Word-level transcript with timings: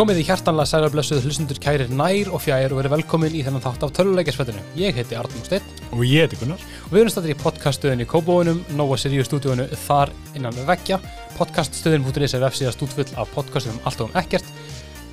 Komið 0.00 0.22
í 0.22 0.22
hjartanlega 0.24 0.64
sælarblessuð 0.64 1.26
hlustundur 1.26 1.58
kærir 1.60 1.90
nær 1.92 2.30
og 2.32 2.40
fjær 2.40 2.72
og 2.72 2.78
verið 2.78 2.94
velkomin 2.94 3.34
í 3.36 3.42
þennan 3.44 3.60
þátt 3.60 3.82
af 3.84 3.90
töluleikjarsfættinu. 3.98 4.62
Ég 4.80 4.96
heiti 4.96 5.18
Arnum 5.18 5.42
Steinn 5.44 5.66
Og 5.92 6.00
ég 6.08 6.24
heiti 6.24 6.38
Gunnar. 6.40 6.62
og 6.86 6.94
við 6.94 7.02
erum 7.02 7.12
stættir 7.12 7.34
í 7.34 7.36
podcaststöðinni 7.42 8.06
Kóbóunum, 8.08 8.62
Nóa 8.78 8.96
Sirius 8.96 9.28
stúdíónu 9.28 9.66
þar 9.82 10.14
innan 10.32 10.56
við 10.56 10.70
veggja. 10.70 11.00
Podcaststöðin.is 11.36 12.32
er 12.32 12.44
vefsíða 12.46 12.72
stúdfull 12.72 13.12
af 13.20 13.28
podcastum 13.34 13.76
um 13.76 13.84
allt 13.84 14.00
og 14.00 14.08
um 14.08 14.16
ekkert. 14.16 14.48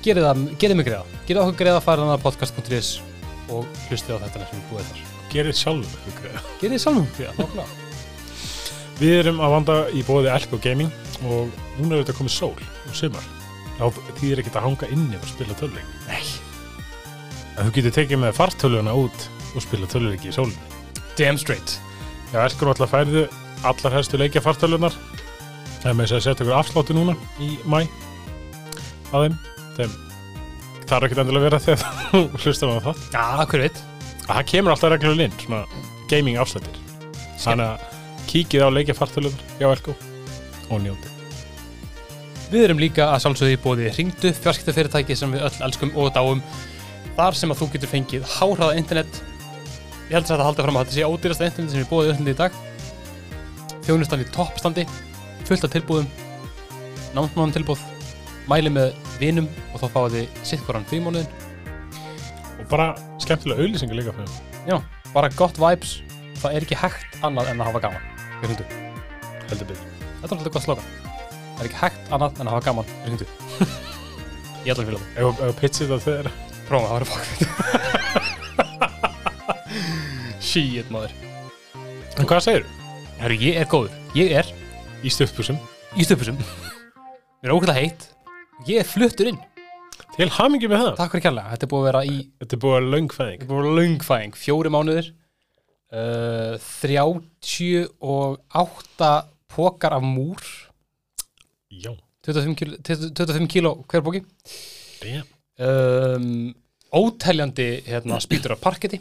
Gerið, 0.00 0.48
gerið 0.56 0.80
mig 0.80 0.88
greiða. 0.88 1.04
Gerið 1.28 1.44
okkur 1.44 1.60
greiða 1.60 1.76
að 1.82 1.84
fara 1.84 2.06
þannig 2.06 2.16
að 2.16 2.24
podcast.is 2.24 2.92
og 3.52 3.68
hlustið 3.90 4.16
á 4.16 4.18
þetta 4.24 4.48
sem 4.48 4.62
við 4.62 4.68
búið 4.72 4.88
þar. 4.88 5.08
Gerir 5.34 5.58
sjálfur 5.66 6.12
ykkur 6.14 6.30
greiða. 6.30 6.46
Gerið 6.62 6.86
sjálfum 6.86 7.10
greiða. 7.18 7.72
Við 9.02 9.18
erum 9.20 9.44
að 9.44 9.58
vanda 9.58 9.82
í 9.92 10.06
bóði 10.08 10.32
Elko 10.32 10.62
Gaming 10.64 11.28
og 11.28 11.52
núna 11.76 11.98
er 11.98 12.06
þetta 12.06 12.22
komið 12.22 12.40
sól 12.40 12.56
og 12.56 12.96
sumar. 12.96 13.34
Þá 13.78 13.84
þýðir 14.18 14.42
ekkert 14.42 14.58
að 14.58 14.64
hanga 14.66 14.88
inni 14.94 15.18
og 15.18 15.26
spila 15.30 15.54
töluleik. 15.58 15.90
Nei. 16.08 16.24
En 17.58 17.68
þú 17.68 17.74
getur 17.78 17.94
tekið 17.98 18.20
með 18.24 18.36
fartöluna 18.38 18.94
út 18.98 19.28
og 19.54 19.62
spila 19.64 19.86
töluleiki 19.90 20.30
í 20.30 20.34
sólinu. 20.34 20.80
Damn 21.18 21.38
straight. 21.40 21.76
Já, 22.32 22.42
Elko 22.44 22.68
náttúrulega 22.68 22.92
færðu 22.92 23.22
allar 23.66 23.94
helstu 23.96 24.18
leikja 24.20 24.42
fartölunar. 24.44 24.94
Það 25.78 25.90
er 25.92 25.96
með 25.98 26.08
þess 26.10 26.16
að 26.18 26.24
setja 26.26 26.44
ykkur 26.44 26.58
afsláttu 26.58 26.96
núna 26.98 27.14
í 27.42 27.52
mæ 27.70 27.80
að 29.14 29.24
þeim. 29.28 29.38
Þeim 29.78 29.94
þarf 30.88 31.06
ekkert 31.06 31.22
endilega 31.22 31.46
vera 31.46 31.60
þegar 31.62 32.02
þú 32.10 32.22
hlustar 32.42 32.74
á 32.74 32.86
það. 32.88 33.04
Já, 33.14 33.24
hver 33.52 33.64
veit. 33.66 33.80
að 34.28 34.32
það 34.34 34.48
kemur 34.52 34.74
alltaf 34.74 34.92
reglulega 34.94 35.28
inn 35.30 35.38
svona 35.44 35.62
gaming 36.10 36.38
afslættir 36.40 36.80
þannig 37.38 37.68
að 37.68 38.26
kíkið 38.28 38.64
á 38.64 38.68
leikja 38.74 38.96
fartölunar 38.98 39.54
hjá 39.60 39.68
Elko 39.70 39.94
og 40.68 40.82
njóti 40.84 41.17
Við 42.48 42.64
erum 42.64 42.78
líka 42.80 43.10
að 43.12 43.26
sjálfsögðu 43.26 43.54
í 43.54 43.60
bóði 43.60 43.88
Ringdu, 43.92 44.30
fjarskiptafyrirtæki 44.40 45.16
sem 45.20 45.32
við 45.34 45.42
öll 45.44 45.64
elskum 45.66 45.90
og 46.00 46.14
dáum. 46.14 46.38
Þar 47.18 47.36
sem 47.36 47.52
að 47.52 47.58
þú 47.60 47.66
getur 47.74 47.90
fengið 47.90 48.28
háhraða 48.38 48.78
internet. 48.80 49.18
Ég 50.08 50.14
held 50.16 50.22
að 50.24 50.30
þetta 50.30 50.46
halda 50.46 50.64
fram 50.64 50.78
að 50.80 50.86
þetta 50.86 50.96
sé 50.96 51.04
ódýrasta 51.04 51.48
internet 51.50 51.74
sem 51.74 51.82
við 51.82 51.90
bóðið 51.90 52.12
öllum 52.14 52.30
í 52.32 52.36
dag. 52.38 52.56
Þjónustan 53.84 54.22
í 54.24 54.28
toppstandi, 54.32 54.84
fullt 55.48 55.66
af 55.68 55.74
tilbúðum, 55.74 56.08
námsmáðum 57.16 57.52
tilbúð, 57.58 57.82
mæli 58.48 58.72
með 58.72 58.96
vinum 59.20 59.50
og 59.74 59.82
þá 59.82 59.86
fáið 59.96 60.16
þið 60.16 60.40
sittkoran 60.52 60.88
frímónuðin. 60.88 61.28
og 62.58 62.64
bara 62.72 62.88
skemmtilega 63.20 63.60
auðlýsingar 63.60 64.00
líka 64.00 64.16
fyrir. 64.16 64.40
Já, 64.68 64.80
bara 65.12 65.28
gott 65.36 65.60
vibes. 65.60 65.98
Það 66.38 66.54
er 66.54 66.64
ekki 66.64 66.78
hægt 66.78 67.20
annað 67.26 67.52
en 67.52 67.60
að 67.60 67.70
hafa 67.72 67.84
gaman. 67.88 68.08
Við 68.40 68.56
byrju 68.56 68.66
Þetta 69.48 69.64
er 69.74 70.38
alltaf 70.38 70.52
gott 70.52 70.64
slogan. 70.64 71.07
Það 71.58 71.64
er 71.64 71.72
ekki 71.72 71.80
hægt 71.82 72.12
annað 72.14 72.36
en 72.38 72.46
að 72.46 72.54
hafa 72.54 72.66
gaman. 72.68 72.86
Ringdu. 73.02 73.26
Ég 74.62 74.70
ætla 74.70 74.82
að 74.84 74.86
fylgja 74.86 75.02
það. 75.02 75.10
ef 75.18 75.42
ef 75.42 75.58
pitchið 75.58 75.90
það 75.90 76.04
þegar. 76.04 76.30
Prófa, 76.68 76.86
það 76.86 76.94
var 76.94 77.04
fokk 77.08 77.26
Shit 80.48 80.86
maður. 80.94 81.10
En 82.14 82.22
hvað 82.30 82.46
segir 82.46 82.62
þú? 82.62 82.70
Herru, 83.18 83.36
ég 83.42 83.58
er 83.58 83.66
góður. 83.72 83.90
Ég 84.14 84.30
er 84.38 84.46
í 85.02 85.10
stöðpúsum 85.10 85.58
í 85.98 86.06
stöpusum 86.06 86.38
Mér 86.38 87.50
er 87.50 87.54
ókvæða 87.56 87.74
heitt. 87.80 88.06
Ég 88.70 88.78
er 88.84 88.86
fluttur 88.86 89.26
inn. 89.32 89.42
Til 90.14 90.30
hamingi 90.38 90.70
með 90.70 90.78
það. 90.84 90.94
Takk 91.02 91.10
fyrir 91.16 91.26
kærlega. 91.26 91.50
Þetta 91.56 91.66
er 91.66 91.72
búið 91.74 91.82
að 91.82 91.88
vera 91.90 92.06
í 92.06 92.22
þetta 92.38 92.54
er 92.54 92.62
búið 92.68 92.78
að 92.78 92.86
löngfæðing 92.94 93.42
Þetta 93.42 93.58
vera 93.58 93.74
löngfæðing 93.80 94.38
Fjóri 94.44 94.70
mánuðir. 94.78 95.10
Uh, 95.90 96.54
38 96.86 99.10
Pókar 99.58 99.98
af 99.98 100.06
múr 100.06 100.38
já. 101.70 101.92
25 102.28 102.56
kíló, 102.58 102.78
25 102.82 103.48
kíló 103.52 103.74
hver 103.88 104.02
damn. 105.02 105.26
Um, 105.58 106.54
Óteljandi 106.94 107.82
hérna, 107.86 108.20
spýtur 108.22 108.54
af 108.54 108.62
parketti 108.62 109.00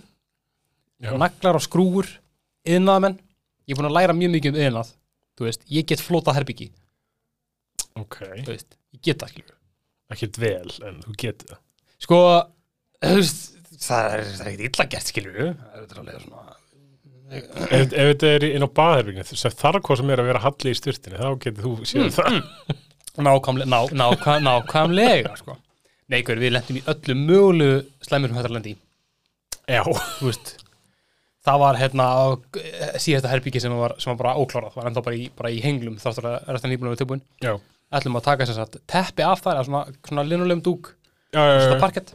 naglar 0.99 1.57
og 1.59 1.63
skrúur 1.63 2.07
yðnaðamenn, 2.67 3.17
ég 3.67 3.75
er 3.75 3.79
búin 3.79 3.89
að 3.89 3.97
læra 3.99 4.15
mjög 4.17 4.33
mikið 4.33 4.55
um 4.55 4.63
yðnað, 4.65 4.89
þú 5.37 5.47
veist, 5.47 5.63
ég 5.71 5.87
get 5.87 6.03
flóta 6.03 6.33
herbyggi, 6.35 6.71
ok. 8.01 8.17
Þú 8.43 8.51
veist, 8.51 8.77
ég 8.97 9.03
get 9.05 9.21
það, 9.21 9.53
ekkert 10.13 10.41
vel 10.41 10.73
en 10.89 10.99
þú 11.05 11.15
getur 11.21 11.53
það. 11.53 11.61
Sko, 12.03 12.19
þú 13.05 13.19
veist 13.21 13.45
það 13.77 14.09
er, 14.09 14.23
er 14.25 14.51
ekkert 14.51 14.67
illa 14.67 14.89
gert, 14.95 15.11
skilur 15.13 15.37
það 15.37 15.83
er 15.83 16.01
alveg 16.01 16.23
svona 16.25 16.56
ef, 17.31 17.47
þetta 17.91 18.29
er 18.33 18.45
inn 18.49 18.65
á 18.65 18.69
baðherbygginu 18.79 19.27
þess 19.27 19.57
þarf 19.59 19.83
hvað 19.85 20.01
sem 20.01 20.11
er 20.13 20.23
að 20.23 20.29
vera 20.31 20.43
halli 20.43 20.73
í 20.73 20.77
styrtinu 20.77 21.21
þá 21.21 21.29
getur 21.43 21.65
þú 21.65 21.89
séð 21.89 22.09
það. 22.17 22.37
nákvæmlega, 23.27 23.69
ná, 23.71 23.79
nákvæm, 24.03 24.45
nákvæmlega 24.45 25.33
sko. 25.39 25.57
nei, 26.11 26.21
hver, 26.21 26.41
við 26.41 26.55
lendum 26.55 26.79
í 26.79 26.85
öllu 26.93 27.17
mögulegu 27.23 27.79
slæmur 28.05 28.33
um 28.33 28.39
þetta 28.39 28.53
lendi 28.55 28.75
já. 29.67 29.81
Þú 29.83 30.29
veist 30.29 30.53
það 31.47 31.63
var 31.63 31.79
hérna 31.79 32.05
eh, 32.59 32.93
síðasta 32.99 33.31
herbyggi 33.31 33.63
sem 33.63 33.73
var, 33.79 33.95
sem 34.03 34.11
var 34.11 34.19
bara 34.21 34.35
óklárað, 34.39 34.75
var 34.75 34.89
enda 34.89 35.03
bara 35.03 35.17
í, 35.17 35.27
bara 35.35 35.51
í 35.53 35.61
henglum 35.63 35.99
þáttur 36.01 36.27
að 36.27 36.51
restan 36.51 36.73
að 36.75 36.81
vera 36.83 36.99
tilbúin. 36.99 37.21
Já. 37.43 37.53
Ætlum 37.95 38.17
að 38.19 38.25
taka 38.25 38.47
sem 38.49 38.57
sagt 38.57 38.81
teppi 38.91 39.23
af 39.23 39.39
það 39.45 39.53
eða 39.53 39.67
svona, 39.69 39.99
svona 40.09 40.25
linulegum 40.27 40.63
dúk 40.65 40.89
svona 41.31 41.79
parkett 41.79 42.13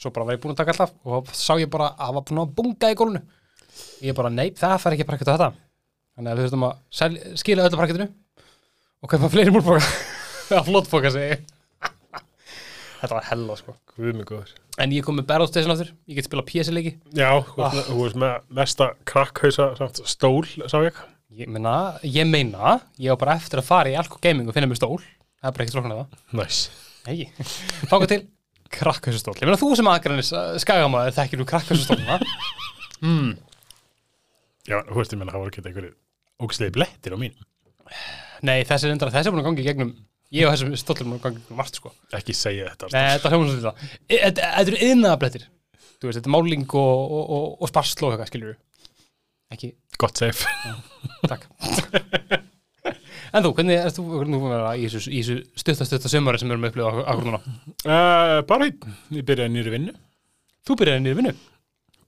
svo 0.00 0.12
bara 0.14 0.26
var 0.26 0.36
ég 0.36 0.42
búinn 0.42 0.54
að 0.54 0.62
taka 0.62 0.74
alltaf 0.74 0.94
og 1.04 1.28
þá 1.28 1.36
sá 1.36 1.52
ég 1.60 1.70
bara 1.72 1.90
að 1.92 2.06
það 2.06 2.16
var 2.16 2.26
búinn 2.28 2.42
að 2.42 2.54
bunga 2.56 2.90
í 2.90 2.96
gólunu 2.96 3.22
ég 4.04 4.16
bara, 4.16 4.30
nei, 4.32 4.48
það 4.56 4.76
fær 4.84 4.96
ekki 4.96 5.06
parkett 5.08 5.30
á 5.30 5.34
þetta 5.36 5.50
þannig 6.16 6.32
að 6.32 6.40
við 6.40 6.48
þurfum 6.48 6.66
að 6.68 6.74
sel, 7.00 7.12
skila 7.40 7.66
öllu 7.68 7.80
parkettinu 7.80 8.08
og 9.00 9.12
kaupa 9.14 9.30
fleiri 9.32 9.54
múlboka 9.54 9.84
eða 10.50 10.64
flottboka 10.68 11.12
segi 11.14 11.30
ég 11.34 11.46
þetta 13.00 13.14
var 13.16 13.28
hella 13.30 13.56
sko 13.56 13.76
en 14.80 14.92
ég 14.96 15.04
kom 15.04 15.16
með 15.20 15.26
Battle 15.30 15.48
Station 15.50 15.72
aftur, 15.74 15.92
ég 16.08 16.18
get 16.18 16.26
spila 16.28 16.44
PS 16.48 16.70
leiki 16.74 16.92
Já, 17.16 17.30
þú 17.46 17.64
Ah. 17.64 17.78
þú 17.88 17.96
veist 18.02 18.18
með 18.20 18.36
mesta 18.60 18.90
krakkhausa 19.08 19.70
samt 19.78 20.02
stól, 20.08 20.44
sá 20.68 20.76
ég. 20.84 20.98
ég 21.36 21.48
meina, 21.48 21.76
ég 22.04 22.28
meina 22.28 22.78
ég 23.00 23.12
var 23.14 23.20
bara 23.24 23.38
eftir 23.40 23.60
að 23.62 23.68
fara 23.70 23.92
í 23.92 23.96
Alko 24.00 24.20
Gaming 24.22 24.48
og 24.48 24.56
finna 24.56 24.68
mér 24.70 24.80
stól 24.80 24.98
það 25.00 25.48
er 25.48 25.56
bara 25.56 25.64
ekki 25.66 25.76
tróknað 25.76 26.02
það 26.02 26.40
Næs. 26.40 26.60
Nei, 27.06 27.30
fáka 27.88 28.06
til 28.10 28.20
krakkhausustól. 28.70 29.32
Ég 29.40 29.48
meina 29.48 29.58
þú 29.58 29.70
sem 29.78 29.88
aðgrænis 29.90 30.28
skagamaður 30.62 31.14
þekkir 31.16 31.40
þú 31.40 31.46
krakkhausustóluna. 31.48 32.18
mm. 33.00 33.30
Já, 34.68 34.76
þú 34.90 34.98
veist, 35.00 35.12
ég 35.14 35.20
menna, 35.20 35.32
það 35.32 35.42
voru 35.44 35.52
ekki 35.54 35.62
einhverju 35.70 35.92
ógæslegi 36.44 36.74
blettir 36.76 37.14
á 37.16 37.18
mín. 37.20 37.34
Nei, 38.46 38.58
þessi 38.68 38.88
er 38.88 38.94
endara, 38.94 39.12
þessi 39.14 39.28
er 39.30 39.34
búin 39.34 39.42
að 39.42 39.48
gangi 39.50 39.62
í 39.64 39.66
gegnum, 39.66 39.90
ég 40.36 40.46
og 40.48 40.52
þessum 40.54 40.74
stólum 40.80 41.00
er 41.00 41.10
búin 41.10 41.20
að 41.20 41.24
gangi 41.26 41.40
í 41.40 41.42
gegnum 41.44 41.60
margt 41.60 41.80
sko. 41.80 41.92
Ekki 42.16 42.36
segja 42.36 42.68
þetta. 42.72 42.90
Nei, 42.92 43.00
Nei. 43.00 43.10
þetta 43.16 43.32
hljóma 43.32 43.48
svolítið 43.48 43.66
það. 43.68 43.96
E- 44.08 44.20
Þetta 44.26 44.50
þetta 44.56 44.72
eru 44.74 44.80
yðnaðablettir. 44.90 45.46
Þú 46.00 46.08
veist, 46.08 46.18
þetta 46.20 46.30
er 46.30 46.34
máling 46.36 46.66
og, 46.80 47.00
og, 47.18 47.24
og, 47.36 47.46
og 47.60 47.72
sparsl 47.72 48.06
og 48.06 48.14
eitthvað, 48.14 48.30
skiljur 48.32 48.58
Ekki, 49.50 49.72
Gott 49.98 50.20
safe. 50.20 50.46
takk. 51.26 51.48
en 53.34 53.44
þú, 53.44 53.50
hvernig 53.56 53.76
er 53.80 53.90
þú, 53.94 54.04
hvernig 54.14 54.36
þú 54.36 54.40
búin 54.44 54.54
að 54.54 54.60
vera 54.60 54.70
í 54.78 54.84
þessu, 54.86 55.10
í 55.10 55.20
þessu 55.26 55.36
stutta, 55.60 55.86
stutta 55.88 56.10
sömari 56.12 56.38
sem 56.40 56.48
við 56.48 56.54
erum 56.56 56.66
að 56.68 56.70
upplifa 56.70 57.04
akkur 57.10 57.26
núna? 57.26 57.40
Uh, 57.82 58.36
bara 58.48 58.68
einn. 58.70 58.94
Ég 59.18 59.26
byrjaði 59.26 59.52
nýri 59.56 59.74
vinnu. 59.74 59.96
Þú 60.68 60.76
byrjaði 60.80 61.02
nýri 61.04 61.18
vinnu. 61.18 61.34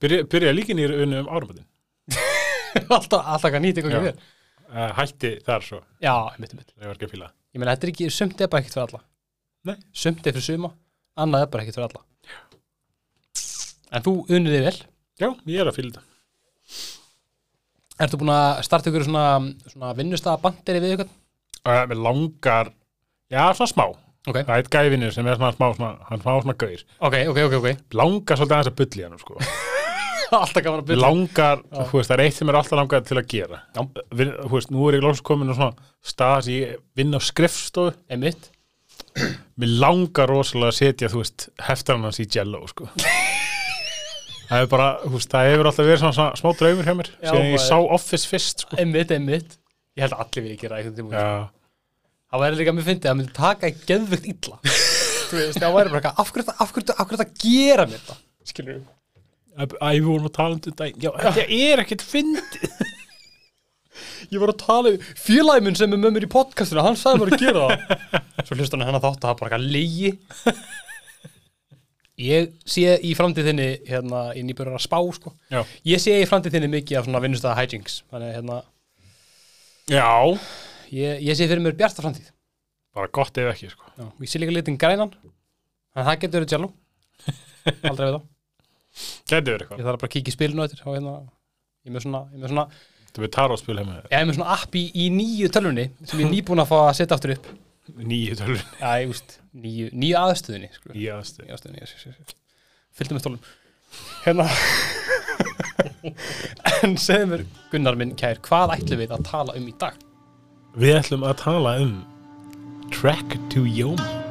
Byrja, 0.03 0.25
byrjaði 0.31 0.57
líka 0.61 0.77
nýri 0.79 1.01
vinnu 1.03 1.19
um 1.25 1.29
áramöndin. 1.35 1.67
alltaf, 2.95 3.19
alltaf 3.21 3.49
ekki 3.49 3.61
nýtt 3.63 3.79
eitthvað 3.81 3.97
ekki 3.99 4.11
þér. 4.11 4.29
Uh, 4.73 4.89
hætti 4.97 5.31
þar 5.45 5.65
svo. 5.67 5.79
Já, 6.01 6.13
mitt, 6.41 6.53
mitt. 6.57 6.71
Það 6.73 6.87
var 6.89 6.95
ekki 6.97 7.07
að 7.09 7.13
fíla. 7.15 7.27
Ég 7.53 7.61
meina, 7.61 7.73
þetta 7.75 7.85
er 7.87 7.91
ekki, 7.93 8.07
sumt 8.13 8.39
er 8.41 8.49
bara 8.49 8.63
ekkert 8.63 8.77
fyrir 8.77 8.87
alla. 8.87 9.01
Nei. 9.69 9.75
Sumt 10.03 10.25
er 10.25 10.33
fyrir 10.35 10.45
suma, 10.47 10.71
annað 11.21 11.45
er 11.45 11.51
bara 11.53 11.65
ekkert 11.65 11.77
fyrir 11.77 11.89
alla. 11.91 12.05
En 13.93 14.05
þú 14.07 14.13
unnið 14.33 14.55
þig 14.57 14.63
vel. 14.65 14.77
Já, 15.21 15.27
ég 15.53 15.61
er 15.61 15.69
að 15.69 15.77
fíla 15.77 15.91
þetta. 15.93 16.07
Ertu 18.03 18.17
búin 18.17 18.31
að 18.33 18.63
starta 18.65 18.89
ykkur 18.89 19.05
svona, 19.05 19.25
svona 19.69 19.91
vinnustaða 19.99 20.41
banderi 20.41 20.81
við 20.81 20.95
ykkur? 20.95 21.11
Uh, 21.63 21.83
með 21.91 22.01
langar, 22.07 22.71
já, 23.31 23.43
svona 23.53 23.69
smá. 23.69 23.85
Ok, 24.23 24.37
Það 24.39 24.53
er 24.55 24.61
eitt 24.63 24.71
gæfinir 24.73 25.11
sem 25.13 25.27
er 25.27 25.37
svona 25.37 25.53
smá, 25.53 25.67
svona, 25.77 25.91
hann 26.09 26.21
smá 26.23 26.31
svona 26.39 26.55
gaur. 26.63 26.83
ok, 27.03 27.15
ok, 27.29 27.39
ok, 27.45 27.55
ok. 27.59 27.85
Langar 27.99 28.39
svolítið 28.39 28.57
aðeins 28.57 28.71
að 28.73 28.77
bulli 28.81 29.05
hann, 29.05 29.19
sko. 29.21 29.37
Alltaf 30.43 30.63
gaman 30.65 30.81
að 30.83 30.87
byrja. 30.89 31.03
langar, 31.03 31.61
þú 31.73 31.99
veist, 31.99 32.09
það 32.11 32.15
er 32.17 32.23
eitt 32.25 32.37
sem 32.39 32.49
er 32.51 32.57
alltaf 32.59 32.77
langar 32.79 33.03
til 33.07 33.17
að 33.19 33.27
gera 33.33 33.61
þú 33.77 34.51
veist, 34.55 34.73
nú 34.73 34.87
er 34.89 34.97
ég 34.99 35.05
lóks 35.05 35.21
komin 35.25 35.51
á 35.51 35.55
svona 35.57 35.87
stað 36.13 36.37
sem 36.47 36.57
ég 36.59 36.75
vinn 36.97 37.15
á 37.15 37.19
skrifstofu 37.23 37.95
Einmitt. 38.11 38.49
mér 39.59 39.73
langar 39.83 40.29
rosalega 40.31 40.73
að 40.73 40.79
setja, 40.79 41.11
þú 41.13 41.21
veist 41.23 41.47
heftarinn 41.69 42.07
hans 42.09 42.21
í 42.23 42.27
jello, 42.29 42.63
sko 42.71 42.89
það 44.49 44.61
er 44.63 44.69
bara, 44.71 44.87
þú 45.05 45.15
veist, 45.17 45.31
það 45.33 45.49
hefur 45.51 45.69
alltaf 45.71 45.87
verið 45.89 46.01
svona, 46.03 46.15
svona 46.19 46.39
smá 46.41 46.53
draumur 46.59 46.87
hjá 46.89 46.95
mér 46.99 47.11
síðan 47.19 47.51
ég 47.53 47.63
sá 47.63 47.75
Office 47.81 48.29
fyrst, 48.29 48.65
sko 48.65 48.79
Einmitt, 48.81 49.11
einmitt. 49.15 49.59
Ég 49.93 50.07
held 50.07 50.15
að 50.17 50.23
allir 50.25 50.73
við 50.81 50.95
tíma. 50.97 51.13
Já, 51.13 51.29
Það 52.33 52.41
væri 52.41 52.57
líka 52.57 52.71
að 52.71 52.77
mér 52.79 52.85
fyndið 52.87 53.03
að 53.05 53.11
það 53.11 53.17
myndi 53.19 53.33
taka 53.37 53.69
í 53.69 53.73
geðvögt 53.89 54.23
illa. 54.31 54.55
Þú 55.29 55.37
veist, 55.37 55.59
það 55.61 55.75
væri 55.75 55.91
bara 55.93 56.11
af 56.17 56.31
hverju 56.33 56.45
þetta- 56.47 56.55
af 56.63 56.71
hverju 56.73 56.85
þetta- 56.87 56.95
af 57.03 57.09
hverju 57.11 57.19
þetta 57.21 57.43
gera 57.43 57.85
mér 57.91 58.01
þetta? 58.01 58.15
Við? 58.69 58.79
Æ, 59.53 59.65
við 59.99 60.05
vorum 60.07 60.27
að 60.29 60.35
tala 60.37 60.57
um 60.57 60.61
þetta 60.65 60.87
Já, 60.97 61.09
þetta 61.21 61.43
er 61.59 61.81
ekkert 61.83 62.05
fyndið 62.05 62.63
Ég 64.33 64.39
var 64.41 64.49
að 64.53 64.61
tala 64.63 64.93
félagminn 65.19 65.77
sem 65.77 65.91
er 65.93 65.99
með 66.01 66.15
mér 66.15 66.25
í 66.25 66.31
podcastinu, 66.31 66.81
hann 66.81 66.97
sagði 66.97 67.21
mér 67.21 67.33
að 67.35 67.43
gera 67.43 67.65
það. 67.67 68.07
Svo 68.47 68.57
hlustan 68.57 68.81
hann 68.87 68.97
að 68.97 69.03
þátt 69.05 69.19
að 69.19 69.27
það 69.27 69.35
bara 69.41 69.59
eitthvað 69.59 69.67
leigi. 69.75 70.09
Ég 72.23 72.49
sé 72.69 72.95
í 73.05 73.11
framtíðinni 73.17 73.67
hérna, 73.89 74.23
í 74.37 74.41
nýbjörður 74.47 74.79
að 74.79 74.85
spá 74.85 74.97
sko. 75.17 75.33
Já. 75.53 75.61
Ég 75.91 76.01
sé 76.01 76.15
í 76.21 76.27
framtíðinni 76.29 76.71
mikið 76.73 76.99
af 76.99 77.07
svona 77.07 77.21
vinnustæða 77.23 77.55
hijinks 77.61 77.99
Þannig 78.13 78.35
hérna, 78.37 78.59
Já, 79.91 80.09
ég, 80.93 81.23
ég 81.27 81.37
sé 81.37 81.49
fyrir 81.49 81.63
mér 81.65 81.77
bjarta 81.77 82.05
framtíð 82.05 82.29
bara 82.93 83.09
gott 83.09 83.37
ef 83.41 83.49
ekki, 83.55 83.71
sko. 83.73 83.89
Já, 83.97 84.05
ég 84.21 84.29
sé 84.29 84.41
líka 84.41 84.53
litin 84.53 84.77
grænan 84.81 85.13
Þannig 85.17 85.97
að 86.03 86.07
það 86.11 86.21
getur 86.21 86.43
verið 86.43 86.55
jello 86.57 86.69
Aldrei 87.89 88.05
við 88.07 88.15
þá 88.15 88.32
Gæti 89.29 89.49
verið 89.49 89.63
eitthvað. 89.65 89.79
Ég 89.81 89.87
þarf 89.87 89.99
bara 90.03 90.09
að 90.09 90.13
kíkja 90.15 90.31
í 90.31 90.35
spilinu 90.37 90.65
eftir 90.67 90.79
hérna, 90.85 91.13
ég 91.87 91.91
með 91.95 92.01
svona, 92.05 92.21
ég 92.33 92.39
með 92.43 92.49
svona, 92.53 92.65
Þetta 93.07 93.21
við 93.23 93.31
taróspil 93.35 93.77
heima. 93.77 93.95
ég 94.09 94.15
er 94.19 94.27
með 94.29 94.37
svona 94.39 94.53
app 94.57 94.73
í, 94.79 94.83
í 94.93 94.95
nýju 95.13 95.47
tölvunni 95.53 95.85
sem 96.03 96.19
ég 96.21 96.25
er 96.27 96.31
nýbúin 96.33 96.63
að 96.63 96.69
fá 96.71 96.77
að 96.83 96.95
setja 97.01 97.15
aftur 97.17 97.35
upp 97.35 97.45
Nýju 97.99 98.33
tölur. 98.39 98.61
Já, 98.79 98.91
ég 99.03 99.09
veist, 99.11 99.29
nýju, 99.59 99.89
nýju 99.91 100.15
aðstöðunni 100.15 100.69
sko. 100.71 100.93
Nýju 100.93 101.09
aðstöð. 101.17 101.43
Nýju 101.43 101.53
aðstöðunni, 101.57 101.81
yes, 101.83 101.91
yes, 101.97 102.03
yes. 102.23 102.37
Fylgdu 102.95 103.17
með 103.17 103.23
stólum 103.25 103.41
Hérna 104.23 104.45
En 106.87 106.95
segðu 106.99 107.27
mér, 107.33 107.43
Gunnar 107.73 107.99
minn 107.99 108.15
kær, 108.19 108.39
hvað 108.47 108.77
ætlum 108.77 109.03
við 109.03 109.11
að 109.17 109.27
tala 109.29 109.51
um 109.59 109.67
í 109.67 109.75
dag? 109.83 109.99
Við 110.79 110.95
ætlum 111.01 111.27
að 111.27 111.35
tala 111.43 111.75
um 111.83 111.93
Track 112.93 113.35
to 113.51 113.65
Yomi. 113.67 114.22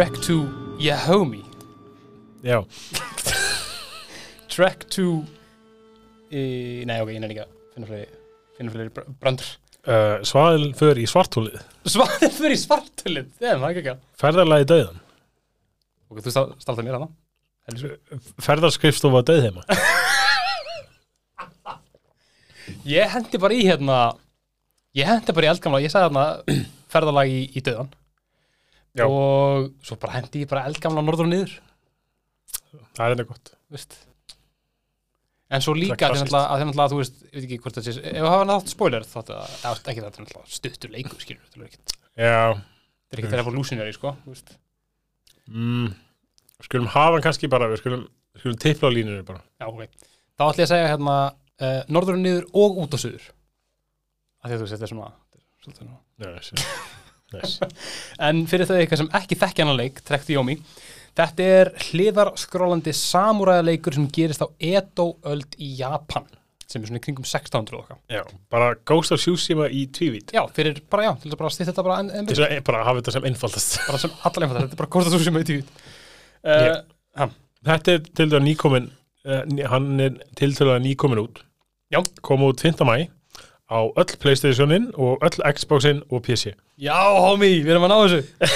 Trek 0.00 0.16
to 0.24 0.48
Yahomey 0.80 1.42
Já, 2.42 2.64
Trek 4.48 4.86
to 4.88 5.26
e, 6.32 6.40
Nei, 6.88 7.02
ok, 7.02 7.10
ég 7.12 7.20
nefnir 7.20 7.34
ekki 7.34 7.42
að 7.42 7.50
finna 7.74 7.88
fleiri, 7.90 8.06
finna 8.56 8.72
fleiri 8.72 8.94
br- 8.96 9.10
brandur 9.20 9.50
uh, 9.84 10.22
svaðil 10.24 10.70
fyrir 10.80 11.02
í 11.02 11.04
svartúlið. 11.12 11.60
Svarið 11.84 12.32
fyrir 12.38 12.60
svartulið, 12.62 13.28
það 13.42 13.52
er 13.52 13.66
ekki 13.68 13.82
ekki 13.84 13.94
Ferðarlagi 14.24 14.70
döðan. 14.72 15.04
Ok, 16.08 16.24
þú 16.24 16.32
stál- 16.32 16.56
stáltaði 16.64 16.88
mér 16.88 16.96
hana 17.02 17.10
Heldur. 17.68 17.94
Ferðarskrifstofa 18.48 19.20
döðheima. 19.34 19.68
Ég 22.88 23.12
hendi 23.18 23.44
bara 23.44 23.52
í 23.52 23.68
hérna 23.68 24.00
Ég 24.96 25.12
hendi 25.12 25.36
bara 25.36 25.50
í 25.50 25.52
eldgamla 25.52 25.84
Ég 25.84 25.92
sagði 25.92 26.08
hérna 26.08 26.70
ferðalag 26.88 27.28
í, 27.36 27.50
í 27.52 27.68
döðan 27.68 27.92
Já. 28.98 29.04
Og 29.06 29.70
svo 29.86 29.96
bara 30.02 30.16
hendi 30.18 30.44
ég 30.44 30.50
bara 30.50 30.66
eldgamla 30.66 31.02
norður 31.04 31.28
og 31.28 31.30
niður 31.30 31.58
Það 32.96 33.04
er 33.04 33.14
þetta 33.14 33.26
gott. 33.28 33.52
veist. 33.70 33.98
En 35.50 35.62
svo 35.64 35.74
líka 35.74 35.96
er 36.06 36.14
að 36.14 36.20
þeim 36.20 36.68
alltaf, 36.70 36.84
að 36.84 36.92
þú 36.92 36.98
veist, 37.00 37.16
ég 37.26 37.32
veit 37.34 37.46
ekki 37.46 37.56
hvort 37.64 37.78
það 37.78 37.86
sé, 37.88 37.94
ef 38.06 38.20
það 38.20 38.34
hafa 38.34 38.46
nátt 38.46 38.70
spoiler, 38.70 39.06
þátt 39.10 39.32
að, 39.34 39.56
eða 39.56 39.72
ekki 39.90 40.02
er 40.02 40.06
alltaf 40.06 40.52
stuttur 40.54 40.92
leikur, 40.94 41.22
skilur, 41.24 41.48
það 41.50 41.64
er 41.64 41.70
ekkert, 41.70 41.94
það 42.14 43.16
er 43.16 43.22
ekkert 43.24 43.36
revolutionary, 43.40 43.94
sko, 43.96 44.12
þú 44.22 44.34
veist. 44.34 44.52
mm, 45.50 45.88
skulum 46.68 46.86
hafa 46.94 47.16
hann 47.16 47.26
kannski 47.26 47.50
bara, 47.50 47.66
við 47.72 47.82
skulum, 47.82 48.06
skulum 48.38 48.60
tipla 48.62 48.92
á 48.94 48.94
línunni 48.94 49.26
bara. 49.26 49.42
Já, 49.58 49.66
ok. 49.66 50.06
Þá 50.38 50.46
ætlum 50.46 50.62
ég 50.62 50.68
að 50.68 50.72
segja 50.76 50.92
hérna, 50.92 51.18
uh, 51.66 51.82
norður 51.90 52.20
og 52.20 52.22
niður 52.22 52.48
og 52.62 52.80
út 52.84 52.94
og 52.94 53.02
suður. 53.02 53.26
Af 54.40 54.52
því 54.52 54.54
að 54.54 54.62
þú 54.62 54.70
þetta 54.70 54.86
er 54.86 54.94
svona, 54.94 55.12
þetta 55.18 55.42
er 55.42 55.66
svolítið 55.66 55.82
svona. 55.82 56.00
Já, 56.22 56.99
yes. 57.34 57.58
En 58.18 58.44
fyrir 58.50 58.66
þau 58.68 58.76
eitthvað 58.80 59.02
sem 59.04 59.10
ekki 59.20 59.38
þekkja 59.40 59.66
hann 59.68 59.76
leik, 59.78 60.00
Trek 60.06 60.24
to 60.26 60.34
Yomi, 60.36 60.56
þetta 61.18 61.46
er 61.60 61.70
hliðarskrollandi 61.90 62.92
samúræðarleikur 62.96 63.96
sem 63.98 64.08
gerist 64.14 64.42
á 64.44 64.48
Edo-öld 64.60 65.56
í 65.60 65.72
Japan, 65.80 66.26
sem 66.70 66.82
er 66.82 66.90
svona 66.90 67.00
í 67.00 67.04
kringum 67.04 67.26
1600 67.26 67.78
okkar. 67.80 67.98
Já, 68.12 68.22
bara 68.52 68.72
Ghost 68.86 69.12
of 69.16 69.20
Tsushima 69.22 69.66
í 69.74 69.84
tvívít. 69.90 70.30
Já, 70.36 70.44
fyrir 70.54 70.78
bara, 70.90 71.08
já, 71.08 71.12
til 71.18 71.28
þess 71.30 71.36
að 71.36 71.42
bara 71.42 71.52
stýtt 71.56 71.70
þetta 71.72 71.84
bara 71.88 71.98
en, 72.04 72.10
en 72.20 72.30
Þess 72.30 72.44
að 72.46 72.56
bara 72.70 72.84
hafa 72.86 73.02
þetta 73.02 73.14
sem 73.16 73.28
einfaldast. 73.30 73.76
bara 73.88 74.02
sem 74.04 74.14
allar 74.22 74.46
einfaldar, 74.46 74.66
þetta 74.68 74.78
er 74.78 74.82
bara 74.84 74.92
kostað 74.96 75.16
svo 75.16 75.22
sem 75.26 75.40
eitthvað 75.40 75.52
tíð. 75.52 75.76
Uh, 76.40 76.64
Ég- 76.70 77.36
Þetta 77.60 77.92
er 77.92 77.98
til 78.16 78.24
dæla 78.32 78.38
nýkomin, 78.40 78.86
uh, 79.28 79.42
hann 79.68 79.88
er 80.00 80.14
til 80.38 80.54
dæla 80.56 80.78
nýkomin 80.80 81.18
út. 81.26 81.42
Já. 81.92 81.98
Kom 82.24 82.40
út 82.46 82.62
5. 82.64 82.78
mæ 82.88 82.94
á 83.70 83.78
öll 83.86 84.16
Playstationin 84.20 84.90
og 84.98 85.22
öll 85.24 85.40
Xboxin 85.54 86.02
og 86.10 86.24
PC. 86.26 86.52
Já, 86.80 86.98
homie, 86.98 87.60
við 87.62 87.70
erum 87.76 87.86
að 87.86 87.92
ná 87.92 87.98
þessu 88.02 88.48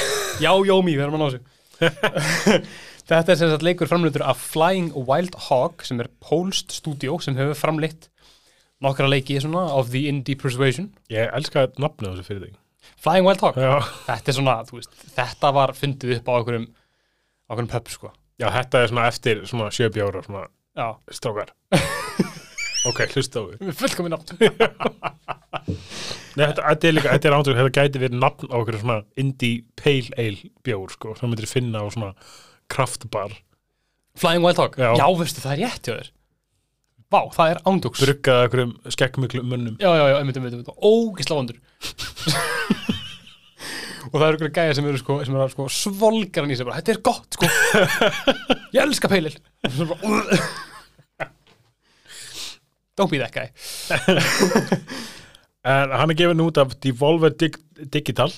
Já, 0.43 0.51
Jómi, 0.67 0.97
við 0.97 1.05
erum 1.07 1.17
að 1.17 1.23
ná 1.23 1.29
þessu 1.31 1.43
Þetta 3.05 3.35
er 3.35 3.37
sem 3.37 3.51
sagt 3.53 3.65
leikur 3.67 3.89
framleitur 3.91 4.25
af 4.25 4.41
Flying 4.41 4.91
Wild 4.97 5.35
Hog 5.51 5.83
sem 5.85 6.01
er 6.01 6.09
Pólst 6.25 6.73
Studio 6.73 7.19
sem 7.23 7.37
hefur 7.37 7.59
framleitt 7.59 8.09
nokkra 8.85 9.09
leiki 9.13 9.37
svona 9.41 9.67
of 9.77 9.91
the 9.93 10.07
indie 10.09 10.39
persuasion 10.41 10.91
Ég 11.13 11.29
elska 11.37 11.67
nafnið 11.79 12.11
á 12.11 12.13
þessu 12.15 12.27
fyrir 12.31 12.47
þig. 12.47 12.55
Flying 13.05 13.29
Wild 13.29 13.45
Hog, 13.45 13.59
Já. 13.61 13.77
þetta 14.09 14.33
er 14.33 14.39
svona, 14.39 14.57
þú 14.69 14.81
veist 14.81 15.05
þetta 15.19 15.53
var 15.57 15.75
fundið 15.77 16.17
upp 16.19 16.29
á 16.29 16.33
á 16.33 16.37
einhverjum 16.41 17.71
pub, 17.71 17.93
sko 17.93 18.13
Já, 18.41 18.49
þetta 18.51 18.81
er 18.83 18.91
svona 18.91 19.09
eftir 19.13 19.45
svona 19.47 19.71
sjöbjára 19.71 20.25
svona 20.27 20.47
Já, 20.75 20.89
strákar. 21.15 21.53
ok, 22.91 23.01
hlusta 23.15 23.41
á 23.41 23.43
við 23.49 23.75
fullkomin 23.81 24.15
nátt 24.15 24.35
Nei, 26.35 26.49
þetta, 26.49 26.65
þetta 26.67 26.89
er 26.89 26.95
líka, 26.97 27.13
þetta 27.15 27.29
er 27.31 27.35
ándur, 27.37 27.57
þetta 27.61 27.75
gæti 27.79 28.01
verið 28.03 28.19
nafn 28.19 28.51
á 28.51 28.57
okkur 28.59 28.79
svona 28.81 28.97
indie 29.23 29.63
pale 29.79 30.11
ale 30.19 30.51
bjór, 30.67 30.91
sko, 30.97 31.13
sem 31.19 31.31
myndir 31.31 31.47
finna 31.47 31.79
á 31.79 31.87
svona 31.95 32.11
kraftbar. 32.75 33.37
Flying 34.19 34.43
Wild 34.43 34.59
Hog, 34.59 34.75
Já. 34.81 34.91
já, 34.99 35.07
veistu, 35.21 35.45
það 35.45 35.55
er 35.55 35.61
rétt 35.63 35.87
hjá 35.87 35.95
þér. 35.95 36.11
Vá, 37.15 37.21
það 37.37 37.53
er 37.53 37.61
ándjóks 37.71 38.03
Bruggaða 38.03 38.49
okkur 38.49 38.65
um 38.65 38.73
skeggmiklu 38.91 39.45
munnum. 39.47 39.77
Já, 39.79 39.91
já, 39.95 40.05
já, 40.11 40.17
einmitt, 40.19 40.41
einmitt, 40.41 40.57
einmitt, 40.59 40.75
ógisla 40.83 41.39
vondur. 41.39 41.59
Og 44.15 44.19
það 44.21 44.27
eru 44.29 44.37
ykkur 44.39 44.53
gæja 44.59 44.75
sem 44.77 44.87
eru 44.91 44.99
sko, 45.01 45.15
sem 45.27 45.35
eru 45.39 45.51
sko 45.55 45.65
svolgar 45.73 46.45
hann 46.45 46.53
í 46.53 46.59
sig 46.59 46.67
bara, 46.69 46.83
þetta 46.83 46.93
er 46.95 47.01
gott 47.06 47.39
sko. 47.39 47.47
Ég 48.75 48.82
elska 48.85 49.11
peilil 49.11 49.35
Don't 52.98 53.10
be 53.10 53.19
that 53.22 53.34
guy. 53.34 53.51
En 55.65 55.94
hann 55.96 56.13
er 56.13 56.19
gefin 56.19 56.43
út 56.44 56.58
af 56.60 56.74
Devolver 56.84 57.32
Dig 57.41 57.55
Digital, 57.93 58.32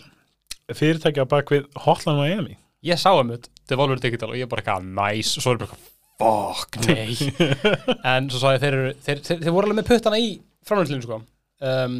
fyrirtækja 0.70 1.24
bak 1.26 1.50
við 1.50 1.64
Hotline 1.82 2.20
Miami. 2.20 2.54
Ég 2.86 3.00
sá 3.02 3.10
um 3.18 3.32
þetta, 3.32 3.50
Devolver 3.66 3.98
Digital 4.02 4.30
og 4.30 4.38
ég 4.38 4.46
bara 4.50 4.62
eitthvað, 4.62 4.86
nice, 4.94 5.32
og 5.34 5.42
svo 5.42 5.54
er 5.56 5.58
bara 5.58 5.74
eitthvað, 5.74 5.88
fuck, 6.20 6.78
nei. 6.86 7.16
En 8.12 8.30
svo 8.30 8.44
sá 8.44 8.52
ég, 8.54 8.62
þeir, 8.62 8.78
eru, 8.78 8.94
þeir, 9.08 9.24
þeir, 9.26 9.42
þeir 9.42 9.56
voru 9.56 9.66
alveg 9.66 9.80
með 9.80 9.88
puttana 9.90 10.22
í 10.22 10.30
framlöndlinu 10.70 11.08
sko. 11.08 11.18
Um. 11.66 11.98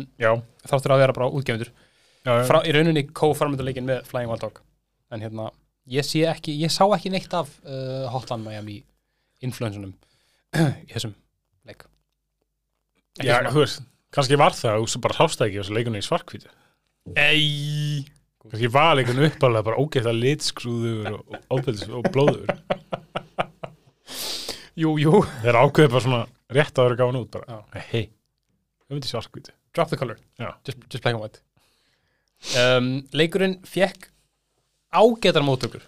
Þáttur 0.70 0.94
að 0.94 1.02
vera 1.02 1.16
bara 1.16 1.30
útgefundur 1.32 1.74
Í 2.26 2.72
rauninni 2.74 3.06
co-framlönduleikin 3.14 3.86
með 3.86 4.06
Flying 4.06 4.30
Wild 4.30 4.42
Dog. 4.42 4.62
En 5.14 5.22
hérna, 5.22 5.50
ég 5.90 6.06
sé 6.06 6.22
ekki, 6.30 6.54
ég 6.62 6.70
sá 6.74 6.84
ekki 6.86 7.10
neitt 7.10 7.34
af 7.34 7.50
uh, 7.66 8.06
Hotline 8.14 8.46
Miami 8.46 8.80
influensunum 9.46 9.94
í 10.86 10.90
þessum 10.94 11.14
Ekki 13.16 13.28
Já, 13.28 13.38
þú 13.48 13.62
veist, 13.62 13.82
kannski 14.14 14.38
var 14.40 14.56
það 14.56 14.84
og 14.84 14.92
svo 14.92 15.02
bara 15.06 15.18
það 15.26 15.46
ekki 15.48 15.60
þessu 15.62 15.76
leikunni 15.78 16.02
í 16.02 16.06
svarkvítu. 16.06 16.52
Ei 17.16 18.04
Kannski 18.46 18.70
var 18.70 18.94
leikunni 18.98 19.26
uppalega 19.26 19.66
bara 19.66 19.82
ógætt 19.82 20.06
að 20.06 20.20
litskrúður 20.22 21.12
og, 21.16 21.22
og, 21.26 21.46
óbyrðis 21.56 21.88
og 21.90 22.10
blóður. 22.14 22.52
Jú, 24.76 24.92
jú, 25.00 25.22
Þeir 25.42 25.58
ákveði 25.64 25.90
bara 25.94 26.04
svona 26.04 26.24
rétt 26.52 26.78
að 26.78 26.90
vera 26.90 26.98
gáðan 27.00 27.22
út 27.24 27.30
bara. 27.32 27.62
Hei, 27.90 28.04
við 28.86 28.98
myndum 28.98 29.10
svarkvítu. 29.10 29.56
drop 29.76 29.90
the 29.90 29.96
color 29.96 30.16
just, 30.64 30.78
just 30.90 31.02
black 31.02 31.14
and 31.14 31.22
white 31.22 31.40
um, 32.56 32.88
Leikurinn 33.12 33.58
fekk 33.68 34.08
ágætar 34.94 35.44
móttökur 35.44 35.84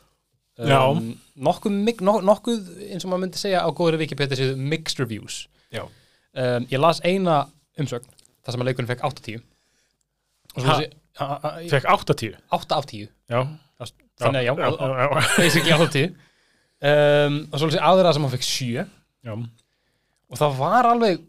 Já. 0.59 0.91
um, 0.91 1.13
nokkuð, 1.39 2.03
nokkuð 2.03 2.65
eins 2.91 3.07
og 3.07 3.13
maður 3.13 3.23
myndi 3.25 3.41
segja 3.41 3.63
á 3.63 3.69
góðri 3.71 4.01
Wikipedia 4.03 4.39
séu 4.39 4.57
mixed 4.59 5.01
reviews 5.01 5.47
Já. 5.73 5.87
Um, 6.35 6.67
Ég 6.71 6.81
las 6.83 7.01
eina 7.05 7.39
umsögn 7.79 8.09
þar 8.45 8.53
sem 8.55 8.63
að 8.65 8.69
leikurinn 8.71 8.91
fekk 8.91 9.05
8-10 9.09 9.43
og 10.55 10.63
svo 10.63 10.69
Ha? 10.69 10.75
þessi 10.79 10.91
a- 11.19 11.25
a- 11.29 11.41
a- 11.49 11.69
Fekk 11.71 11.87
80. 11.93 12.37
8 12.51 12.75
af 12.79 12.87
10 12.91 13.09
Já. 13.31 13.41
þannig 14.19 14.41
að 14.41 14.47
já, 14.49 14.53
basically 15.39 15.73
8 15.73 15.87
af 15.87 15.93
10 15.95 16.05
um, 16.09 17.39
og 17.53 17.59
svo 17.61 17.69
þessi 17.71 17.83
aðra 17.91 18.13
sem 18.17 18.25
hann 18.27 18.33
fekk 18.35 18.47
7 18.49 18.85
já. 19.29 19.33
og 20.29 20.39
það 20.41 20.57
var 20.59 20.89
alveg 20.91 21.21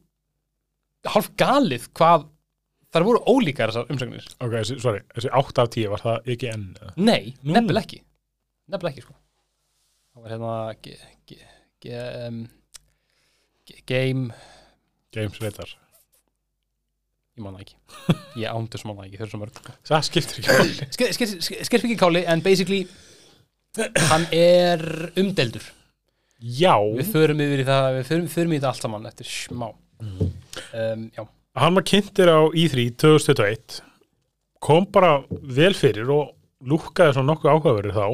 hálf 1.13 1.29
galið 1.39 1.85
hvað 1.95 2.25
þar 2.89 3.05
voru 3.05 3.21
ólíkar 3.29 3.69
þessar 3.71 3.91
umsögnir 3.93 4.25
Ok, 4.41 4.55
sorry, 4.81 5.03
þessi 5.15 5.29
8 5.37 5.61
af 5.63 5.69
10 5.75 5.89
var 5.93 6.01
það 6.05 6.31
ekki 6.33 6.49
enn? 6.53 6.65
Nei, 6.97 7.33
Nú. 7.43 7.53
nefnilega 7.53 7.85
ekki 7.85 8.01
Nefnilega 8.69 8.95
ekki, 8.95 9.05
sko 9.05 9.15
Það 10.13 10.23
var 10.25 10.33
hérna 10.33 10.53
ge, 10.83 10.95
ge, 11.29 11.37
ge, 11.85 11.99
um, 12.27 12.39
ge, 13.69 13.77
Game 13.87 14.33
James 15.15 15.39
Ritter. 15.41 15.71
Ég 17.39 17.43
man 17.45 17.55
það 17.55 17.65
ekki. 17.65 17.77
Ég 18.43 18.51
ándur 18.51 18.81
sem 18.81 18.89
man 18.91 18.99
það 18.99 19.07
ekki, 19.07 19.19
þau 19.19 19.25
eru 19.25 19.33
svo 19.33 19.41
mörg. 19.41 19.59
Það 19.89 20.05
skiptir 20.09 20.41
ekki 20.41 20.57
máli. 20.59 21.63
Skirf 21.69 21.85
ekki 21.87 21.99
káli, 21.99 22.23
en 22.27 22.43
basically 22.45 22.83
hann 24.09 24.25
er 24.33 24.81
umdeldur 25.19 25.65
Já, 26.39 26.73
við 26.79 27.09
förum 27.11 27.41
yfir 27.43 27.61
í 27.61 27.65
það, 27.67 27.85
við 27.97 28.05
förum, 28.07 28.27
förum 28.31 28.53
í 28.55 28.59
það 28.61 28.69
allt 28.69 28.83
saman 28.85 29.07
eftir 29.09 29.27
smá. 29.27 29.65
Um, 29.99 31.01
já, 31.11 31.23
hann 31.59 31.75
var 31.75 31.85
kynntir 31.89 32.31
á 32.31 32.39
E3 32.55 32.85
2021 32.95 33.81
kom 34.63 34.87
bara 34.87 35.17
vel 35.29 35.73
fyrir 35.75 36.07
og 36.15 36.31
lúkkaði 36.63 37.17
svona 37.17 37.33
nokkuð 37.33 37.51
áhugaverið 37.51 37.99
þá. 37.99 38.07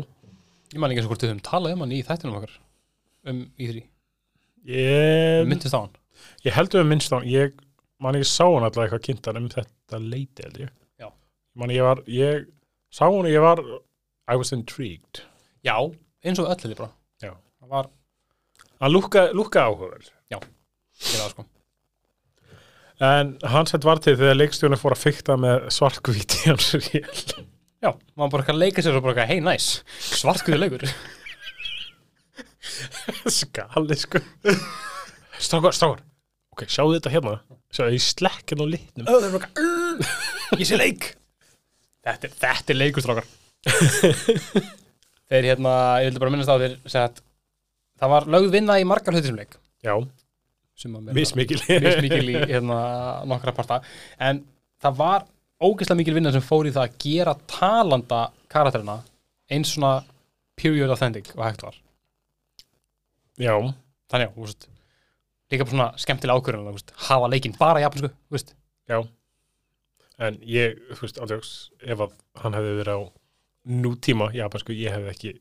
Ég 0.74 0.82
man 0.82 0.90
ekki 0.90 1.04
eins 1.04 1.08
og 1.10 1.14
hvort 1.14 1.26
við 1.26 1.32
höfum 1.36 1.44
talað 1.46 1.76
um 1.76 1.86
hann 1.86 1.94
í 1.94 2.02
þættinum 2.06 2.40
okkar 2.40 2.58
um 3.30 3.44
í 3.62 3.70
því, 3.70 3.86
ég, 4.74 5.46
myndist 5.50 5.78
á 5.78 5.82
hann 5.84 5.94
ég 6.46 6.56
heldur 6.56 6.84
við 6.84 6.92
minnst 6.92 7.16
á 7.16 7.20
ég 7.26 7.56
man 8.04 8.18
ekki 8.18 8.30
sá 8.30 8.46
hann 8.46 8.66
alltaf 8.68 8.86
eitthvað 8.86 9.06
kynntan 9.08 9.40
um 9.40 9.48
þetta 9.52 10.02
leiti 10.02 10.46
held 10.46 10.60
ég. 10.66 10.74
Já. 11.02 11.10
man 11.56 11.74
ég 11.74 11.86
var, 11.86 12.04
ég 12.12 12.48
sá 12.94 13.06
hann 13.08 13.24
og 13.24 13.32
ég 13.32 13.44
var 13.44 13.62
I 14.26 14.38
was 14.40 14.52
intrigued. 14.56 15.24
Já, 15.66 15.78
eins 16.26 16.42
og 16.42 16.50
öll 16.52 16.76
bara. 16.76 16.92
Já. 17.24 17.34
það 17.62 17.74
var, 17.78 17.90
hann 18.82 18.96
lúkka 18.96 19.68
áhugaverið 19.70 20.12
ég 20.36 21.20
það 21.20 21.34
sko. 21.34 21.46
En 23.06 23.34
hann 23.52 23.68
sett 23.68 23.84
var 23.84 24.00
til 24.00 24.16
þegar 24.16 24.38
leikstjónu 24.40 24.78
fór 24.80 24.96
að 24.96 25.04
fykta 25.04 25.36
með 25.40 25.68
svartkvíti 25.76 26.46
hans 26.48 26.70
rél. 26.80 27.44
Já, 27.84 27.92
maður 28.16 28.32
bara 28.32 28.42
eitthvað 28.42 28.56
að 28.56 28.62
leika 28.64 28.84
sér 28.86 28.98
og 28.98 29.04
bara 29.04 29.14
eitthvað, 29.14 29.32
hei, 29.34 29.42
næs 29.44 29.68
svartkuði 30.16 30.62
leikur. 30.62 30.86
Skali 33.36 33.98
sko. 34.00 34.22
Strákar, 35.46 35.76
strákar 35.76 36.04
ok, 36.56 36.66
sjáðu 36.72 36.98
þetta 36.98 37.14
hérna. 37.14 37.36
Sjáðu 37.76 37.98
ég 37.98 38.06
slekkin 38.06 38.64
á 38.64 38.66
litnum. 38.72 39.08
Bara 39.10 39.30
eitthvað, 39.30 40.10
ég 40.62 40.70
sé 40.70 40.80
leik. 40.80 41.12
Þetta 42.06 42.30
þetta 42.40 42.72
er 42.72 42.78
leikustrákar 42.78 43.28
þeir 45.32 45.48
hérna, 45.50 45.72
ég 46.04 46.12
vildi 46.12 46.22
bara 46.22 46.34
minnast 46.34 46.52
á 46.54 46.56
segja 46.86 47.08
að 47.08 47.22
það 48.00 48.12
var 48.14 48.28
lögð 48.36 48.52
vinna 48.54 48.78
í 48.78 48.86
margar 48.88 49.16
hluti 49.16 49.32
sem 49.32 49.40
leik. 49.40 49.56
Já, 49.86 49.96
mismikil. 51.16 51.62
í 51.66 52.36
hérna, 52.52 52.78
nokkra 53.30 53.56
parta. 53.58 53.80
En 54.22 54.44
það 54.82 55.00
var 55.02 55.26
ógeðslega 55.64 56.00
mikil 56.02 56.18
vinna 56.18 56.34
sem 56.36 56.44
fór 56.46 56.70
í 56.70 56.74
það 56.76 56.90
að 56.90 57.00
gera 57.06 57.36
talanda 57.50 58.22
karakterina 58.52 59.00
eins 59.52 59.74
svona 59.74 59.98
period 60.60 60.94
authentic 60.94 61.32
og 61.36 61.44
hægt 61.46 61.66
var. 61.66 61.82
Já, 63.42 63.56
þannig 64.12 64.32
að, 64.32 64.68
líka 65.54 65.68
svona 65.70 65.92
skemmtilega 66.02 66.40
ákvörðun 66.42 66.72
að 66.72 66.94
hafa 67.10 67.30
leikinn 67.32 67.56
bara 67.60 67.84
japansku, 67.84 68.10
þú 68.10 68.36
veist. 68.38 68.56
Já. 68.90 69.00
En 70.26 70.38
ég, 70.48 70.78
þú 70.96 71.02
veist, 71.06 71.18
ándjóks 71.22 71.54
ef 71.84 72.02
að 72.06 72.14
hann 72.42 72.56
hefði 72.56 72.76
verið 72.80 72.98
á 72.98 73.02
nútíma 73.86 74.30
japansku, 74.36 74.76
ég 74.78 74.94
hefði 74.96 75.12
ekki 75.12 75.34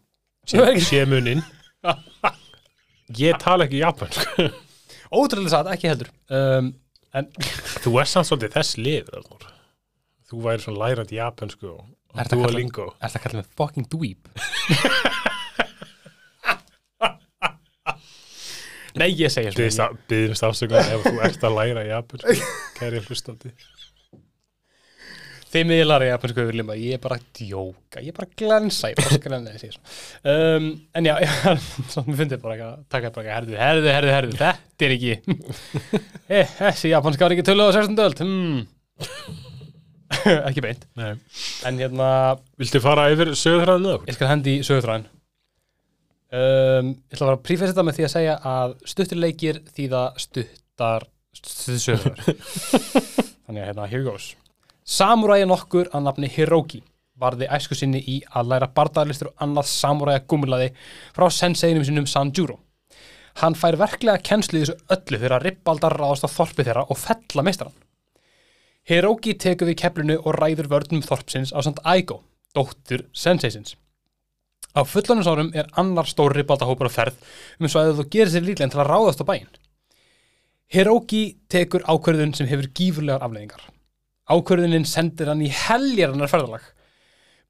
hefði 0.51 0.85
sé, 0.85 1.05
munin 1.09 1.43
ég 3.21 3.37
tala 3.43 3.67
ekki 3.69 3.81
japansku 3.83 4.49
ótrúlega 5.15 5.53
satt, 5.53 5.69
ekki 5.75 5.91
heldur. 5.93 6.09
Um, 6.33 6.73
en 7.15 7.29
þú 7.85 7.93
er 8.03 8.09
samt 8.11 8.27
svolítið 8.29 8.55
þess 8.57 8.79
liður 8.81 9.19
Arnór. 9.21 9.45
þú 10.31 10.41
væri 10.49 10.65
svona 10.65 10.81
lærandi 10.89 11.19
japansku 11.21 11.69
og, 11.71 11.85
og 12.11 12.19
Ertu 12.25 12.35
að 12.35 12.41
þú 12.41 12.41
að 12.41 12.49
kalla- 12.49 12.59
lingo 12.63 12.87
er 12.99 13.13
það 13.13 13.19
að 13.21 13.25
kalla 13.29 13.43
mig 13.43 13.53
fucking 13.61 13.89
dweeb 13.93 14.21
nei, 19.01 19.09
ég 19.19 19.33
segja 19.33 19.55
svona 19.55 19.91
byggðumst 20.11 20.49
afsökunar 20.49 20.93
ef 20.97 21.07
þú 21.07 21.15
ert 21.29 21.47
að 21.49 21.57
læra 21.61 21.87
japansku 21.89 22.37
kæri 22.79 23.03
hlustandi 23.07 23.55
Þið 25.55 25.69
miðlar 25.71 26.03
í 26.03 26.09
japansku 26.09 26.45
að 26.75 26.81
ég 26.83 26.97
er 26.97 27.01
bara 27.03 27.15
að 27.21 27.27
djóka, 27.39 28.01
ég 28.03 28.09
er 28.11 28.15
bara 28.17 28.27
að 28.27 28.41
ég 28.91 28.97
að 29.55 29.69
ég 29.69 29.75
svona. 29.77 29.93
Um, 30.33 30.67
en 30.99 31.07
já, 31.07 31.13
mér 32.09 32.19
fyndið 32.19 32.41
bara 32.43 32.57
eitthvað, 32.57 32.81
taka 32.91 33.13
bara 33.15 33.23
eitthvað, 33.23 33.37
herðu, 33.37 33.55
herðu, 33.61 33.93
herðu, 33.95 34.11
herðu, 34.17 34.35
þetta 34.41 34.89
er 34.89 34.95
ekki, 34.97 35.13
eh, 36.41 36.57
þessi 36.59 36.91
japanska 36.91 37.29
var 37.29 37.37
ekki 37.37 37.47
töluð 37.47 37.71
á 37.71 37.77
16. 37.79 38.03
öld, 38.09 38.25
hmm. 38.25 38.59
ekki 40.51 40.67
beint, 40.67 40.89
Nei. 40.99 41.13
en 41.71 41.79
hérna, 41.85 42.09
viltu 42.59 42.83
fara 42.83 43.07
yfir 43.15 43.31
sögurþræðinu 43.39 43.95
okkur? 43.95 44.11
ég 44.11 44.19
skal 44.19 44.33
hendi 44.35 44.59
í 44.59 44.67
sögutræðin. 44.67 45.07
Um, 46.35 46.89
ég 47.07 47.15
ætla 47.15 47.21
að 47.21 47.29
fara 47.29 47.37
að 47.37 47.45
prífæsa 47.47 47.71
þetta 47.71 47.83
með 47.87 47.99
því 47.99 48.05
að 48.07 48.13
segja 48.15 48.33
að 48.51 48.73
stuttir 48.91 49.21
leikir 49.21 49.61
þýða 49.77 50.01
stuttar, 50.19 51.05
stuttir 51.37 51.79
sögur. 51.85 52.17
Þannig 53.45 53.61
að 53.61 53.69
hérna, 53.69 53.87
here 53.93 54.03
goes. 54.03 54.33
Samuræja 54.85 55.47
nokkur 55.47 55.93
að 55.95 56.09
nafni 56.09 56.31
Hiroki 56.35 56.81
varði 57.21 57.47
æsku 57.55 57.77
sinni 57.79 58.01
í 58.11 58.17
að 58.35 58.51
læra 58.51 58.69
bardaðlistur 58.75 59.31
og 59.31 59.45
annað 59.47 59.69
samuræja 59.71 60.25
gúmulaði 60.27 60.73
frá 61.15 61.29
senseinum 61.31 61.87
sinum 61.87 62.09
Sanjuro. 62.11 62.59
Hann 63.39 63.55
fær 63.59 63.79
verklega 63.79 64.23
kennslu 64.27 64.59
í 64.59 64.65
þessu 64.65 64.77
öllu 64.97 65.23
þegar 65.23 65.47
ribbaldar 65.47 65.97
ráðast 66.01 66.27
á 66.27 66.35
þorpi 66.35 66.67
þeirra 66.67 66.85
og 66.91 66.99
fella 66.99 67.47
meistaran. 67.47 67.79
Hiroki 68.91 69.37
tekur 69.39 69.71
við 69.71 69.79
keflinu 69.85 70.19
og 70.19 70.35
ræður 70.41 70.73
vörnum 70.75 71.07
þorpsins 71.07 71.55
á 71.55 71.63
samt 71.63 71.81
Aigo, 71.87 72.21
dóttur 72.55 73.07
senseisins. 73.15 73.79
Á 74.75 74.81
fullanisárum 74.83 75.53
er 75.55 75.69
annar 75.79 76.09
stór 76.11 76.35
ribbaldahópur 76.35 76.91
á 76.91 76.93
ferð 76.93 77.21
um 77.61 77.69
svo 77.71 77.83
að 77.83 78.01
þú 78.01 78.07
gerir 78.11 78.33
sér 78.33 78.47
líklega 78.47 78.73
til 78.75 78.83
að 78.83 78.91
ráðast 78.91 79.23
á 79.23 79.29
bæinn. 79.29 79.51
Hiroki 80.75 81.23
tekur 81.53 81.85
ákvörðun 81.87 82.35
sem 82.35 82.49
hefur 82.51 82.71
gífurlegar 82.75 83.23
afleiðingar. 83.23 83.69
Ákvörðunin 84.27 84.89
sendir 84.89 85.31
hann 85.31 85.45
í 85.45 85.53
heljarinnar 85.53 86.33
ferðalag. 86.33 86.65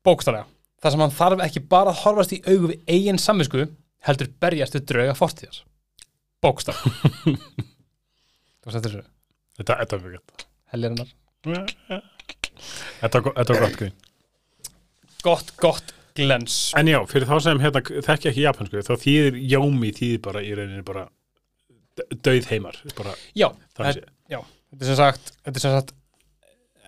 Bókstælega, 0.05 0.45
þar 0.83 0.93
sem 0.93 1.05
hann 1.05 1.17
þarf 1.17 1.45
ekki 1.47 1.65
bara 1.71 1.95
að 1.95 2.03
horfast 2.03 2.35
í 2.37 2.43
augu 2.45 2.75
við 2.75 2.83
eigin 2.91 3.23
samvisku, 3.23 3.69
heldur 4.05 4.33
berjast 4.43 4.77
við 4.77 4.89
drauga 4.91 5.17
fortíðar. 5.17 5.63
Bókstælega. 6.45 6.93
Þú 8.65 8.71
veist 8.71 8.77
þetta 8.79 8.89
þessu? 8.89 9.07
Þetta, 9.59 9.75
þetta 9.81 9.97
er 9.97 10.05
mjög 10.05 10.21
gott 10.21 10.45
Heljarinnar. 10.73 11.11
Þetta 13.03 13.21
var 13.21 13.61
gott 13.61 13.77
grín 13.77 13.93
Gott, 15.25 15.53
gott 15.61 15.93
glens. 16.19 16.57
En 16.79 16.89
já, 16.91 16.99
fyrir 17.11 17.29
þá 17.29 17.35
sem 17.43 17.61
hérna 17.63 17.83
þekki 17.85 18.31
ekki 18.31 18.45
japansku 18.47 18.83
þá 18.87 18.95
þýðir 19.03 19.39
Jómi 19.55 19.91
þýðir 19.97 20.23
bara 20.25 20.43
í 20.45 20.55
rauninni 20.57 20.87
bara 20.87 21.05
döið 22.27 22.49
heimar 22.51 22.79
bara 22.99 23.15
Já, 23.39 23.49
sé 23.79 24.03
já, 24.31 24.41
þetta 24.41 24.81
er 24.81 24.89
sem 24.91 24.99
sagt, 25.01 25.35
þetta 25.45 25.61
er 25.61 25.65
sem 25.67 25.77
sagt 25.77 25.95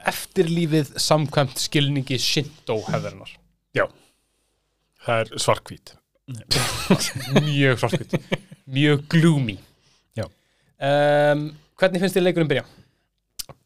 eftirlífið 0.07 0.95
samkvæmt 1.03 1.63
skilningi 1.63 2.19
Shinto 2.23 2.81
hefðarinnar. 2.87 3.37
það 5.07 5.23
er 5.23 5.39
svarkvít 5.43 5.95
Mjög 7.47 7.79
svartkvít. 7.79 8.17
Mjög 8.67 9.05
gloomy. 9.13 9.61
Já. 10.19 10.25
Um, 10.83 11.45
hvernig 11.79 12.03
finnst 12.03 12.19
þér 12.19 12.25
leikurinn 12.27 12.51
byrja? 12.51 12.65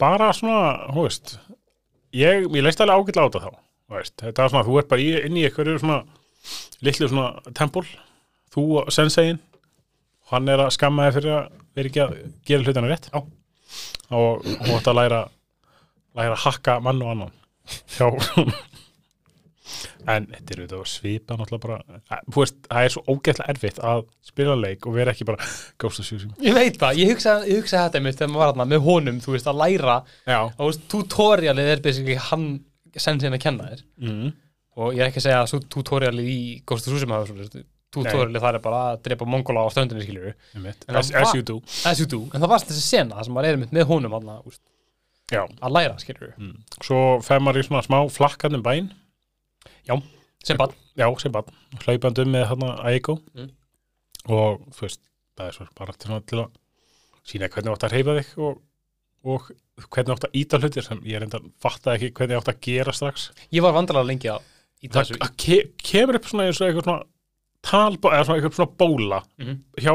bara 0.00 0.30
svona, 0.36 0.90
hú 0.94 1.06
veist 1.06 1.36
ég, 2.16 2.44
ég 2.44 2.64
leist 2.64 2.80
alveg 2.82 3.00
ágætlega 3.00 3.26
á 3.26 3.28
þetta 3.30 3.42
þá 3.44 3.50
veist, 3.90 4.16
þetta 4.20 4.44
er 4.44 4.52
svona, 4.52 4.66
þú 4.66 4.78
ert 4.80 4.90
bara 4.90 5.04
í, 5.04 5.10
inn 5.26 5.38
í 5.38 5.44
eitthvað 5.46 5.74
svona 5.82 6.00
litlu 6.84 7.10
svona 7.10 7.54
tempul 7.56 7.84
þú 8.54 8.66
og 8.80 8.94
senseiin 8.94 9.40
hann 10.30 10.48
er 10.50 10.62
að 10.64 10.74
skamma 10.76 11.08
þig 11.08 11.18
fyrir 11.18 11.36
að 11.36 11.60
vera 11.76 11.90
ekki 11.90 12.02
að 12.04 12.16
gera 12.46 12.66
hlutana 12.66 12.90
rétt. 12.90 13.10
Já. 13.12 13.20
og 14.10 14.46
hún 14.46 14.76
ætti 14.76 14.90
að 14.90 14.98
læra 14.98 15.20
læra 16.18 16.34
að 16.34 16.44
hakka 16.44 16.80
mann 16.82 17.02
og 17.04 17.14
annan 17.14 17.36
já 17.98 18.08
en 20.10 20.26
þetta 20.30 20.54
er 20.54 20.62
auðvitað 20.62 20.80
að 20.80 20.88
svipa 20.90 21.36
náttúrulega 21.36 21.62
bara, 21.66 22.20
veist, 22.34 22.56
það 22.66 22.86
er 22.86 22.94
svo 22.94 23.02
ógætlega 23.06 23.52
erfitt 23.52 23.80
að 23.90 24.02
spila 24.26 24.56
leik 24.58 24.88
og 24.88 24.96
vera 24.96 25.14
ekki 25.14 25.26
bara 25.28 25.48
ghost 25.80 26.02
of 26.02 26.08
Tsushima. 26.08 26.34
Ég 26.42 26.56
veit 26.56 26.78
það, 26.80 26.98
ég 27.02 27.12
hugsa, 27.12 27.36
ég 27.46 27.60
hugsa 27.60 27.84
þetta 27.84 28.02
mitt 28.04 28.18
þegar 28.18 28.32
maður 28.32 28.42
var 28.42 28.52
þarna 28.52 28.68
með 28.72 28.82
honum, 28.88 29.20
þú 29.22 29.36
veist, 29.36 29.50
að 29.50 29.60
læra. 29.60 29.96
Já, 30.26 30.40
og 30.50 30.80
tutorialið 30.90 31.72
er 31.74 31.84
basically 31.84 32.18
hann 32.30 32.48
senn 32.96 33.20
sinna 33.20 33.36
að 33.38 33.42
kenna 33.44 33.68
þér. 33.70 33.82
Mm. 33.98 34.32
og 34.80 34.94
ég 34.94 35.00
er 35.04 35.10
ekki 35.10 35.20
að 35.20 35.26
segja 35.28 35.42
að 35.42 35.50
svo 35.52 35.60
tutorialið 35.74 36.28
í 36.32 36.40
Ghost 36.66 36.88
of 36.88 36.94
Tsushima 36.94 37.20
tutorialið 37.90 38.40
þar 38.40 38.54
er 38.58 38.62
bara 38.64 38.80
að 38.94 39.00
drepa 39.02 39.26
mongola 39.26 39.64
á 39.66 39.68
ströndinni 39.74 40.04
skiljur 40.06 40.34
as, 40.88 41.10
En 41.10 41.22
as 41.24 41.34
you 41.34 41.42
do. 41.42 42.20
en 42.34 42.40
það 42.40 42.48
var 42.48 42.58
þessi 42.62 42.84
sena 42.86 43.24
sem 43.24 43.34
maður 43.34 43.48
er 43.50 43.56
með 43.74 43.86
honum 43.90 44.14
að, 44.14 44.58
já, 45.30 45.42
að 45.60 45.72
læra 45.74 45.98
skiljur 45.98 46.34
Mm. 46.38 46.56
Svo 46.82 47.20
fer 47.22 47.40
maður 47.42 47.60
í 47.62 47.66
svona 47.66 47.82
smá 47.82 47.98
flakkarnum 48.10 48.62
bæn. 48.62 48.90
Sem 50.44 50.56
bara, 50.56 50.72
Já, 50.96 51.04
sem 51.20 51.32
barn, 51.32 51.50
hlaupandi 51.84 52.22
um 52.24 52.30
með 52.32 52.46
þarna 52.48 52.70
Aiko. 52.88 53.18
Mm. 53.36 53.50
og 54.28 54.62
þú 54.72 54.80
veist, 54.86 55.00
það 55.36 55.46
er 55.48 55.52
svo 55.56 55.66
bara 55.76 55.92
til, 55.92 56.10
að 56.14 56.50
sína 57.28 57.48
hvernig 57.48 57.72
átt 57.74 57.84
að 57.84 57.92
reyfa 57.94 58.14
þig 58.20 58.30
og, 58.38 58.58
og 59.24 59.50
hvernig 59.90 60.14
átt 60.14 60.26
að 60.28 60.36
íta 60.40 60.58
hlutir 60.60 60.82
sem 60.86 61.00
ég 61.08 61.20
reynda 61.20 61.40
fatta 61.60 61.94
ekki 61.96 62.12
hvernig 62.16 62.38
átt 62.40 62.48
að 62.52 62.60
gera 62.66 62.92
strax. 62.96 63.30
Ég 63.52 63.62
var 63.64 63.72
vandralega 63.76 64.06
lengi 64.10 64.30
að 64.32 64.40
í 64.84 64.88
Það 64.88 65.00
þessu 65.02 65.18
það 65.20 65.34
ke 65.44 65.58
kemur 65.90 66.18
upp 66.20 66.28
svona 66.30 66.46
eins 66.48 66.60
og 66.60 66.68
eitthvað 66.70 66.86
svona 66.88 67.04
talbó, 67.62 68.08
eða 68.14 68.24
svona 68.24 68.38
eitthvað 68.40 68.56
svona 68.56 68.76
bóla 68.80 69.22
Mhm. 69.38 69.58
hjá 69.80 69.94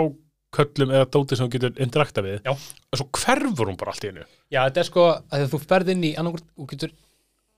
köllum 0.55 0.91
eða 0.95 1.05
dóti 1.11 1.35
sem 1.35 1.47
þú 1.49 1.51
getur 1.51 1.79
interakta 1.83 2.21
við. 2.23 2.41
Já. 2.45 2.51
og 2.51 2.95
svo 2.99 3.07
hverfur 3.11 3.67
hún 3.67 3.77
bara 3.77 3.91
allt 3.91 4.03
í 4.05 4.07
hennu 4.11 4.25
Já, 4.51 4.69
þetta 4.69 4.77
er 4.79 4.83
sko 4.83 5.07
að 5.31 5.49
þú 5.51 5.59
ferð 5.65 5.89
inn 5.89 6.03
í 6.03 6.13
þú 6.55 6.67
getur 6.69 6.91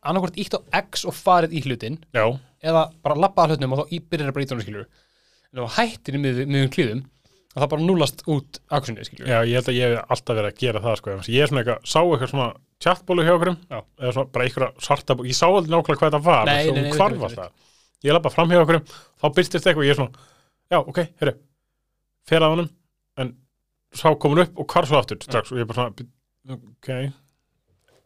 annarkvort 0.03 0.38
ítt 0.38 0.55
á 0.57 0.59
X 0.88 1.05
og 1.05 1.13
farið 1.13 1.51
í 1.53 1.62
hlutin 1.65 2.00
Já, 2.13 2.25
eða 2.63 2.91
bara 3.03 3.15
að 3.15 3.21
hlutnum 3.51 3.74
og 3.74 3.83
þá 3.83 3.93
byrjar 4.09 4.29
að 4.31 4.33
breyta 4.33 4.55
honum 4.55 4.65
skilur 4.65 4.88
en 5.53 5.59
þú 5.62 5.67
hættir 5.77 6.15
í 6.15 6.21
miðjum 6.24 6.47
miðjum 6.55 6.74
klíðum 6.74 7.03
og 7.58 7.64
það 7.64 7.70
bara 7.74 7.86
núlast 7.88 8.20
út 8.30 8.60
aksunni 8.78 9.06
skilur 9.08 9.30
Já, 9.32 9.40
ég 9.50 9.58
held 9.58 9.70
að 9.72 9.78
ég 9.80 9.94
hef 9.96 10.12
alltaf 10.14 10.38
verið 10.38 10.52
að 10.52 10.60
gera 10.62 10.82
það 10.84 10.98
sko. 11.00 11.16
ég 11.34 11.42
er 11.42 11.50
svona 11.50 11.64
eitthvað, 11.64 11.80
sá 11.90 12.00
eitthvað 12.04 12.32
svona 12.34 12.48
chatbólu 12.86 13.26
hjá 13.26 13.34
okkur 13.34 13.52
Já. 13.58 13.80
eða 13.98 14.12
svona 14.14 14.32
bara 14.36 14.46
eitthvað 14.48 14.84
svarta 14.86 15.16
bólu, 15.18 15.32
ég 15.32 15.38
sá 15.40 15.46
aldrei 15.50 15.74
nákvæmlega 15.74 16.02
hvað 16.04 16.12
þetta 16.12 16.22
var 16.28 16.46
nei, 16.46 16.54
nei, 16.54 16.68
hún 16.70 16.78
ég 16.78 17.26
alltaf 17.28 18.06
ég 18.06 18.14
lappa 18.14 18.30
fram 18.36 18.52
hjá 18.54 18.62
okkur, 18.62 18.80
þá 19.18 19.26
byrstist 19.40 19.66
eitthvað 19.72 19.82
og 19.82 19.88
ég 19.88 19.96
er 19.96 19.98
svona, 19.98 20.28
já, 20.70 20.78
ok, 20.84 21.00
herru 21.24 21.34
fer 22.30 22.46
að 22.46 22.54
honum, 22.54 22.70
en 23.24 23.34
sá 23.98 24.08
komin 24.22 24.44
upp 24.46 24.60
og 24.62 24.68
hvarf 24.70 24.92
svo 24.92 25.00
aftur 25.02 25.18
strax 25.26 25.50
og 25.52 25.58
ég 25.58 25.66
er 25.66 25.72
bara 25.72 25.88
svona, 25.88 26.12
ok. 26.54 26.92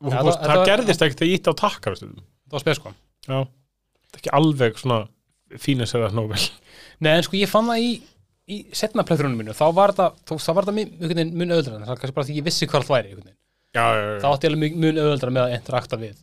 Og, 0.02 0.10
Já, 0.10 0.18
það, 0.18 0.32
það- 0.32 0.48
það, 0.48 0.66
gerðist 0.72 1.04
ekkert 1.06 1.20
þegar 1.20 1.30
ég 1.30 1.40
ítti 1.42 1.52
á 1.52 1.56
takka 1.60 1.92
það 2.00 2.56
var 2.56 2.64
spes 2.64 2.80
sko 2.80 2.94
ég 8.52 8.56
í, 8.56 8.76
setna 8.78 9.06
plæðrunum 9.08 9.40
mínu, 9.42 9.56
þá 9.58 9.64
var 9.78 9.94
það, 9.98 10.20
var 10.58 10.68
mun 11.42 11.54
öðuldra, 11.56 11.80
það 11.86 11.94
er 11.96 12.02
kannski 12.04 12.18
bara 12.20 12.28
því 12.30 12.38
ég 12.40 12.48
vissi 12.50 12.68
hvað 12.72 12.86
það 12.88 12.96
væri, 12.98 13.14
já, 13.72 13.86
já, 13.86 14.02
já, 14.02 14.20
þá 14.24 14.28
átti 14.32 14.48
ég 14.48 14.54
alveg 14.54 14.64
mun- 14.76 14.84
mun 14.86 15.02
öðuldra 15.06 15.34
með 15.38 15.44
að 15.48 15.56
interakta 15.58 16.00
við 16.02 16.22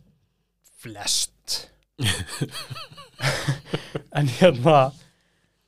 flest. 0.79 1.59
en 4.19 4.29
hérna, 4.39 4.77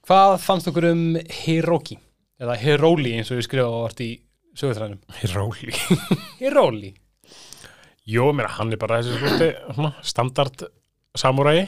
hvað 0.07 0.35
fannst 0.43 0.69
okkur 0.71 0.89
um 0.91 1.03
Hiroki, 1.41 1.97
eða 2.41 2.55
Hiroli 2.61 3.15
eins 3.17 3.31
og 3.33 3.39
við 3.41 3.47
skrifa 3.49 3.67
á 3.69 3.83
vart 3.85 4.03
í 4.05 4.09
sögutræðinum? 4.57 5.01
róli 5.35 5.73
Hiroli? 6.41 6.93
Jó, 8.11 8.31
mér 8.35 8.49
hann 8.57 8.71
er 8.73 8.79
bara 8.81 9.01
þessi 9.03 9.51
standard 10.09 10.65
samúræi 11.17 11.67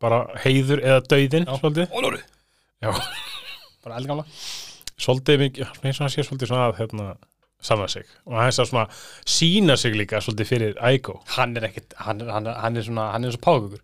bara 0.00 0.22
heiður 0.44 0.80
eða 0.84 1.00
dauðin 1.10 1.46
Já. 1.48 1.54
svolítið, 1.60 1.94
Ólóru? 1.96 2.20
Já. 2.80 2.92
Bara 3.84 4.00
eldgamla? 4.00 4.26
svolítið 5.00 5.42
mikið, 5.44 5.74
eins 5.82 5.98
og 5.98 6.04
hann 6.04 6.12
sé 6.12 6.24
svolítið 6.24 6.50
svona 6.50 6.68
að 6.68 6.78
hérna, 6.80 7.08
sanna 7.64 7.88
sig 7.92 8.06
og 8.26 8.36
hann 8.38 8.48
er 8.50 8.68
svona 8.68 8.86
sína 9.28 9.76
sig 9.80 9.96
líka 9.96 10.20
svolítið 10.24 10.48
fyrir 10.48 10.78
Aigo 10.84 11.18
Hann 11.36 11.56
er 11.58 11.68
ekkit, 11.68 11.92
hann 12.00 12.22
er, 12.22 12.30
hann 12.34 12.48
er, 12.48 12.56
hann 12.62 12.80
er 12.80 12.86
svona, 12.86 13.10
hann 13.14 13.26
er 13.28 13.34
svo 13.34 13.42
págugur. 13.44 13.82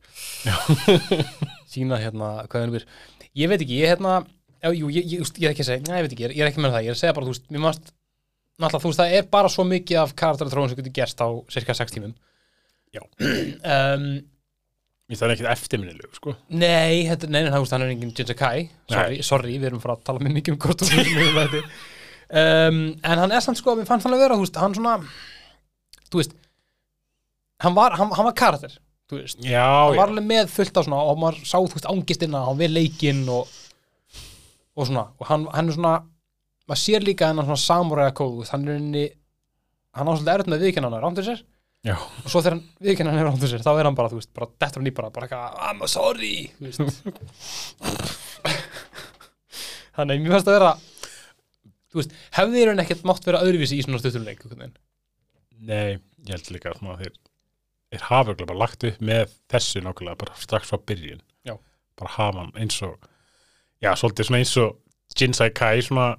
Sína 1.72 2.00
hérna, 2.04 2.32
hvað 2.48 2.62
er 2.62 2.70
hann 2.70 2.88
Ég 3.36 3.50
veit 3.52 3.60
ekki, 3.60 3.82
ég 3.82 3.92
hérna, 3.92 4.22
jú, 4.72 4.88
ég, 4.88 5.04
ég, 5.04 5.20
ég 5.20 5.44
er 5.44 5.52
ekki 5.52 5.64
að 5.66 5.68
segja, 5.68 5.84
næ, 5.84 5.98
ég 5.98 6.06
veit 6.06 6.14
ekki, 6.14 6.24
ég 6.24 6.30
er, 6.30 6.38
er 6.40 6.48
ekki 6.50 6.62
með 6.64 6.72
það, 6.72 6.86
ég 6.86 6.92
er 6.92 6.96
að 6.96 7.02
segja 7.02 7.16
bara, 7.18 7.26
þú 7.26 7.34
veist, 7.34 7.50
mér 7.52 7.62
mást, 7.66 7.90
náttúrulega, 8.56 8.80
þú 8.80 8.92
veist, 8.92 9.02
það 9.02 9.16
er 9.18 9.26
bara 9.36 9.50
svo 9.52 9.66
mikið 9.68 10.00
af 10.00 10.14
karakteratróun 10.22 10.72
sem 10.72 10.80
getur 10.80 10.94
gerst 10.96 11.20
á 11.20 11.28
cirka 11.52 11.76
6 11.76 11.92
tímum. 11.92 12.14
Já. 12.96 13.02
um, 13.76 14.06
Mér 15.06 15.20
það 15.20 15.26
er 15.26 15.34
ekkit 15.36 15.50
eftirminnilegu, 15.52 16.16
sko. 16.18 16.32
Nei, 16.50 17.04
þetta, 17.06 17.28
nei, 17.30 17.44
það, 17.46 17.66
er 17.76 17.92
engin 17.92 18.14
Jinjakai, 18.16 18.64
sorry, 18.90 19.20
sorry, 19.26 19.52
við 19.54 19.68
erum 19.70 19.82
fara 19.84 19.94
að 19.94 20.02
tala 20.08 20.24
með 20.24 20.34
mikið 20.40 20.56
um 20.56 20.58
hvort 20.64 20.82
þú 20.82 20.88
veist, 20.96 21.68
um, 22.42 22.80
en 23.06 23.22
hann 23.22 23.36
er 23.36 23.44
samt 23.44 23.60
sko, 23.60 23.76
mér 23.78 23.86
fannst 23.86 24.08
hann 24.08 24.16
að 24.16 24.24
vera, 24.24 24.38
þú 24.40 24.46
veist, 24.48 24.58
hann 24.64 24.74
svona, 24.74 24.96
þú 26.10 26.22
veist, 26.22 26.34
hann 27.62 27.78
var, 27.78 27.94
hann, 28.00 28.10
hann 28.18 28.26
var 28.26 28.36
karakter, 28.42 28.74
þú 29.06 29.20
veist, 29.20 29.38
Já, 29.46 29.62
hann 29.62 29.94
já, 29.94 30.00
var 30.02 30.10
alveg 30.10 30.26
með 30.32 30.50
fullt 30.56 30.82
á 30.82 30.82
svona 30.82 31.04
og 31.06 31.22
maður 31.22 31.38
sá 31.46 31.56
þú 31.60 31.78
veist 31.78 31.88
ángistina 31.92 32.42
hann 32.48 32.58
við 32.58 32.74
leikinn 32.74 33.22
og, 33.30 33.54
og 34.74 34.90
svona. 34.90 35.06
Og 35.22 35.30
hann, 35.30 35.46
hann 35.54 35.70
er 35.70 35.78
svona 35.78 35.94
maður 36.66 36.82
sér 36.82 37.04
líka 37.06 37.30
hennar 37.30 37.46
svona 37.46 37.62
samúræða 37.62 38.14
kóð 38.18 38.50
hann 38.50 38.66
er 38.66 38.78
henni 38.80 39.04
hann 39.96 40.10
á 40.10 40.12
svolítið 40.12 40.32
erut 40.34 40.50
með 40.50 40.64
viðkynna 40.66 40.90
hann 40.90 41.04
rándur 41.04 41.26
sér 41.26 41.42
já, 41.86 41.94
og 41.96 42.26
svo 42.30 42.40
þegar 42.42 42.56
hann 42.56 42.64
viðkynna 42.86 43.12
hann 43.14 43.20
er 43.22 43.28
rándur 43.30 43.50
sér 43.52 43.62
þá 43.64 43.72
er 43.78 43.88
hann 43.88 43.98
bara 43.98 44.10
þú 44.12 44.18
veist 44.20 44.32
bara 44.36 44.48
dettur 44.60 44.82
hann 44.82 44.90
í 44.90 44.94
bara 44.96 45.10
bara 45.14 45.28
eitthvað 45.28 45.60
I'm 45.70 45.86
sorry. 45.90 46.34
Þú 46.58 46.64
veist. 46.66 46.80
Þannig 49.96 50.24
mér 50.24 50.34
fannst 50.36 50.50
að 50.50 50.56
vera 50.58 50.72
þú 51.92 52.00
veist 52.02 52.16
hefði 52.36 52.62
þér 52.64 52.82
ekkert 52.84 53.06
mátt 53.08 53.24
vera 53.28 53.40
öðruvísi 53.46 53.78
í 53.78 53.84
svona 53.86 54.00
stuttuleik 54.02 54.42
Nei, 55.56 55.96
ég 56.26 56.34
held 56.34 56.50
líka 56.52 56.74
að 56.74 56.98
þeir 57.00 57.14
þeir 57.86 58.02
hafa 58.10 58.26
örugglega 58.34 58.50
bara 58.50 58.60
lagt 58.60 58.84
upp 58.84 58.98
með 59.08 59.30
þessu 59.48 59.80
nákvæmlega 59.86 60.18
bara 60.20 60.34
strax 60.42 60.68
frá 60.68 60.78
byrjun. 60.90 61.22
Já. 61.48 61.54
bara 61.96 62.10
hafa 62.18 62.42
hann 62.42 62.52
eins 62.60 62.76
og 62.84 62.98
já, 63.80 63.94
svolítið 63.96 64.28
svona 64.28 64.40
eins 64.42 64.52
og 64.60 64.74
Jinsai 65.16 65.48
Kai 65.56 65.80
svona 65.86 66.10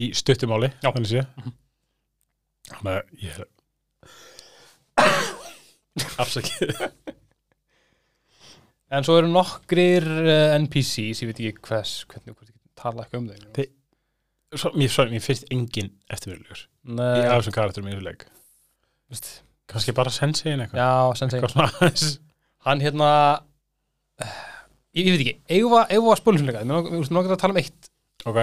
í 0.00 0.12
stuttumáli 0.16 0.70
þannig 0.80 1.10
sé 1.10 1.26
Mhm. 1.36 1.52
þannig 2.70 2.94
að 2.94 3.02
ég 3.26 3.38
er 3.38 3.44
afsakið. 6.22 6.74
En 8.94 9.02
svo 9.06 9.16
eru 9.18 9.30
nokkrir 9.32 10.04
uh, 10.06 10.54
NPCs 10.60 11.22
ég 11.24 11.30
veit 11.30 11.40
ekki 11.40 11.64
hvers 11.68 11.94
hvernig 12.10 12.34
get 12.36 12.52
tala 12.78 13.04
ekki 13.06 13.18
um 13.20 13.28
þeim 13.30 13.48
Þi- 13.56 13.70
Svo, 14.54 14.70
mér, 14.78 14.90
sorry, 14.92 15.10
mér 15.10 15.22
finnst 15.24 15.48
engin 15.50 15.88
eftirverulegur 16.14 16.60
í 16.62 17.24
af 17.26 17.40
þessum 17.40 17.54
karakterum 17.56 17.88
í 17.90 17.94
þessu 17.96 18.04
leik. 18.06 18.20
Kannski 19.72 19.94
bara 19.96 20.12
senseiin 20.14 20.60
eitthvað. 20.62 20.78
Já, 20.78 21.24
eitthvað 21.24 21.54
svona 21.56 21.66
aðeins. 21.72 22.04
hann 22.68 22.82
hérna 22.84 23.08
eh, 24.22 24.36
ég, 24.94 25.08
ég 25.08 25.16
veit 25.16 25.24
ekki, 25.24 25.34
eigum 25.56 25.72
við 25.74 25.80
að- 25.80 25.90
eigum 25.96 26.06
við 26.06 26.12
að 26.14 26.20
spólum 26.20 26.38
sem 26.42 26.50
leika 26.52 26.62
mér 26.62 26.76
langar- 26.78 26.92
mér 26.92 27.00
langar- 27.00 27.10
mér 27.10 27.18
langar 27.18 27.34
að 27.34 27.42
tala 27.42 27.56
um 27.56 27.60
eitt. 27.64 27.90
Ok, 28.30 28.38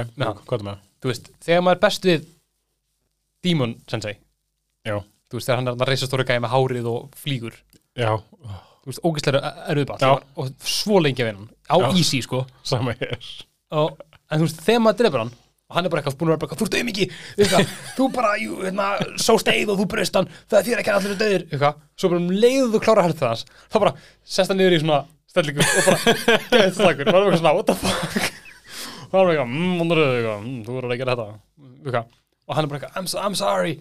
hvað 0.49 0.57
er 0.59 0.67
með 0.67 0.81
þú 1.01 1.11
veist, 1.13 1.31
þegar 1.47 1.63
maður 1.69 1.77
er 1.79 1.83
best 1.85 2.09
við 2.09 2.27
Demon 3.47 3.77
Sensei 3.89 4.13
Já. 4.91 4.97
Þú 5.31 5.39
veist, 5.39 5.47
þegar 5.47 5.61
hann 5.61 5.71
er 5.71 5.77
að 5.77 5.91
reysa 5.91 6.09
stóra 6.09 6.27
gæði 6.27 6.43
með 6.43 6.53
hárið 6.55 6.89
og 6.91 7.19
flýgur. 7.21 7.59
Já, 7.99 8.11
þú 8.81 8.91
veist, 8.91 9.03
ógæslega 9.07 9.53
erfiðball 9.71 10.01
Já. 10.03 10.11
og 10.35 10.51
svo 10.67 10.99
lengi 11.03 11.23
að 11.23 11.31
vinna 11.31 11.45
hann, 11.45 11.53
á 11.71 11.75
Já. 11.79 11.87
easy 11.95 12.19
sko. 12.25 12.43
Sama 12.67 12.95
hér. 12.99 13.29
Og, 13.71 13.95
en 14.27 14.41
þú 14.41 14.47
veist, 14.49 14.61
þegar 14.67 14.83
maður 14.85 15.01
drefur 15.03 15.23
hann 15.25 15.33
og 15.71 15.77
hann 15.77 15.87
er 15.87 15.91
bara 15.93 16.01
eitthvað 16.01 16.17
búin 16.19 16.27
að 16.27 16.33
vera 16.33 16.41
bara, 16.41 16.49
eitthvað, 16.51 16.59
þú 16.59 16.65
ert 16.67 16.77
auðmiki 16.81 17.05
eitthvað, 17.39 17.69
þú 17.95 18.07
bara, 18.11 18.31
jú, 18.41 18.57
hérna, 18.65 18.87
svo 19.23 19.37
steið 19.39 19.71
og 19.71 19.77
þú 19.79 19.85
brust 19.93 20.17
hann, 20.19 20.27
það 20.51 20.57
er 20.59 20.65
þér 20.67 20.81
ekki 20.81 20.91
að 20.91 20.97
allir 20.99 21.13
er 21.13 21.21
döðir 21.21 21.45
eitthvað, 21.47 21.77
svo 21.95 22.09
bara 22.11 22.19
um 22.19 22.33
leiðu 22.43 22.65
þú 22.73 22.81
klára 22.83 23.05
hægt 23.05 23.21
þess 23.21 23.45
þá 23.71 23.77
bara, 23.85 23.93
sest 24.35 24.51
hann 24.51 24.59
niður 24.59 24.75
í 24.75 24.81
svona 24.81 24.97
stellingu 25.31 25.63
og 25.63 25.87
bara, 25.87 25.99
og 26.01 26.51
hann 26.51 26.59
er 26.59 26.91
eitthvað 26.91 27.39
svona, 27.39 27.55
what 27.55 27.71
the 27.71 27.77
fuck? 27.79 28.27
Og 29.07 29.15
hann 29.15 29.23
er 29.23 29.31
eitthvað, 29.31 29.53
mmm, 29.55 29.79
hann 29.79 29.95
er 29.95 30.03
eitthvað, 30.03 30.43
mmm, 30.43 30.59
þú 30.67 30.75
verður 30.75 30.95
að 30.95 31.01
gera 31.01 31.15
þetta. 31.15 31.39
Eitthvað, 31.85 32.19
og 32.51 32.57
hann 32.57 32.67
er 32.67 32.73
bara 32.73 32.81
eitthvað, 32.81 32.99
I'm, 32.99 33.07
so, 33.07 33.23
I'm 33.23 33.39
sorry 33.39 33.77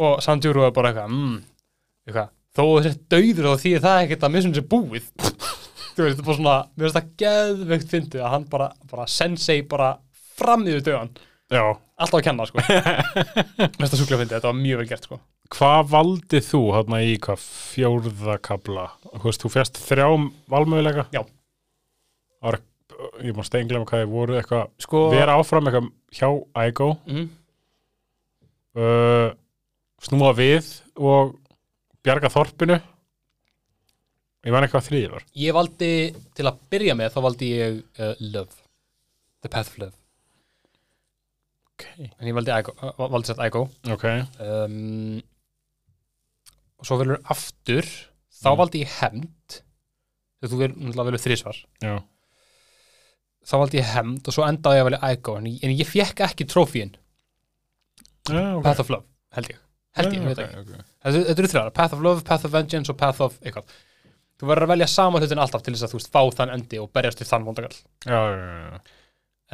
og 0.00 0.22
Sanjuro 0.24 0.64
er 0.66 0.72
bara 0.74 0.90
eitthvað, 0.90 1.12
mmm 1.12 1.42
eitthvað, 2.04 2.32
þó 2.54 2.64
þessi 2.84 2.98
döður 3.12 3.50
þá 3.50 3.62
því 3.64 3.74
það 3.84 4.00
ekkert 4.04 4.26
að 4.26 4.34
missum 4.34 4.56
sér 4.56 4.66
búið. 4.70 5.06
Þú 5.94 6.02
veist, 6.02 6.16
þetta 6.16 6.24
er 6.24 6.26
bara 6.26 6.38
svona, 6.38 6.56
mér 6.74 6.86
finnst 6.86 6.98
það 6.98 7.12
geðveikt 7.22 7.92
fyndið 7.92 8.24
að 8.24 8.32
hann 8.34 8.48
bara, 8.50 8.66
bara 8.90 9.06
sensei 9.10 9.60
bara 9.70 9.92
fram 10.34 10.66
yfir 10.66 10.82
döðan, 10.88 11.12
já, 11.54 11.62
alltaf 12.02 12.18
að 12.18 12.24
kenna 12.26 12.48
sko. 12.50 12.64
Mér 12.64 13.76
finnst 13.78 13.94
það 13.94 14.00
sjúklega 14.00 14.20
fyndið, 14.24 14.34
þetta 14.34 14.50
var 14.50 14.58
mjög 14.58 14.82
vel 14.82 14.88
gert 14.90 15.08
sko. 15.08 15.20
Hvað 15.54 15.90
valdið 15.92 16.46
þú 16.48 16.60
hérna 16.74 17.00
í 17.04 17.14
hvað 17.22 17.42
fjórða 17.44 18.36
kabla 18.42 18.88
þú 19.04 19.24
veist, 19.28 19.44
þú 19.44 19.50
fjast 19.52 19.80
þrjá 19.84 20.06
valmöguleika? 20.50 21.06
Já. 21.14 21.20
Það 22.40 22.48
var, 22.48 22.60
ég 23.22 23.36
má 23.36 23.46
stenglega 23.46 23.88
hvað 23.92 24.02
þið 24.02 24.12
voru 24.16 24.38
eitthvað 24.40 24.66
sko, 24.82 25.04
vera 25.14 25.38
áfram 25.38 25.70
eitthvað 25.70 25.90
hjá 26.16 26.28
Aigo 26.64 26.90
mm, 27.06 27.28
uh, 28.80 29.28
snúa 30.04 30.32
við 30.36 30.68
og 31.00 31.34
bjarga 32.04 32.30
þorpinu. 32.32 32.76
Ég 34.44 34.52
var 34.52 34.66
eitthvað 34.66 34.88
þriðið 34.90 35.12
var. 35.14 35.22
Ég 35.40 35.54
valdi 35.56 35.90
til 36.36 36.44
að 36.50 36.58
byrja 36.72 36.94
með, 36.98 37.12
þá 37.14 37.20
valdi 37.24 37.46
ég 37.54 37.78
uh, 38.04 38.10
Love, 38.20 38.58
The 39.40 39.48
Path 39.52 39.70
of 39.72 39.78
Love. 39.80 39.96
Ok, 41.74 41.86
en 42.04 42.28
ég 42.28 42.36
valdi, 42.36 42.52
Igo, 42.54 42.74
uh, 42.84 43.06
valdi 43.10 43.30
sett 43.32 43.40
Igo 43.42 43.64
ok, 43.90 44.04
um, 44.44 45.16
og 46.78 46.86
svo 46.90 46.98
velur 47.00 47.22
aftur. 47.32 47.88
Þá 48.44 48.50
Mm. 48.52 48.58
valdi 48.60 48.82
ég 48.84 48.90
Hemd. 49.00 49.56
Þegar 50.42 50.50
þú 50.52 50.58
vel- 50.60 50.74
náttúrulega 50.76 51.06
velur 51.08 51.22
þrísvar 51.24 51.58
já. 51.80 51.94
Þá 53.48 53.54
valdi 53.62 53.78
ég 53.80 53.88
Hemd 53.94 54.28
og 54.28 54.34
svo 54.36 54.44
endaði 54.44 54.76
ég 54.76 54.84
að 54.84 54.88
velja 54.90 55.12
Igo 55.16 55.36
en, 55.38 55.46
ég- 55.48 55.64
en 55.64 55.70
ég 55.78 55.88
fekk 55.88 56.20
ekki 56.28 56.44
trófíin. 56.52 56.92
Já, 58.28 58.56
ok. 58.58 58.62
Path 58.68 58.80
of 58.84 58.90
Love, 58.92 59.04
held 59.32 59.48
ég 59.48 59.63
held 59.98 60.12
ég, 60.12 60.20
ég 60.20 60.28
veit 60.30 60.42
ekki. 60.44 60.60
ok. 60.60 60.84
þetta, 61.04 61.24
þetta 61.30 61.42
eru 61.42 61.50
þrjára, 61.54 61.74
Path 61.78 61.96
of 61.96 62.04
Love, 62.04 62.24
Path 62.28 62.48
of 62.48 62.54
Vengeance 62.54 62.92
og 62.92 62.98
Path 63.00 63.24
of 63.24 63.38
eitthvað. 63.42 63.74
Þú 64.34 64.50
verður 64.50 64.66
að 64.66 64.72
velja 64.74 64.90
sama 64.90 65.20
hlutin 65.22 65.42
alltaf 65.42 65.62
til 65.62 65.74
þess 65.74 65.86
að 65.86 65.94
þú 65.94 66.00
veist 66.00 66.14
fá 66.14 66.22
þann 66.40 66.54
endi 66.56 66.80
og 66.82 66.90
berjast 66.96 67.20
til 67.20 67.28
þann 67.28 67.46
vondagall. 67.46 67.76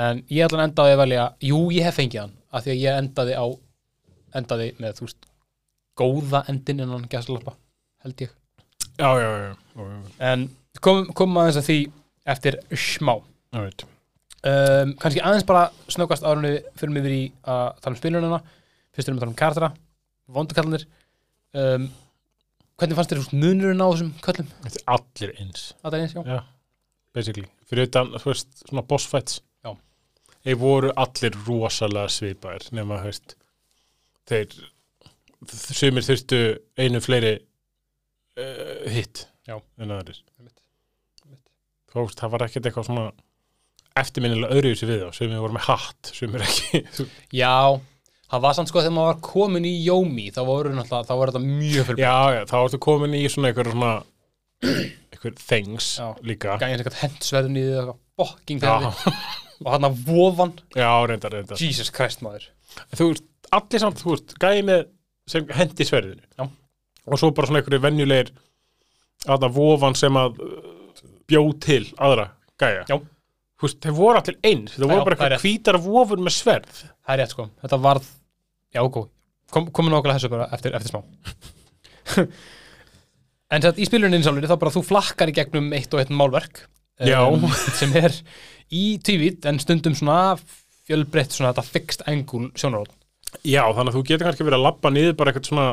En 0.01 0.23
ég 0.33 0.47
ætla 0.47 0.63
að 0.63 0.69
endaði 0.71 0.95
að 0.95 1.03
velja 1.03 1.27
jú, 1.45 1.59
ég 1.77 1.85
hef 1.85 1.99
fengið 2.01 2.23
hann, 2.23 2.37
af 2.51 2.65
því 2.65 2.73
að 2.73 2.85
ég 2.85 3.01
endaði 3.03 3.37
á 3.37 3.47
endaði 4.41 4.69
með, 4.81 4.97
þú 4.97 5.09
veist 5.09 5.27
góða 6.01 6.45
endin 6.49 6.81
innan 6.87 7.09
gæslalappa 7.11 7.57
held 8.05 8.23
ég, 8.25 8.31
Já, 9.01 9.11
já, 9.17 9.29
já, 9.41 9.53
en 10.29 10.49
komum 10.85 11.09
kom 11.17 11.39
aðeins 11.41 11.59
að 11.61 11.69
því 11.69 11.79
eftir 12.29 12.59
smá. 12.77 13.15
Um, 14.41 14.93
kannski 15.01 15.23
aðeins 15.25 15.47
bara 15.49 15.71
snöggast 15.89 16.25
árunni 16.25 16.59
fyrir 16.77 16.93
mig 16.93 17.05
yfir 17.05 17.15
í 17.17 17.23
að 17.45 17.81
tala 17.81 17.95
um 17.95 18.01
spilunina. 18.01 18.41
Fyrst 18.93 19.09
erum 19.09 19.17
við 19.17 19.23
að 19.23 19.25
tala 19.25 19.33
um 19.33 19.41
karaktera 19.41 19.71
vondukallanir 20.35 20.87
um, 21.59 21.91
hvernig 22.81 22.97
fannst 22.99 23.13
þér 23.13 23.21
munurinn 23.37 23.85
á 23.85 23.89
þessum 23.91 24.11
köllum 24.25 24.49
Þetta 24.65 24.81
er 24.81 24.89
allir 24.97 25.35
eins. 25.43 25.67
er 26.01 26.05
eins, 26.07 26.17
já. 26.17 26.23
Já. 26.25 26.41
basically, 27.17 27.49
fyrir 27.69 27.89
utan, 27.91 28.13
veist, 28.25 28.53
svona 28.65 28.87
boss 28.87 29.09
fights. 29.11 29.41
Þeir 30.41 30.57
voru 30.57 30.91
allir 30.97 31.35
rosalega 31.45 32.09
svipaðir 32.09 32.71
nema, 32.73 33.03
veist 33.05 33.35
þeir 34.31 34.55
sumir 35.77 36.07
þurftu 36.07 36.39
einu 36.81 37.01
fleiri 37.05 37.35
uh, 37.37 38.87
hitt 38.89 39.27
en 39.51 39.93
veist, 42.07 42.23
það 42.23 42.33
var 42.33 42.47
ekkert 42.47 42.71
eitthvað 42.71 42.89
svona 42.89 43.07
eftirminnilega 44.01 44.55
öðruvísi 44.55 44.89
við 44.89 45.03
þá. 45.05 45.09
Sumir 45.19 45.43
voru 45.43 45.57
með 45.57 45.67
hatt, 45.67 46.13
sumir 46.15 46.45
ekki. 46.47 46.81
Já, 47.35 47.53
það 48.31 48.45
var 48.47 48.57
samt 48.57 48.71
sko 48.71 48.83
þegar 48.85 48.97
maður 48.97 49.13
var 49.13 49.21
komin 49.27 49.67
í 49.69 49.75
Jómi 49.85 50.31
þá 50.35 50.41
voru 50.47 50.73
þetta 50.73 51.43
mjög 51.45 51.91
fyrir 51.91 52.05
já, 52.05 52.17
já, 52.37 52.41
þá 52.51 52.57
ertu 52.63 52.83
komin 52.83 53.19
í 53.19 53.25
svona 53.31 53.51
eitthvað 53.51 53.75
svona 53.75 53.95
things 55.29 55.99
Já. 55.99 56.15
líka. 56.25 56.57
Gæðin 56.61 56.81
eitthvað 56.81 56.99
hendsverðin 57.05 57.59
í 57.61 57.65
því 57.67 58.57
ferði 58.63 58.93
og 59.61 59.73
hann 59.75 59.89
að 59.89 59.99
vofan. 60.07 60.55
Já, 60.73 60.89
reyndar, 61.09 61.35
reyndar. 61.35 61.61
Jesus 61.61 61.91
Christ 61.93 62.23
maður. 62.25 62.47
Þú 62.97 63.11
veist, 63.11 63.27
allir 63.53 63.83
samt, 63.83 64.01
þú 64.01 64.15
veist, 64.15 64.35
gæði 64.41 64.63
með 64.69 64.87
sem 65.31 65.51
hendi 65.59 65.87
sverðinu. 65.87 66.25
Já. 66.39 66.47
og 67.11 67.19
svo 67.21 67.31
bara 67.35 67.49
svona 67.49 67.61
einhverju 67.61 67.83
venjulegir 67.83 68.31
að 69.27 69.45
það 69.45 69.57
vofan 69.57 69.97
sem 69.99 70.17
að 70.21 70.41
uh, 70.45 70.71
bjó 71.29 71.43
til 71.61 71.83
aðra 72.01 72.31
gæja. 72.61 72.87
Já. 72.89 72.97
þú 73.61 73.67
veist, 73.69 73.83
þeir 73.85 73.97
voru 73.99 74.23
allir 74.23 74.41
eins. 74.53 74.79
Já, 74.79 74.87
voru 74.87 75.05
bara 75.05 75.19
eitthvað 75.19 75.45
hvítar 75.45 75.81
vofur 75.85 76.25
með 76.25 76.37
sverð. 76.39 76.83
Það 77.05 77.15
er 77.15 77.23
rétt 77.23 77.37
sko, 77.37 77.49
þetta 77.61 77.81
varð 77.85 78.09
Já, 78.75 78.83
Kom, 79.51 79.67
komum 79.75 79.91
nákvæmlega 79.91 80.15
þessu 80.21 80.31
bara 80.31 80.47
eftir, 80.55 80.75
eftir 80.79 80.93
smá. 80.93 81.01
En 83.51 83.65
þetta 83.65 83.83
í 83.83 83.87
sjálfur 84.23 84.47
þá 84.47 84.59
bara 84.63 84.71
þú 84.71 84.81
flakkar 84.87 85.31
í 85.33 85.35
gegnum 85.35 85.73
eitt 85.75 85.91
og 85.91 85.99
eitt 85.99 86.13
málverk 86.15 86.61
Já. 87.03 87.19
sem 87.75 87.91
er 87.99 88.15
í 88.71 88.99
tvívít 89.03 89.47
en 89.49 89.59
stundum 89.59 89.97
svona 89.99 90.37
fjölbreytt 90.87 91.35
svona 91.35 91.51
þetta 91.51 91.67
fixed 91.67 92.05
angle 92.11 92.51
sjónarótt 92.55 92.95
já, 93.43 93.63
þannig 93.75 93.91
að 93.91 93.97
þú 93.97 94.03
getur 94.07 94.29
kannski 94.29 94.47
verið 94.47 94.59
að 94.59 94.67
labba 94.67 94.93
niður 94.95 95.17
bara 95.19 95.33
eitthvað 95.33 95.51
svona, 95.51 95.67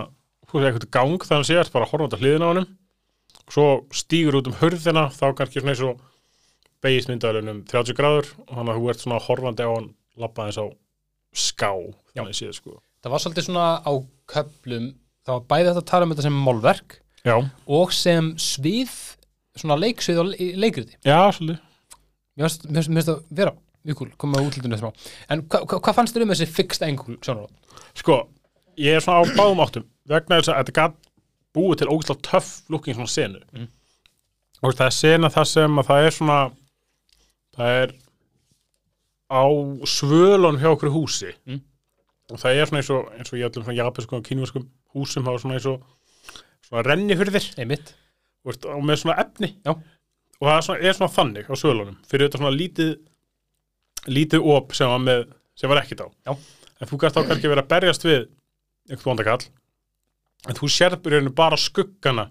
þú 0.48 0.58
veist, 0.58 0.68
eitthvað 0.72 0.94
gang 0.98 1.28
þannig 1.28 1.44
að 1.44 1.50
séast, 1.52 1.74
bara 1.76 1.90
horfa 1.92 2.08
út 2.08 2.18
að 2.18 2.26
hliðina 2.26 2.50
á 2.50 2.52
og 2.58 3.54
svo 3.54 3.68
stígur 3.96 4.40
út 4.40 4.50
um 4.50 4.58
hurðina 4.62 5.06
þá 5.14 5.26
kannski 5.38 5.62
svona 5.62 5.76
eins 5.76 5.86
og 5.88 6.02
beigist 6.84 7.12
myndaðalunum 7.12 7.64
30 7.70 7.98
gráður 7.98 8.34
og 8.48 8.54
þannig 8.56 8.74
að 8.74 8.80
þú 8.80 8.92
ert 8.92 9.04
svona 9.04 9.22
horfandi 9.28 9.68
á 9.68 9.72
hann 9.72 9.90
labba 10.18 10.48
eins 10.48 10.60
á 10.60 10.66
ská 11.36 11.72
þannig 12.16 12.34
að 12.34 12.40
séð 12.42 12.58
sko 12.58 12.80
Það 13.08 13.14
var 13.16 13.24
svolítið 13.24 13.46
svona 13.48 13.68
á 13.88 13.92
köplum 14.28 14.88
var 15.28 15.44
bæði 15.48 15.70
þetta 15.72 15.82
að 15.84 15.86
tala 15.92 16.06
um 16.08 16.12
þetta 16.14 16.26
sem 16.28 16.38
málverk 16.44 16.98
já, 17.28 17.36
og 17.68 17.94
sem 17.96 18.34
svið 18.36 18.92
svona 19.58 19.78
leiksvið 19.80 20.20
og 20.22 20.28
le- 20.34 20.52
leikriti 20.60 20.98
já, 21.08 21.18
svolítið 21.32 21.64
Mér 22.38 22.52
finnst- 22.52 23.08
það 23.08 23.24
vera 23.34 23.54
mjög 23.88 23.96
kúl, 23.98 24.10
komið 24.20 24.38
á 24.38 24.46
útlítinu 24.46 24.76
eftir 24.76 24.84
smá 24.84 25.14
En 25.34 25.42
hva, 25.48 25.62
hva, 25.66 25.80
hvað 25.80 25.96
fannst 25.98 26.14
þér 26.16 26.26
um 26.28 26.34
þessi 26.36 26.48
fixed 26.52 26.84
angle 26.86 27.16
sjónarótt? 27.24 27.52
Sko, 27.98 28.18
ég 28.78 28.96
er 28.96 29.02
svona 29.02 29.24
á 29.24 29.32
báðum 29.40 29.64
áttum 29.64 29.86
vegna 30.08 30.38
þess 30.42 30.52
að 30.54 30.60
þetta 30.62 30.76
gat 30.78 30.96
búið 31.58 31.78
til 31.82 31.88
ógæslega 31.96 32.22
töff 32.28 32.52
looking 32.70 32.96
svona 33.00 33.08
senu 33.10 33.40
Mm. 33.56 33.68
og 34.64 34.74
það 34.76 34.86
er 34.92 34.96
sena 35.00 35.30
það 35.34 35.48
sem 35.48 35.80
að 35.82 35.88
það 35.88 36.06
er 36.06 36.12
svona 36.20 36.40
það 37.58 37.82
er 37.82 37.96
á 39.32 39.44
svölun 39.88 40.60
hjá 40.62 40.70
okkur 40.76 40.94
húsi 40.94 41.34
Mm. 41.48 41.62
Og 42.32 42.42
það 42.42 42.58
er 42.62 42.70
svona 42.70 42.82
eins 42.82 42.90
og 42.94 43.12
eins 43.18 43.32
og 43.34 43.40
ég 43.40 43.48
ætlum 43.50 43.64
svona 43.68 43.78
japanskum 43.80 44.20
og 44.20 44.26
kínverskum 44.28 44.66
húsum 44.96 45.28
hafa 45.28 45.42
svona 45.44 45.58
eins 45.60 45.68
og 45.72 45.84
svona 46.68 46.84
renni 46.88 47.16
fyrir 47.20 47.34
þér 47.38 47.48
Einmitt 47.64 47.94
veist, 48.48 48.66
og 48.68 48.84
með 48.84 49.02
svona 49.04 49.18
efni 49.24 49.54
Já. 49.66 49.72
og 49.74 50.44
það 50.48 50.58
er 50.58 50.66
svona, 50.68 50.80
er 50.92 50.98
svona 50.98 51.14
þannig 51.18 51.48
á 51.52 51.56
svölunum 51.56 51.98
fyrir 52.10 52.28
þetta 52.28 52.42
svona 52.42 52.56
lítið 52.58 52.92
lítið 54.08 54.50
op 54.56 54.76
sem 54.78 54.92
var 54.92 55.02
með 55.04 55.24
sem 55.58 55.72
var 55.72 55.82
ekkit 55.84 56.04
á 56.04 56.08
Já. 56.28 56.34
en 56.82 56.90
þú 56.92 57.00
gæst 57.04 57.18
þá 57.18 57.24
kannski 57.32 57.52
verið 57.52 57.64
að 57.66 57.72
berjast 57.76 58.08
við 58.08 58.20
einhvern 58.92 59.10
vondakall 59.14 59.48
en 60.48 60.56
þú 60.60 60.68
í 60.70 61.12
rauninu 61.12 61.34
bara 61.36 61.58
skuggana 61.60 62.28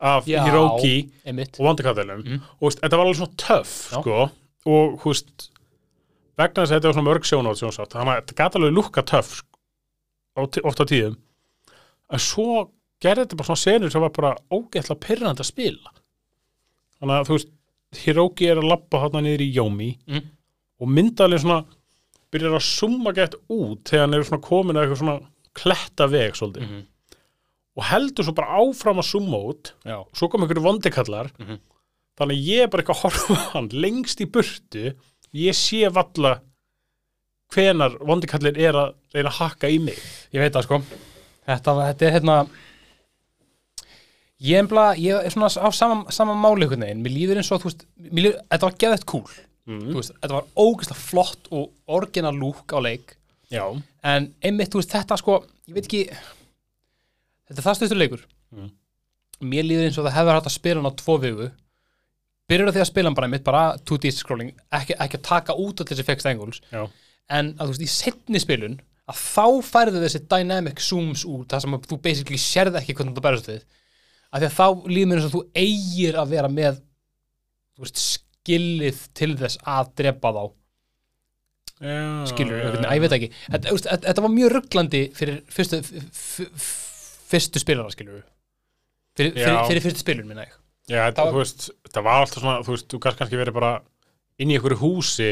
af. 0.00 0.26
Hiroki 0.26 1.10
og 1.58 1.62
vondakallunum 1.64 2.24
Mm. 2.26 2.40
og 2.60 2.72
þetta 2.74 2.96
var 2.98 3.06
alveg 3.06 3.16
svona 3.20 3.36
töff 3.40 3.70
sko, 3.92 4.16
og 4.66 4.98
þú 5.00 5.12
veist 5.12 5.46
vegna 6.38 6.62
þess 6.64 6.70
að 6.72 6.76
þetta 6.76 6.88
var 6.90 6.96
svona 6.96 7.08
mörg 7.10 7.28
sjónsátt, 7.30 7.92
þannig 7.96 8.12
að 8.12 8.20
þetta 8.22 8.38
gæti 8.40 8.58
alveg 8.60 8.74
lukka 8.76 9.02
töff 9.08 9.30
sko, 9.40 9.58
á 10.36 10.40
tí- 10.52 10.64
oft 10.68 10.80
á 10.80 10.84
tíðum. 10.86 11.16
En 12.12 12.18
svo 12.22 12.70
gerði 13.00 13.24
þetta 13.26 13.36
bara 13.40 13.48
svona 13.50 13.64
senur 13.64 13.90
sem 13.90 14.00
var 14.04 14.10
bara 14.10 14.34
ógeðslega 14.52 15.00
pyrrandi 15.06 15.40
að 15.44 15.50
spila. 15.50 15.90
Þannig 17.00 17.16
að 17.20 17.26
þú 17.30 17.36
veist 17.38 17.52
Hiroki 17.96 18.48
er 18.50 18.56
að 18.60 18.68
labba 18.68 19.00
þarna 19.04 19.22
niður 19.24 19.44
í 19.46 19.54
Jómi 19.54 19.90
Mm. 20.06 20.22
og 20.80 20.88
myndaðlega 20.88 21.40
svona 21.40 21.64
byrjar 22.32 22.56
að 22.58 22.66
summa 22.66 23.12
gett 23.14 23.34
út 23.48 23.84
þegar 23.84 24.00
hann 24.04 24.14
er 24.14 24.24
svona 24.24 24.42
komin 24.42 24.76
að 24.76 24.84
eitthvað 24.84 25.00
svona 25.02 25.20
kletta 25.54 26.08
veg 26.10 26.32
svolítið. 26.34 26.68
Mhm. 26.68 26.84
og 27.76 27.84
heldur 27.84 28.24
svo 28.24 28.32
bara 28.34 28.56
áfram 28.56 28.96
að 28.96 29.04
summa 29.04 29.36
út. 29.36 29.72
Já. 29.84 30.02
Svo 30.14 30.30
kom 30.30 30.40
einhverju 30.40 30.62
vondikallar. 30.64 31.30
Mhm. 31.38 31.58
þannig 32.18 32.36
að 32.36 32.46
ég 32.48 32.62
er 32.62 32.66
bara 32.68 32.82
eitthvað 32.82 32.96
að 32.96 33.02
horfa 33.02 33.34
á 33.36 33.52
hann 33.52 33.68
lengst 33.68 34.20
í 34.20 34.24
burtu 34.26 34.94
ég 35.36 35.56
sé 35.56 35.86
valla 35.92 36.38
hvenar 37.54 37.98
vondikallir 38.06 38.56
er 38.58 38.76
að 38.76 38.94
reyna 39.14 39.30
að 39.30 39.40
hakka 39.40 39.70
í 39.70 39.78
mig. 39.82 39.98
Ég 40.34 40.42
veit 40.42 40.54
það 40.54 40.66
sko. 40.66 40.80
Þetta, 41.46 41.74
þetta 41.90 42.08
er 42.08 42.16
hérna 42.16 42.38
Ég 44.44 44.60
embla, 44.60 44.90
ég 45.00 45.16
er 45.24 45.32
svona 45.32 45.48
á 45.48 45.72
sama, 45.72 46.12
sama 46.12 46.34
máli 46.36 46.66
einhvern 46.66 46.82
veginn. 46.84 47.04
Mér 47.04 47.14
líður 47.14 47.38
eins 47.40 47.50
og, 47.54 47.62
veist 47.64 47.86
líður, 47.96 48.40
Þetta 48.50 48.68
var 48.68 48.80
geðið 48.82 49.04
cool. 49.08 49.36
Mm. 49.66 49.84
Veist, 49.96 50.12
Þetta 50.20 50.36
var 50.36 50.50
ógeðslega 50.60 51.00
flott 51.00 51.48
og 51.56 51.70
orginal 51.98 52.34
look 52.36 52.74
á 52.76 52.78
leik. 52.84 53.14
Já, 53.48 53.64
En 54.04 54.32
einmitt, 54.44 54.74
veist, 54.74 54.90
þetta 54.92 55.16
sko 55.20 55.38
Ég 55.70 55.76
veit 55.78 55.86
ekki 55.86 56.02
Þetta 56.10 57.60
er 57.60 57.64
það 57.64 57.78
stöðtur 57.78 58.00
leikur. 58.02 58.26
Mm. 58.52 58.72
Mér 59.46 59.66
líður 59.68 59.88
eins 59.88 59.98
og 60.00 60.06
það 60.08 60.16
hefur 60.18 60.36
hægt 60.36 60.50
að 60.50 60.56
spila 60.56 60.80
hann 60.82 60.90
á 60.90 61.00
tvo 61.00 61.16
vigu 61.22 61.48
Byrjar 62.50 62.70
á 62.70 62.74
því 62.76 62.82
að 62.82 62.90
spila 62.90 63.10
hann 63.10 63.16
bara 63.18 63.26
einmitt 63.28 63.46
Bara 63.46 63.62
2D 63.88 64.12
scrolling 64.14 64.52
Ekki, 64.74 64.94
ekki 65.02 65.18
að 65.18 65.24
taka 65.26 65.56
út 65.58 65.80
allir 65.82 65.92
þessi 65.92 66.06
fixed 66.06 66.28
angles. 66.30 66.60
Já, 66.70 66.84
en 67.38 67.54
að 67.56 67.72
þú 67.72 67.74
veist, 67.74 67.86
í 67.86 67.90
setni 67.90 68.42
spilun 68.42 68.76
að 69.06 69.22
þá 69.22 69.46
færðu 69.66 70.02
þessi 70.02 70.20
dynamic 70.30 70.82
zooms 70.82 71.24
út 71.30 71.50
það 71.50 71.64
sem 71.64 71.76
að 71.76 71.88
þú 71.90 71.98
basically 72.02 72.38
sérð 72.42 72.78
ekki 72.80 72.94
hvernig 72.98 73.16
þú 73.16 73.24
berðast 73.24 73.50
við 73.50 73.64
af 74.30 74.42
því 74.42 74.48
að 74.48 74.56
þá 74.56 74.88
líður 74.90 75.10
mér 75.10 75.20
eins 75.20 75.28
og 75.28 75.34
þú 75.34 75.42
eigir 75.62 76.18
að 76.20 76.32
vera 76.34 76.50
með 76.50 76.80
veist, 77.78 78.02
skillið 78.02 79.02
til 79.16 79.32
þess 79.38 79.60
að 79.62 79.92
drepa 80.02 80.32
þá. 80.34 80.44
Já 81.76 82.26
skilur, 82.30 82.62
uh, 82.64 82.86
ég 82.88 83.02
veit 83.04 83.14
ekki. 83.18 83.30
Þetta, 83.46 83.74
veist, 83.74 83.88
þetta 83.90 84.10
þetta 84.10 84.26
var 84.26 84.34
mjög 84.34 84.52
rugglandi 84.54 85.02
fyrir 85.18 85.40
fyrstu, 85.52 85.82
fyrstu 87.30 87.62
spilara 87.62 87.92
skilur 87.92 88.22
fyrir, 89.16 89.34
fyrir, 89.36 89.58
fyrir 89.68 89.84
fyrstu 89.84 90.02
spilun 90.04 90.30
minna 90.30 90.46
ég 90.46 90.54
já, 90.88 91.10
Það 91.10 91.16
var- 91.24 91.32
þú 91.32 91.40
veist, 91.42 91.70
þetta 91.88 92.02
var 92.06 92.20
alltaf 92.22 92.42
svona 92.42 92.62
þú 92.66 92.74
veist, 92.74 92.88
þú 92.92 92.98
kannski 93.02 93.18
kannski 93.22 93.40
verið 93.40 93.54
bara 93.58 93.72
inn 94.38 94.50
í 94.50 94.56
einhverju 94.58 94.78
húsi 94.82 95.30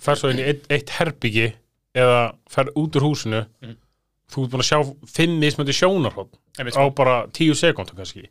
fer 0.00 0.16
svo 0.16 0.30
inn 0.32 0.40
í 0.42 0.46
eitt, 0.48 0.66
eitt 0.70 0.90
herbyggi 0.96 1.52
eða 1.94 2.34
fer 2.48 2.70
út 2.74 2.96
úr 2.96 3.06
húsinu 3.08 3.46
Mhm. 3.62 3.76
þú 4.30 4.44
ert 4.44 4.50
búin 4.52 4.62
að 4.64 4.70
sjá 4.70 4.80
fimm 5.06 5.38
mismöndi 5.40 5.74
sjónarhótt 5.76 6.34
en 6.58 6.66
á 6.66 6.82
bara 6.94 7.26
tíu 7.28 7.54
sekundum 7.54 7.96
kannski 7.96 8.28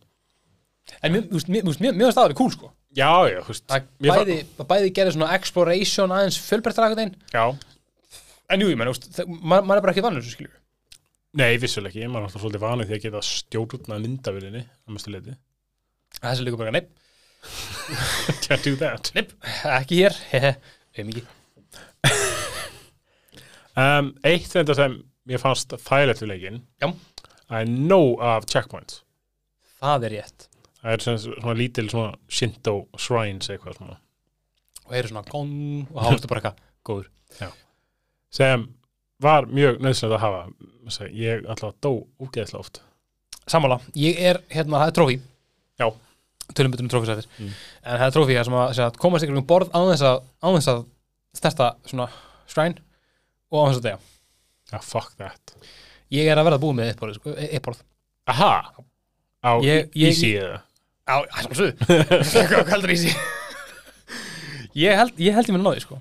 veist, 1.32 1.50
mér, 1.50 1.64
mér, 1.64 1.94
mér 1.94 2.06
var 2.10 2.16
staðar 2.16 2.36
cool 2.36 2.50
sko 2.52 2.72
já, 2.96 3.12
já, 3.30 3.40
þú 3.44 3.48
veist 3.54 3.68
það 3.68 3.84
bæði, 4.02 4.38
bæði 4.66 4.94
gerði 4.94 5.14
svona 5.18 5.34
exploration 5.36 6.10
aðeins 6.10 6.40
einn 7.00 7.16
já, 7.34 7.56
En 8.50 8.60
jú, 8.64 8.72
ég 8.72 8.78
menn, 8.80 8.90
maður 9.46 9.78
er 9.78 9.82
bara 9.86 9.92
ekki 9.94 10.02
vanur 10.02 10.24
þessu 10.24 10.32
skilju. 10.34 10.56
Nei, 11.38 11.58
vissulega 11.62 11.92
ekki, 11.94 12.08
maður 12.10 12.24
er 12.24 12.30
alltaf 12.32 12.42
svolítið 12.42 12.64
vanið 12.64 12.88
því 12.90 12.96
að 12.96 13.04
geta 13.04 13.20
stjórnað 13.22 14.00
myndavilinni 14.02 14.62
að 14.88 14.96
mestu 14.96 15.12
leiti. 15.14 15.36
Þessi 16.19 16.45
líka 16.48 16.60
bara, 16.60 16.74
neip, 16.76 16.89
Can't 18.43 18.65
do 18.65 18.76
that. 18.82 19.12
neip, 19.15 19.32
ekki 19.78 20.02
hér, 20.02 20.17
hehe, 20.34 20.56
við 20.98 21.10
mikið. 21.12 21.36
Um, 23.80 24.10
eitt 24.28 24.50
þetta 24.52 24.76
sem 24.76 24.98
mér 25.30 25.39
fannst 25.39 25.72
þægilegt 25.86 26.24
við 26.26 26.34
Já. 26.82 26.89
það 27.48 27.60
er 27.62 27.69
nóg 27.69 28.24
af 28.26 28.48
checkpoints. 28.50 29.04
Það 29.80 30.08
er 30.10 30.15
rétt. 30.17 30.48
Það 30.82 30.91
er 30.95 31.04
svona, 31.06 31.22
svona 31.24 31.56
lítil 31.60 31.88
svona 31.91 32.17
Shinto 32.32 32.74
shrines 33.00 33.50
eitthvað 33.52 33.78
svona. 33.78 33.95
Og 34.89 34.95
eru 34.98 35.12
svona 35.12 35.24
gong 35.30 35.88
og 35.93 36.04
hástu 36.08 36.28
bara 36.32 36.41
eitthvað 36.41 36.62
góður. 36.89 37.56
Sem 38.34 38.67
var 39.24 39.48
mjög 39.50 39.80
nöðsynlega 39.84 40.19
að 40.19 40.24
hafa. 40.26 41.10
Ég 41.13 41.48
alltaf 41.48 41.76
dó 41.84 41.91
úgeðslega 42.19 42.60
oft. 42.63 42.82
Sammála, 43.50 43.80
ég 43.98 44.19
er, 44.30 44.41
hérna, 44.52 44.82
það 44.84 44.91
er 44.91 44.95
trófi. 44.98 45.17
Já. 45.80 45.88
Tölum 46.58 46.72
betur 46.74 46.84
um 46.88 46.89
trófisættir. 46.92 47.28
Mm. 47.39 47.50
En 47.86 48.00
það 48.02 48.06
er 48.08 48.13
trófi 48.15 48.38
sem 48.44 48.56
að, 48.58 48.80
að 48.86 48.96
komast 49.02 49.26
ykkur 49.28 49.38
um 49.42 49.46
borð 49.50 49.70
á 49.76 49.80
þess 49.92 50.06
að, 50.10 50.22
á 50.42 50.48
þess 50.56 50.72
að 50.74 50.80
sterta 51.39 51.68
svona 51.86 52.08
shrine 52.50 52.82
og 53.52 53.60
á 53.60 53.63
þess 53.70 53.80
að 53.82 53.86
degja. 53.86 54.00
Já, 54.74 54.80
fuck 54.86 55.13
that. 55.22 55.54
Ég 56.13 56.26
er 56.30 56.38
að 56.42 56.48
verða 56.50 56.62
búið 56.63 56.76
með 56.80 56.89
eitt 56.92 57.00
borð, 57.04 57.20
sko, 57.20 57.36
eitt 57.38 57.62
borð. 57.65 57.84
Aha! 58.30 58.52
Á 59.46 59.52
Ég- 59.63 59.94
ég- 59.96 60.10
easy 60.10 60.34
eða? 60.42 60.58
Já, 61.10 61.15
sjálfsögðu 61.42 62.50
Hvað 62.50 62.68
heldur 62.74 62.92
sig 63.00 63.15
Ég 64.78 64.94
held 65.00 65.18
ég 65.24 65.34
held 65.34 65.48
ég 65.50 65.56
mér 65.56 65.63
náði, 65.63 65.82
sko 65.86 65.98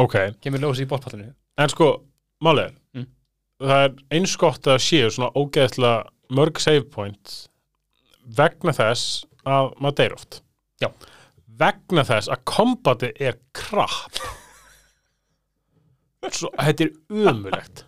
ok, 0.00 0.14
Kemur 0.40 0.62
ljósi 0.62 0.86
í 0.86 0.88
bóttpallinu 0.88 1.32
en 1.60 1.68
sko 1.72 1.88
málið 2.40 2.70
er, 2.70 2.76
Mm. 2.96 3.06
það 3.60 3.82
er 3.84 3.96
eins 4.16 4.36
gott 4.40 4.62
að 4.70 4.78
séu 4.80 5.10
svona 5.12 5.28
ógeðslega 5.36 6.06
mörg 6.32 6.60
save 6.62 6.86
points 6.94 7.49
vegna 8.24 8.74
þess 8.76 9.24
að 9.48 9.72
maður 9.80 9.98
deyr 10.02 10.18
oft. 10.18 10.42
Já. 10.80 10.88
vegna 11.60 12.06
þess 12.08 12.30
að 12.32 12.44
kombati 12.48 13.10
er 13.20 13.36
krapp. 13.56 14.20
Svo, 16.36 16.48
þetta 16.56 16.86
er 16.86 16.92
umulegt 17.08 17.84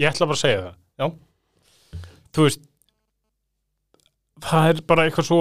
ég 0.00 0.10
ætla 0.10 0.28
bara 0.28 0.38
að 0.38 0.42
segja 0.42 0.62
það. 0.62 0.78
Já. 0.94 1.06
þú 2.34 2.46
veist 2.46 2.64
það 4.44 4.70
er 4.70 4.82
bara 4.88 5.06
eitthvað 5.06 5.28
svo 5.28 5.40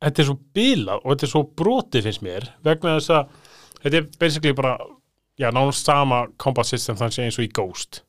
þetta 0.00 0.22
er 0.22 0.28
svo 0.28 0.36
bilað 0.56 1.02
og 1.02 1.12
þetta 1.12 1.26
er 1.26 1.32
svo 1.34 1.42
brotið 1.60 2.06
finnst 2.06 2.24
mér 2.26 2.48
vegna 2.66 2.96
þess 2.98 3.14
að 3.16 3.34
þetta 3.80 4.00
er 4.00 4.08
basically 4.20 4.56
bara 4.56 4.76
já, 5.40 5.48
nánast 5.50 5.88
sama 5.88 6.22
combat 6.40 6.68
system 6.68 6.98
þannig 7.00 7.26
eins 7.26 7.40
og 7.40 7.46
í 7.46 7.52
Ghost 7.56 8.02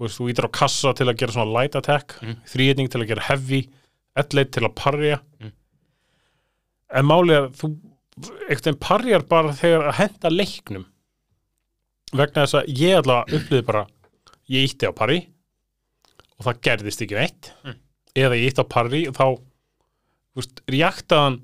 veist, 0.00 0.18
þú 0.18 0.28
ítir 0.32 0.46
á 0.48 0.50
kassa 0.52 0.92
til 0.96 1.06
að 1.10 1.16
gera 1.20 1.32
svona 1.32 1.52
light 1.52 1.76
attack 1.76 2.16
Mhm. 2.22 2.36
þrýðning 2.46 2.88
til 2.90 3.00
að 3.02 3.08
gera 3.08 3.26
heavy 3.28 3.62
elleitt 4.16 4.52
til 4.52 4.62
að 4.66 4.74
parja 4.74 5.20
Mhm. 5.40 5.52
en 6.90 7.04
málið 7.06 7.36
er 7.36 7.48
þú 7.50 7.68
einhvern 8.20 8.64
veginn 8.64 8.80
parjar 8.80 9.22
bara 9.28 9.52
þegar 9.56 9.88
að 9.90 9.94
henda 10.00 10.30
leiknum 10.30 10.86
vegna 12.12 12.42
þess 12.46 12.58
að 12.60 12.72
ég 12.80 12.96
allavega 12.98 13.38
upplýði 13.38 13.66
bara 13.66 13.86
ég 14.50 14.66
ítti 14.66 14.88
á 14.88 14.92
parri 14.92 15.20
og 16.38 16.46
það 16.46 16.60
gerðist 16.66 17.02
ekki 17.06 17.14
neitt 17.20 17.52
Mm. 17.64 17.76
eða 18.16 18.36
ég 18.40 18.50
ítti 18.50 18.64
á 18.64 18.68
parri 18.68 19.06
og 19.06 19.14
þá 19.14 19.40
veist, 20.36 20.60
reaktaði 20.66 21.22
hann 21.24 21.40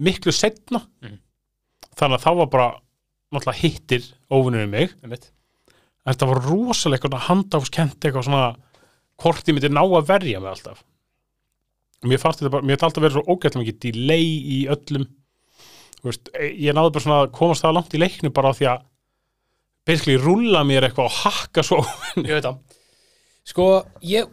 miklu 0.00 0.32
setna 0.32 0.82
Mm. 1.02 1.18
þannig 1.96 2.18
að 2.18 2.24
þá 2.26 2.36
var 2.36 2.46
bara 2.46 2.80
hittir 3.52 4.02
óvinnurinn 4.30 4.70
mig 4.70 4.94
Einmitt. 5.02 5.30
Þetta 6.08 6.28
var 6.30 6.42
rosalega 6.48 7.20
handafskent 7.28 7.98
eitthvað 8.00 8.26
svona 8.28 8.44
hvort 9.18 9.48
ég 9.48 9.56
myndi 9.56 9.70
ná 9.72 9.82
að 9.82 10.08
verja 10.08 10.40
mig 10.42 10.52
alltaf. 10.52 10.82
Mér 12.06 12.20
fannst 12.22 12.42
þetta 12.42 12.52
bara, 12.54 12.66
mér 12.66 12.76
þetta 12.76 12.88
alltaf 12.88 13.04
verið 13.04 13.16
svo 13.16 13.34
ógætlega 13.34 13.64
mikið 13.64 13.78
delay 13.84 14.26
í 14.28 14.58
öllum. 14.70 15.08
Veist, 16.06 16.30
e- 16.38 16.52
ég 16.54 16.76
náði 16.76 16.92
bara 16.94 17.04
svona 17.04 17.22
að 17.24 17.32
komast 17.34 17.64
það 17.64 17.74
langt 17.74 17.96
í 17.96 18.02
leiknu 18.02 18.30
bara 18.34 18.54
því 18.54 18.68
að 18.70 18.84
basically 19.88 20.18
rúlla 20.22 20.62
mér 20.68 20.86
eitthvað 20.86 21.08
og 21.08 21.16
hakka 21.24 21.64
svo 21.66 21.80
Ég 22.22 22.36
veit 22.36 22.46
það. 22.46 22.60
Sko, 23.48 23.66
ég 24.06 24.30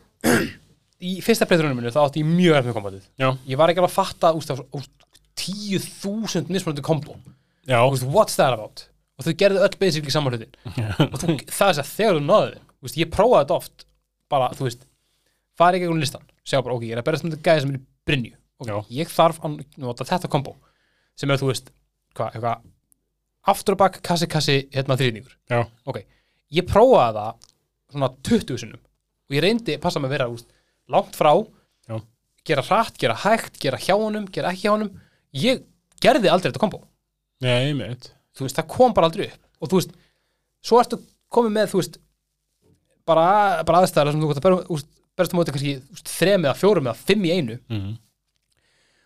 Í 1.06 1.18
fyrsta 1.22 1.46
breyturunum 1.46 1.78
minu 1.82 1.92
þá 1.94 2.06
átti 2.06 2.22
ég 2.22 2.30
mjög 2.30 2.58
erf 2.60 2.68
með 2.70 2.76
kombatið 2.78 3.08
já, 3.20 3.28
Ég 3.50 3.60
var 3.60 3.72
ekki 3.72 3.82
alveg 3.82 3.92
að 3.92 3.98
fatta 3.98 4.32
úst, 4.38 4.54
úst, 4.74 4.94
10.000 5.36 6.48
mismunandi 6.48 6.84
kombo. 6.86 7.18
What's 7.68 8.38
that 8.40 8.54
about? 8.56 8.86
Og 9.16 9.26
þau 9.28 9.34
gerðu 9.40 9.62
öll 9.64 9.78
basically 9.80 10.12
saman 10.14 10.36
hlutin. 10.36 10.56
Og 11.08 11.18
þú, 11.22 11.36
það 11.48 11.70
er 11.70 11.78
þess 11.78 11.82
að 11.84 11.92
þegar 11.96 12.18
þú 12.20 12.24
náðu 12.26 12.50
þeim 12.56 12.64
úst, 12.90 12.98
Ég 13.00 13.12
prófaði 13.14 13.44
þetta 13.46 13.58
oft 13.62 13.86
Bara, 14.32 14.50
þú 14.58 14.68
veist 14.68 14.84
Farið 15.60 15.80
ekki 15.86 15.92
um 15.94 16.02
listan 16.04 16.26
Sjá 16.46 16.60
bara, 16.62 16.76
ok, 16.76 16.84
ég 16.90 16.96
er 16.98 17.02
að 17.02 17.08
berast 17.08 17.26
með 17.26 17.38
þetta 17.38 17.48
gæði 17.50 17.64
sem 17.64 17.72
er 17.72 17.78
í 17.80 17.84
Brynju. 18.06 18.34
Ok, 18.62 18.70
Já. 18.70 18.76
ég 19.00 19.12
þarf 19.16 19.40
að 19.48 19.56
nota 19.82 20.08
þetta 20.12 20.30
kombo 20.36 20.56
Sem 21.18 21.32
er, 21.32 21.40
þú 21.42 21.50
veist 21.54 21.72
Hvað, 22.16 22.36
eitthvað 22.36 22.66
Aftur 23.46 23.76
og 23.76 23.82
bak, 23.84 24.00
kassi, 24.06 24.28
kassi, 24.32 24.56
hérna 24.74 24.96
þrýningur 24.98 25.36
ok, 25.86 26.00
ég 26.58 26.66
prófaði 26.66 27.20
það 27.20 27.50
svona 27.94 28.10
20 28.26 28.58
sinnum 28.64 28.82
og 29.26 29.36
ég 29.38 29.44
reyndi 29.46 29.76
passa 29.82 30.02
mig 30.02 30.10
að 30.10 30.16
vera 30.16 30.28
úst, 30.34 30.48
langt 30.90 31.14
frá 31.18 31.30
Já. 31.86 32.00
gera 32.50 32.64
hratt, 32.66 32.98
gera 33.02 33.16
hægt, 33.22 33.60
gera 33.62 33.78
hjá 33.82 33.94
honum 34.02 34.26
gera 34.34 34.50
ekki 34.50 34.66
hjá 34.66 34.72
honum, 34.74 34.90
ég 35.38 35.62
gerði 36.02 36.32
aldrei 36.34 36.50
þetta 36.50 36.64
kombo, 36.64 36.82
nei, 37.46 37.70
einmitt 37.70 38.10
þú 38.36 38.48
veist, 38.48 38.58
það 38.60 38.72
kom 38.76 38.96
bara 38.96 39.10
aldrei 39.10 39.30
upp 39.30 39.64
og 39.64 39.72
þú 39.72 39.80
veist, 39.80 39.96
svo 40.66 40.82
ertu 40.82 41.00
komið 41.34 41.56
með 41.56 41.72
þú 41.72 41.82
veist, 41.82 42.00
bara, 43.08 43.28
bara 43.68 43.82
aðstæðar 43.84 44.14
sem 44.14 44.24
þú 44.24 44.32
að 44.34 44.44
berja, 44.46 44.68
úst, 44.76 44.90
berjast 45.16 45.36
á 45.36 45.38
móti 45.40 45.56
kannski 45.56 45.76
þrem 46.16 46.48
eða 46.48 46.58
fjórum 46.60 46.90
eða 46.90 47.08
fimm 47.08 47.26
í 47.28 47.34
einu 47.36 47.58
mm. 47.72 47.92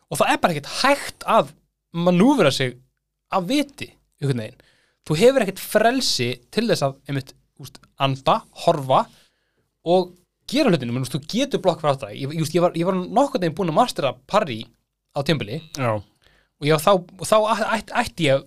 og 0.09 0.21
það 0.21 0.33
er 0.33 0.41
bara 0.43 0.55
ekkert 0.55 0.73
hægt 0.81 1.27
að 1.27 1.53
manúvera 1.93 2.51
sig 2.53 2.77
af 3.33 3.45
viti 3.49 3.91
einhvern 4.19 4.43
veginn. 4.43 4.63
Þú 5.07 5.17
hefur 5.17 5.45
ekkert 5.45 5.61
frelsi 5.63 6.29
til 6.53 6.67
þess 6.69 6.85
að 6.85 6.97
einmitt, 7.09 7.33
úst, 7.61 7.79
anda, 8.01 8.41
horfa 8.65 9.05
og 9.89 10.13
gera 10.49 10.71
hlutinu, 10.71 10.93
menn, 10.93 11.07
þú 11.07 11.21
getur 11.29 11.61
blokk 11.63 11.81
frá 11.81 11.93
þetta. 11.93 12.11
Ég, 12.13 12.33
ég, 12.35 12.51
ég, 12.55 12.61
var, 12.63 12.75
ég 12.77 12.87
var 12.87 12.97
nokkurn 12.99 13.45
veginn 13.45 13.57
búin 13.57 13.71
að 13.73 13.79
mastera 13.79 14.13
parry 14.29 14.63
á 15.15 15.19
tjömbili 15.25 15.61
og 15.79 16.83
þá, 16.83 16.91
og 16.97 17.25
þá 17.25 17.35
ætti 18.01 18.29
ég 18.29 18.43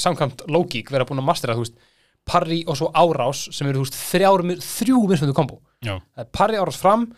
samkvæmt 0.00 0.46
lógík 0.50 0.90
vera 0.90 1.06
búin 1.08 1.22
að 1.22 1.28
mastera 1.28 1.54
þú 1.56 1.64
veist, 1.66 1.76
parry 2.24 2.62
og 2.66 2.78
svo 2.78 2.90
árás 2.96 3.44
sem 3.52 3.68
eru 3.68 3.82
þú 3.82 3.86
veist, 3.86 4.00
þrjár, 4.10 4.44
þrjú 4.64 5.04
mismundu 5.10 5.36
kombo. 5.36 5.60
Parry 6.32 6.56
árás 6.60 6.78
fram 6.80 7.08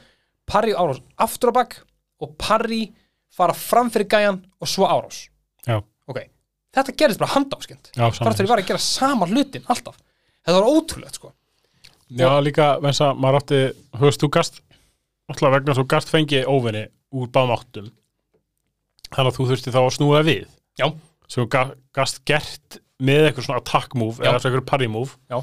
parry 0.47 0.73
árás 0.75 1.03
aftur 1.19 1.51
á 1.53 1.59
bak 1.59 1.77
og 2.23 2.37
parry 2.39 2.87
fara 3.37 3.55
fram 3.55 3.91
fyrir 3.91 4.09
gæjan 4.09 4.39
og 4.61 4.71
svo 4.71 4.87
árás. 4.89 5.27
Já, 5.67 5.83
ok, 6.07 6.21
þetta 6.75 6.95
gerist 6.97 7.21
bara 7.21 7.35
handáskend. 7.35 7.91
Já, 7.97 8.07
þar 8.15 8.37
til 8.37 8.47
ég 8.47 8.53
var 8.53 8.63
að 8.63 8.71
gera 8.71 8.83
sama 8.83 9.27
hlutin 9.27 9.67
alltaf. 9.67 9.99
Þetta 10.47 10.61
var 10.61 10.71
ótrúlegt 10.71 11.19
sko. 11.19 11.33
Já, 12.15 12.31
líka, 12.39 12.77
venns 12.79 13.03
að 13.03 13.19
maður 13.19 13.41
átti, 13.41 13.61
veist, 13.99 14.23
þú 14.23 14.31
gast 14.39 14.61
alltaf 15.27 15.57
vegna 15.57 15.75
svo 15.75 15.85
gast 15.91 16.13
fengi 16.13 16.45
óvinni 16.47 16.87
úr 17.17 17.31
báðum 17.35 17.57
áttum 17.57 17.91
þannig 19.11 19.33
að 19.33 19.37
þú 19.39 19.49
þurfti 19.51 19.75
þá 19.75 19.81
að 19.83 19.95
snúa 19.97 20.23
við. 20.27 20.47
Já. 20.79 20.87
Sem 21.29 21.47
gast 21.49 22.21
gert 22.29 22.79
með 23.03 23.29
eitthvað 23.31 23.47
svona 23.49 23.61
attack 23.63 23.95
move 23.95 24.19
Já. 24.23 24.31
eða 24.31 24.41
eitthvað 24.41 24.67
parry 24.67 24.89
move 24.89 25.17
Já. 25.31 25.41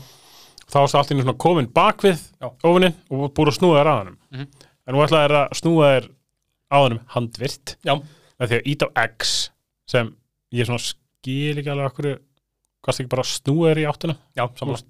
þá 0.70 0.78
varst 0.80 0.96
allt 0.96 1.12
í 1.12 1.14
einu 1.16 1.24
svona 1.26 1.38
komin 1.44 1.68
bakvið 1.76 2.22
óvinnin 2.64 2.96
og 3.12 3.34
búið 3.36 3.52
að 3.54 3.58
snúa 3.60 3.80
þér 3.82 3.90
að 3.92 3.98
hannum 4.00 4.18
Mhm. 4.32 4.48
en 4.88 4.96
nú 4.96 5.04
ætlaði 5.06 5.28
þér 5.28 5.38
að 5.44 5.58
snúa 5.60 5.90
þér 5.94 6.10
á 6.74 6.78
hannum 6.82 7.02
handvirt. 7.14 7.76
Með 7.86 8.48
því 8.50 8.58
að 8.58 8.68
ít 8.74 8.84
á 8.84 8.88
X 9.14 9.50
sem 9.88 10.16
ég 10.54 10.66
svona 10.66 10.80
skil 10.82 11.58
ekki 11.62 11.70
alveg 11.70 11.92
okkur 11.92 12.20
gast 12.84 13.00
ekki 13.00 13.10
bara 13.10 13.22
að 13.24 13.34
snúa 13.38 13.70
þér 13.74 13.82
í 13.84 13.86
áttuna 13.92 14.16
já, 14.36 14.48
samanlega 14.58 14.84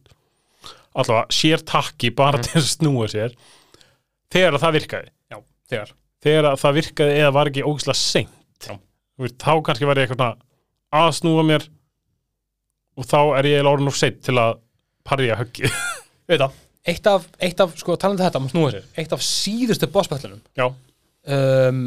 allavega 0.95 1.27
sér 1.34 1.63
takki 1.65 2.10
bara 2.15 2.38
Mhm. 2.38 2.43
til 2.43 2.62
að 2.62 2.69
snúa 2.77 3.08
sér. 3.10 3.36
Þegar 4.32 4.53
að 4.53 4.62
það 4.63 4.73
virkaði. 4.79 5.10
Já, 5.32 5.38
þegar. 5.69 5.91
Þegar 6.23 6.45
að 6.53 6.60
það 6.63 6.73
virkaði 6.79 7.17
eða 7.19 7.34
var 7.34 7.45
ekki 7.49 7.63
ógislega 7.67 7.95
seint. 7.95 8.69
Þá 9.19 9.51
kannski 9.63 9.86
var 9.86 9.95
ég 9.95 10.08
eitthvað 10.10 10.38
að 10.93 11.10
snúa 11.19 11.45
mér 11.47 11.65
og 12.99 13.08
þá 13.10 13.19
er 13.39 13.49
ég 13.49 13.69
orðin 13.69 13.89
of 13.89 13.97
seint 13.97 14.21
til 14.25 14.36
að 14.41 14.60
parja 15.08 15.38
höggi 15.39 15.69
eitt 16.89 17.08
af, 17.10 17.25
eitt 17.39 17.60
af 17.63 17.73
sko 17.79 17.95
talandi 17.99 18.25
þetta, 18.25 18.41
maður 18.43 18.53
snúa 18.56 18.73
sér, 18.75 18.86
eitt 18.99 19.15
af 19.15 19.23
síðustu 19.25 19.89
bossbætlunum 19.93 20.41
já, 20.58 20.67
um, 20.67 21.82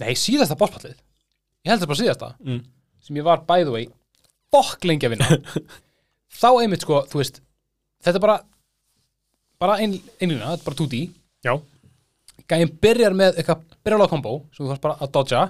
nei, 0.00 0.12
síðasta 0.18 0.58
bossbætlið 0.60 0.96
ég 0.96 1.72
held 1.72 1.82
það 1.82 1.92
bara 1.92 2.00
síðasta 2.02 2.30
mm. 2.40 2.60
sem 3.06 3.20
ég 3.20 3.26
var 3.26 3.44
by 3.48 3.64
the 3.66 3.74
way 3.74 3.88
bokk 4.50 4.82
lengi 4.88 5.06
að 5.06 5.12
vinna. 5.14 5.36
Þá 6.40 6.48
einmitt 6.62 6.82
sko, 6.82 7.04
þú 7.10 7.20
veist 7.20 7.40
þetta 8.02 8.18
er 8.18 8.24
bara 8.24 8.38
bara 9.60 9.76
ein, 9.82 9.94
einlina, 10.18 10.54
þetta 10.54 10.62
er 10.62 10.66
bara 10.70 10.78
2D 10.80 11.00
já, 11.46 11.52
gæðin 12.50 12.74
byrjar 12.82 13.16
með 13.16 13.38
eitthvað 13.40 13.64
byrjarlega 13.84 14.12
kombo 14.14 14.34
sem 14.54 14.64
þú 14.64 14.70
þarf 14.72 14.84
bara 14.86 14.98
að 15.04 15.12
dodja 15.16 15.42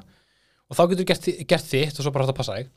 og 0.70 0.78
þá 0.78 0.82
getur 0.92 1.08
gert, 1.10 1.26
þi- 1.26 1.46
gert 1.50 1.68
þitt 1.70 1.98
og 1.98 2.06
svo 2.06 2.12
bara 2.14 2.26
hægt 2.26 2.34
að 2.34 2.40
passa 2.40 2.58
þig 2.58 2.70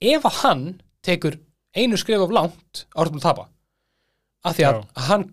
ef 0.00 0.28
að 0.28 0.38
hann 0.42 0.64
tekur 1.04 1.38
einu 1.76 1.98
skrif 2.00 2.22
of 2.22 2.32
langt 2.34 2.84
ártum 2.94 3.20
að 3.20 3.26
tapa. 3.26 3.48
Af 4.46 4.56
því 4.56 4.66
að 4.68 4.78
Já. 4.78 4.86
hann 5.08 5.26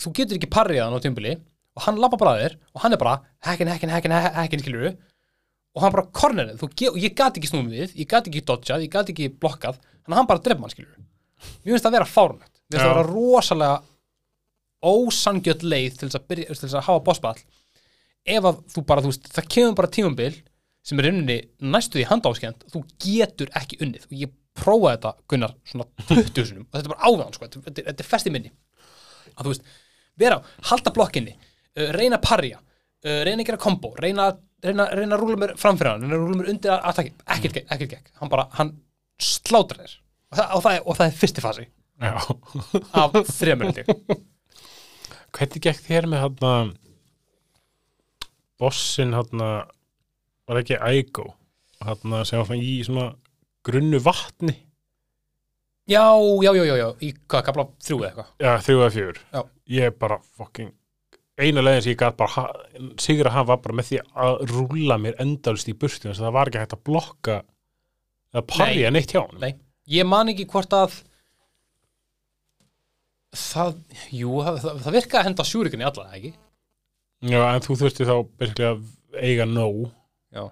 þú 0.00 0.12
getur 0.16 0.38
ekki 0.38 0.50
parrið 0.52 0.82
hann 0.84 0.96
á 0.96 1.02
tjömbili 1.04 1.36
og 1.76 1.84
hann 1.86 2.00
lappa 2.00 2.18
bara 2.20 2.34
að 2.34 2.42
þér 2.44 2.56
og 2.74 2.84
hann 2.84 2.96
er 2.96 3.00
bara 3.02 3.16
hekkin, 3.46 3.70
hekkin, 3.70 3.92
hekkin, 3.94 4.16
hekkin 4.38 4.64
skilur 4.64 4.88
og 4.90 5.84
hann 5.84 5.94
bara 5.94 6.08
kornerið, 6.10 6.64
og 6.64 6.98
ég 6.98 7.14
gat 7.14 7.36
ekki 7.38 7.46
snúmið 7.46 7.76
við 7.76 7.92
ég 8.00 8.08
gat 8.10 8.26
ekki 8.26 8.42
dodjað, 8.42 8.82
ég 8.82 8.90
gat 8.90 9.12
ekki 9.12 9.28
blokkað 9.30 9.78
þannig 9.78 10.16
að 10.16 10.18
hann 10.18 10.30
bara 10.32 10.42
dreif 10.42 10.58
mann 10.58 10.72
skilur 10.72 10.96
mér 10.98 11.76
finnst 11.76 11.84
það 11.84 11.92
að 11.92 11.96
vera 11.98 12.08
fárnætt, 12.10 12.50
mér 12.50 12.74
finnst 12.74 12.82
það 12.82 12.90
að 12.90 12.98
vera 12.98 13.12
rosalega 13.12 13.76
ósangjöld 14.80 15.64
leið 15.64 15.98
til 15.98 16.08
þess 16.08 16.18
að, 16.18 16.26
byrja, 16.30 16.54
til 16.54 16.62
þess 16.64 16.78
að 16.78 16.86
hafa 16.86 17.02
bossball. 17.04 17.40
Ef 18.30 18.46
að 18.48 18.60
þú 18.72 18.84
bara, 18.88 19.04
þú 19.04 19.12
veist, 19.12 19.28
það 19.34 19.50
kemur 19.54 19.76
bara 19.80 19.92
tímumbil 19.96 20.32
sem 20.90 21.00
er 21.00 21.10
unni 21.12 21.38
næstu 21.72 22.00
því 22.00 22.06
handáskjönd 22.10 22.66
þú 22.72 22.82
getur 23.02 23.52
ekki 23.60 23.78
unnið. 23.84 24.06
Og 24.10 24.16
ég 24.24 24.32
prófaði 24.58 24.96
þetta, 24.96 25.12
Gunnar, 25.30 25.54
svona 25.68 25.86
20 26.08 26.48
sinum 26.48 26.66
og 26.66 26.74
þetta 26.74 26.88
er 26.88 26.92
bara 26.92 27.06
áðan, 27.06 27.36
sko, 27.36 27.48
þetta, 27.54 27.84
þetta, 27.86 28.02
er 28.02 28.08
fest 28.10 28.28
í 28.28 28.34
minni. 28.34 28.50
Að 29.36 29.46
þú 29.46 29.52
veist, 29.54 29.72
vera 30.20 30.40
halda 30.70 30.92
blokkinni, 30.96 31.36
uh, 31.78 31.90
reyna 31.96 32.18
að 32.18 32.26
parja 32.26 32.60
uh, 32.60 33.20
reyna 33.26 33.44
að 33.44 33.50
gera 33.52 33.62
kombo, 33.62 33.92
reyna, 34.00 34.28
reyna, 34.64 34.88
reyna 34.98 35.16
að 35.16 35.24
rúla 35.24 35.40
mér 35.40 35.54
framfyrir 35.60 35.92
hann, 35.94 36.06
reyna 36.06 36.18
að 36.18 36.24
rúla 36.26 36.40
mér 36.40 36.52
undir 36.54 36.74
að 36.74 36.88
attaki, 36.90 37.14
ekkert 37.36 37.58
gekk, 37.60 37.70
ekkert 37.76 37.94
gekk, 37.94 38.12
hann 38.20 38.32
bara 38.32 38.48
hann 38.58 38.74
slátrar 39.20 39.84
þér. 39.84 39.96
Og 40.30 40.38
það, 40.38 40.50
og 40.56 40.64
það, 40.64 40.74
er, 40.74 40.84
og 40.84 40.98
það 40.98 41.06
er 41.06 41.18
fyrsti 41.22 41.44
fasi. 41.44 41.66
Af 42.96 43.16
ég. 43.76 43.90
hvernig 45.36 45.64
gekk 45.66 45.82
þér 45.86 46.06
með 46.10 46.24
hann 46.26 46.70
bossin 48.60 49.14
hann 49.16 49.42
var 50.50 50.60
ekki 50.62 50.78
Ægó 50.90 51.28
þarna 51.80 52.24
sem 52.28 52.40
var 52.42 52.48
svona 52.50 52.66
í 52.66 52.74
svona 52.86 53.06
grunnu 53.66 54.00
vatni? 54.04 54.56
Já, 55.90 56.04
já, 56.44 56.50
já, 56.54 56.64
já, 56.68 56.74
já, 56.78 56.88
í 57.02 57.08
hvað, 57.26 57.44
kapla 57.48 57.64
þrjú 57.82 57.96
eða 57.98 58.10
eitthvað? 58.10 58.28
Já, 58.44 58.50
þrjú 58.66 58.82
eða 58.84 58.90
fjögur. 58.94 59.22
Já. 59.34 59.40
ég 59.80 59.96
bara 59.98 60.18
fucking 60.38 60.70
eina 61.40 61.62
leiðin 61.64 61.82
sem 61.86 61.92
ég 61.94 62.00
gæt 62.02 62.16
bara 62.20 62.34
ha- 62.36 62.90
sigra 63.00 63.30
hann 63.32 63.46
var 63.48 63.60
bara 63.64 63.74
með 63.78 63.86
því 63.88 63.98
að 64.26 64.40
rúlla 64.50 64.98
mér 65.00 65.16
endalist 65.24 65.70
í 65.72 65.74
burtu 65.78 66.10
þess 66.10 66.20
að 66.20 66.26
það 66.28 66.34
var 66.36 66.50
ekki 66.50 66.60
hægt 66.60 66.74
að 66.76 66.82
blokka 66.90 67.36
eða 68.34 68.42
parja 68.50 68.90
neitt 68.92 69.14
hjá 69.14 69.22
hann 69.24 69.40
Nei, 69.40 69.54
ég 69.88 70.06
man 70.10 70.28
ekki 70.34 70.44
hvort 70.52 70.74
að 70.76 70.98
það, 73.40 73.78
jú, 74.14 74.34
það, 74.44 74.58
það, 74.64 74.80
það 74.84 74.96
virkaði 74.98 75.20
að 75.22 75.28
henda 75.30 75.46
sjúrikunni 75.48 75.86
alla, 75.88 76.06
eða 76.10 76.18
ekki? 76.20 76.32
já, 77.30 77.40
en 77.54 77.64
þú 77.66 77.76
þurfti 77.82 78.08
þá 78.10 78.14
basically 78.40 78.68
að 78.68 78.84
eiga 79.30 79.46
nóg 79.48 79.80
Já. 80.30 80.44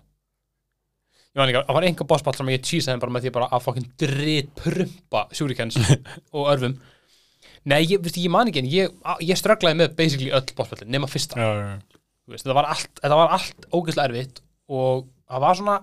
Ég 1.29 1.41
man 1.41 1.51
ekki, 1.51 1.61
það 1.69 1.77
var 1.77 1.87
einhver 1.87 2.09
bossball 2.11 2.37
sem 2.37 2.53
ég 2.55 2.63
tísaði 2.67 3.03
bara 3.03 3.15
með 3.15 3.27
því 3.27 3.35
bara 3.37 3.51
að 3.55 3.67
fokkin 3.67 3.91
dritt 4.01 4.49
prumpa 4.59 5.27
sjúrikens 5.37 5.77
og 6.37 6.49
örfum 6.55 6.79
Nei, 7.69 7.83
ég, 7.85 8.01
veistu, 8.01 8.23
ég 8.23 8.33
man 8.33 8.49
ekki 8.49 8.63
en 8.63 8.71
ég, 8.71 8.93
ég 9.27 9.39
strögglaði 9.39 9.77
með 9.81 9.95
basically 9.99 10.31
öll 10.33 10.55
bossballin 10.57 10.91
nema 10.95 11.09
fyrsta. 11.11 11.37
Já, 11.37 11.49
já, 11.59 12.03
veist, 12.31 12.47
þetta 12.47 12.57
var 12.57 12.69
allt, 12.73 12.91
þetta 13.03 13.19
var 13.19 13.35
allt 13.37 13.67
ógeðslega 13.75 14.09
erfitt 14.09 14.41
og 14.73 15.09
það 15.29 15.43
var 15.45 15.59
svona 15.59 15.77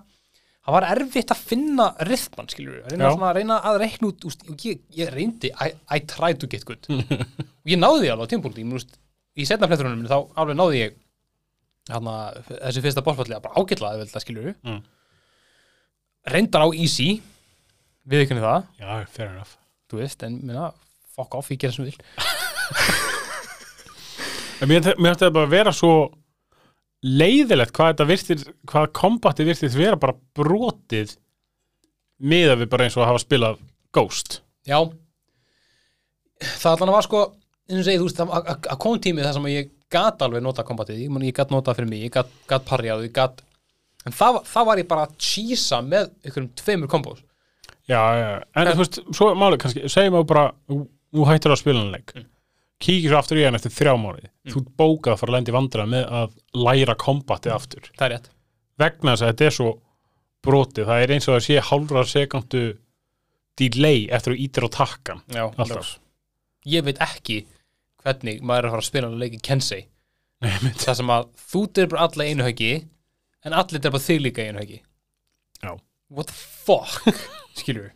það 0.66 0.76
var 0.76 0.86
erfitt 0.90 1.32
að 1.32 1.42
finna 1.52 1.86
rithman 2.08 2.50
skilur 2.50 2.78
við, 2.78 2.86
reyna, 2.90 3.10
svona, 3.14 3.32
reyna 3.36 3.58
að 3.70 3.80
reikna 3.84 4.10
út 4.10 4.26
úst, 4.26 4.42
ég, 4.66 4.80
ég 4.98 5.12
reyndi, 5.14 5.52
I, 5.62 5.76
I 5.94 6.02
tried 6.10 6.40
to 6.42 6.50
get 6.50 6.66
good. 6.66 6.88
Og 7.66 7.70
ég 7.70 7.78
náði 7.78 8.02
því 8.02 8.12
alveg 8.14 8.26
á 8.26 8.32
tímpúlti 8.34 8.66
úst, 8.74 8.96
í 9.38 9.46
setna 9.46 9.68
fletturunum 9.70 10.08
þá 10.10 10.18
alveg 10.42 10.58
náði 10.58 10.80
ég 10.80 10.98
hana, 11.88 12.14
þessi 12.48 12.82
fyrsta 12.84 13.02
að 13.38 13.42
bara 13.46 13.54
ágætlaði 13.62 13.98
vel 14.02 14.08
það 14.10 14.24
skilur 14.24 14.54
Mm. 14.66 14.80
reyndar 16.34 16.64
á 16.66 16.68
easy 16.74 17.22
við 18.08 18.24
ekki 18.24 18.34
það, 18.42 18.64
já, 18.80 19.06
fair 19.06 19.28
enough. 19.30 19.56
Þú 19.90 20.00
veist 20.02 20.22
en 20.26 20.40
minna, 20.42 20.72
fuck 21.14 21.34
off, 21.38 21.50
ég 21.50 21.58
gera 21.62 21.72
sem 21.72 21.86
ég 21.86 21.94
vil. 21.94 22.06
En 24.60 24.68
mér 24.70 24.80
mér 24.96 25.12
ætti 25.12 25.26
það 25.26 25.34
bara 25.36 25.46
að 25.46 25.52
vera 25.52 25.72
svo 25.76 25.90
leiðilegt 27.04 27.74
hvað 27.76 27.90
þetta 27.92 28.06
virtir 28.08 28.44
hvað 28.70 28.86
kombati 28.96 29.44
virtist 29.46 29.76
vera 29.76 29.98
bara 30.00 30.14
brotið 30.38 31.12
miða 32.24 32.54
við 32.56 32.70
bara 32.72 32.86
eins 32.86 32.96
og 32.96 33.04
að 33.04 33.10
hafa 33.12 33.20
spilað 33.26 33.58
Ghost. 33.92 34.38
Já. 34.68 34.78
Það 36.40 36.70
allan 36.72 36.94
var 36.96 37.04
sko 37.06 37.20
eins 37.68 37.82
og 37.82 37.86
segið, 37.86 38.00
þú 38.00 38.08
veist, 38.08 38.16
það- 38.22 38.32
að- 38.38 38.48
að 38.48 38.70
að 38.72 38.80
kom 38.86 38.98
tími 39.04 39.22
þar 39.26 39.36
sem 39.36 39.44
að 39.50 39.54
ég 39.58 39.70
gat 39.92 40.22
alveg 40.24 40.42
nota 40.44 40.64
kombatið, 40.66 41.04
ég, 41.04 41.18
ég 41.28 41.36
gat 41.36 41.52
notað 41.54 41.78
fyrir 41.78 41.90
mig 41.90 42.04
ég 42.06 42.14
gat, 42.14 42.30
gat 42.50 42.64
parjað, 42.66 43.04
ég 43.06 43.14
gat 43.14 43.42
en 44.06 44.14
það, 44.14 44.40
það 44.50 44.68
var 44.68 44.82
ég 44.82 44.88
bara 44.90 45.06
að 45.06 45.16
cheesa 45.22 45.80
með 45.84 46.10
einhverjum 46.24 46.52
tveimur 46.60 46.90
kombos. 46.90 47.22
Já, 47.86 48.00
já, 48.18 48.30
en 48.58 48.70
þú 48.72 48.80
veist, 48.82 49.00
svo 49.14 49.28
málið 49.38 49.60
kannski, 49.62 49.90
segjum 49.92 50.16
við 50.18 50.24
bara, 50.32 50.46
þú- 50.70 50.86
þú 51.14 51.26
hættir 51.28 51.54
að 51.54 51.60
spila 51.60 51.82
hann 51.84 51.92
leik, 51.94 52.14
mm. 52.16 52.28
kíkir 52.82 53.12
svo 53.12 53.20
aftur 53.20 53.40
í 53.40 53.44
hann 53.46 53.58
eftir 53.58 53.74
þrjá 53.74 53.94
mánuði, 54.02 54.30
þú 54.50 54.62
ert 54.62 54.72
bókað 54.82 55.12
að 55.14 55.20
fara 55.22 55.32
að 55.32 55.36
lendi 55.36 55.54
vandræða 55.54 55.92
með 55.92 56.08
að 56.20 56.38
læra 56.66 56.96
kombatið 56.98 57.54
aftur, 57.54 57.90
Það 57.94 58.06
er 58.08 58.14
rétt. 58.16 58.30
Vegna 58.76 59.14
þess 59.14 59.22
að 59.24 59.30
þetta 59.32 59.46
er 59.46 59.56
svo 59.56 59.70
brotið, 60.46 60.88
það 60.90 61.04
er 61.04 61.14
eins 61.14 61.28
og 61.30 61.36
að 61.38 61.46
sé 61.46 61.60
hálfra 61.70 62.02
sekundu 62.10 62.64
delay 63.56 64.02
eftir 64.12 64.34
að 64.34 64.42
ítir 64.44 64.66
á 64.66 64.68
takkan. 64.76 65.22
Ég 66.66 66.84
veit 66.84 66.98
ekki 67.00 67.44
hvernig 68.06 68.40
maður 68.46 68.62
er 68.64 68.68
að 68.70 68.74
fara 68.76 68.84
að 68.84 68.88
spila 68.90 69.10
leiki 69.20 69.40
Kensei 69.44 69.82
Nei, 70.44 70.52
mynd. 70.62 70.78
það 70.82 70.98
sem 71.00 71.12
að 71.14 71.28
þú 71.50 71.62
bara 71.90 72.06
alla 72.06 72.26
einu 72.30 72.46
höggi 72.46 72.72
en 73.46 73.54
allir 73.56 73.82
bara 73.86 74.02
þig 74.02 74.20
líka 74.24 74.44
einu 74.44 74.60
höggi. 74.60 74.80
Já. 75.62 75.70
What 76.12 76.28
the 76.30 76.36
fuck? 76.36 77.06
Skilur 77.60 77.90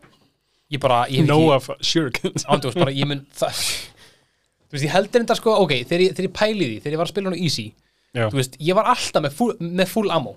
ég 0.70 0.80
bara, 0.82 1.02
ég 1.10 1.24
hef 1.24 1.28
No 1.28 1.38
ekki 1.50 1.56
of 1.56 1.70
shurikens. 1.82 2.44
ándjóðs 2.46 2.78
bara, 2.78 2.92
ég 2.94 3.08
mun 3.10 3.24
það 3.34 3.58
þú 4.70 4.76
veist, 4.76 4.84
ég 4.86 4.92
heldur 4.94 5.24
þetta 5.24 5.36
sko, 5.40 5.56
ok, 5.64 5.74
þegar 5.82 6.04
ég, 6.04 6.14
þegar 6.14 6.28
ég 6.28 6.36
pæli 6.38 6.68
því 6.70 6.78
þegar 6.84 6.94
ég 6.94 7.00
var 7.02 7.08
að 7.08 7.12
spila 7.14 7.30
hann 7.30 7.38
á 7.38 7.42
easy, 7.42 7.66
Já, 8.14 8.24
þú 8.30 8.38
veist 8.40 8.56
ég 8.62 8.78
var 8.78 8.90
alltaf 8.92 9.24
með 9.26 9.34
full, 9.38 9.52
með 9.60 9.90
full 9.90 10.10
ammo. 10.14 10.36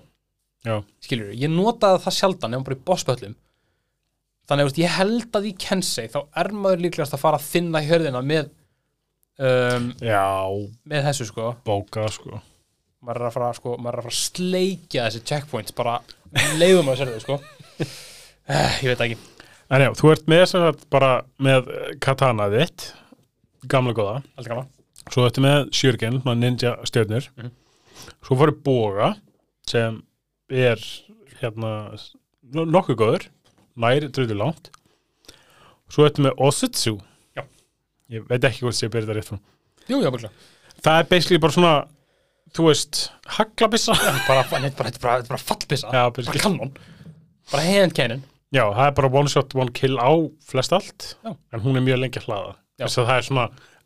Já, 0.64 0.76
skilur, 1.06 1.30
ég 1.38 1.50
notaði 1.52 2.02
það 2.06 2.16
sjaldan 2.18 2.54
nefnum 2.54 2.66
bara 2.66 2.78
í 2.78 2.84
bosspöllum 2.90 3.34
þannig 4.48 4.68
að 4.70 4.78
ég 4.82 4.94
held 4.98 5.38
að 5.38 5.48
í 5.48 5.54
Kensei 5.64 6.06
þá 6.12 6.18
er 6.42 6.50
maður 6.52 6.82
líklegast 6.84 7.14
að 7.16 7.22
fara 7.22 7.38
að 7.40 7.46
þinna 7.52 7.80
í 7.84 7.88
hörðina 7.88 8.20
með 8.26 8.50
um, 9.38 9.88
já, 10.04 10.24
með 10.90 11.06
þessu 11.08 11.26
sko. 11.30 11.52
Bókað, 11.66 12.10
sko. 12.18 12.40
maður 13.04 13.20
er 13.22 13.28
að 13.28 13.34
fara, 13.36 13.52
sko, 13.58 13.76
maður 13.78 13.98
er 13.98 14.02
að 14.02 14.06
fara 14.08 14.14
að 14.14 14.20
sleikja 14.22 15.06
þessi 15.08 15.24
checkpoints 15.30 15.74
bara 15.76 15.98
leiðum 16.60 16.88
að 16.92 17.00
sér 17.02 17.12
þau 17.14 17.24
sko. 17.26 17.40
Eh, 18.44 18.78
ég 18.84 18.90
veit 18.92 19.00
ekki. 19.06 19.16
En 19.72 19.80
já, 19.80 19.88
þú 19.96 20.10
ert 20.12 20.26
með 20.28 20.42
þess 20.44 20.56
að 20.60 20.82
bara 20.92 21.10
með 21.42 21.68
eh, 21.72 21.92
katana 22.04 22.50
þitt, 22.52 22.90
gamla 23.72 23.94
góða, 23.96 24.18
Allt 24.36 24.50
gaman 24.52 24.70
svo 25.12 25.26
ertu 25.28 25.42
með 25.44 25.66
shuriken, 25.76 26.14
svona 26.22 26.40
ninja 26.40 26.70
stjörnur. 26.88 27.26
Mhm. 27.36 27.50
svo 28.24 28.36
fóru 28.40 28.54
boga 28.64 29.10
sem 29.68 29.98
er 30.50 30.80
hérna 31.40 31.72
no- 32.54 32.64
nokkuð 32.64 32.96
góður 33.00 33.26
nær 33.76 34.06
dröðu 34.08 34.36
langt. 34.38 34.70
Svo 35.92 36.06
ertu 36.08 36.24
með 36.24 36.40
Osutsu. 36.40 36.94
Ég 38.12 38.26
veit 38.28 38.44
ekki 38.44 38.66
hvort 38.66 38.76
sé 38.78 38.88
að 38.88 38.96
byrja 38.96 39.08
þetta 39.08 39.18
rétt 39.18 39.30
frá 39.32 39.38
Jú, 39.88 40.00
já, 40.00 40.10
bara 40.10 40.30
það 40.84 40.98
er 41.00 41.10
basically 41.10 41.40
bara 41.44 41.56
svona 41.56 41.74
þú 42.54 42.68
veist, 42.68 43.00
haglabissa. 43.34 43.96
Já, 43.98 44.12
bara, 44.28 44.44
bara, 44.50 44.68
bara, 44.78 44.90
bara, 45.02 45.22
bara 45.26 45.38
fallbissa. 45.42 45.88
Já, 45.90 46.04
bara 46.04 46.12
basically. 46.14 46.42
kannon. 46.44 46.70
Bara 47.50 47.64
hand 47.66 47.96
cannon. 47.96 48.20
Það 48.54 48.84
er 48.86 48.92
bara 48.94 49.10
one 49.10 49.28
shot, 49.32 49.56
one 49.58 49.74
kill 49.74 49.98
á 49.98 50.14
flest 50.46 50.72
allt, 50.72 51.16
Já. 51.24 51.32
en 51.52 51.64
hún 51.64 51.74
er 51.74 51.82
mjög 51.82 51.98
lengi 52.04 52.20
að 52.20 52.28
hlaða. 52.28 52.52
Já. 52.78 52.86
þess 52.88 52.98
að 52.98 53.08
það 53.08 53.18
er 53.20 53.26
svona 53.28 53.44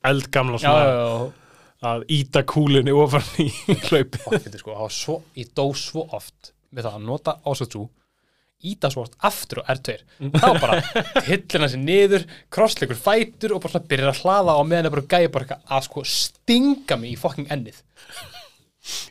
eldgamla 0.08 0.58
já, 0.58 0.62
svona 0.64 0.84
já, 0.84 0.92
já, 0.92 1.88
að 1.90 2.04
íta 2.16 2.42
kúlunni 2.48 2.94
ofan 2.96 3.26
í 3.44 3.48
hlaupi 3.88 4.20
og 4.24 4.36
þetta 4.36 4.60
sko, 4.62 4.74
það 4.74 4.84
var 4.84 4.94
svo, 4.96 5.16
ég 5.36 5.50
dó 5.58 5.64
svo 5.76 6.04
oft 6.16 6.52
með 6.72 6.88
það 6.88 6.96
að 6.98 7.04
nota 7.08 7.34
Osutsu 7.52 7.84
íta 8.66 8.88
svo 8.90 9.04
oft 9.04 9.14
aftur 9.22 9.60
og 9.62 9.68
R2 9.74 9.94
þá 10.34 10.48
bara 10.58 10.78
hillina 11.28 11.68
sér 11.70 11.82
niður 11.84 12.24
krossleikur 12.54 12.98
fætur 12.98 13.54
og 13.54 13.62
bara 13.62 13.76
svona 13.76 13.90
byrjar 13.92 14.10
að 14.14 14.22
hlaða 14.24 14.56
og 14.58 14.66
meðan 14.70 14.88
er 14.90 14.94
bara 14.96 15.06
gæja 15.14 15.30
bara 15.34 15.46
eitthvað 15.46 15.76
að 15.78 15.86
sko 15.86 16.04
stinga 16.14 16.98
mig 16.98 17.14
í 17.14 17.20
fucking 17.20 17.52
ennið 17.54 17.78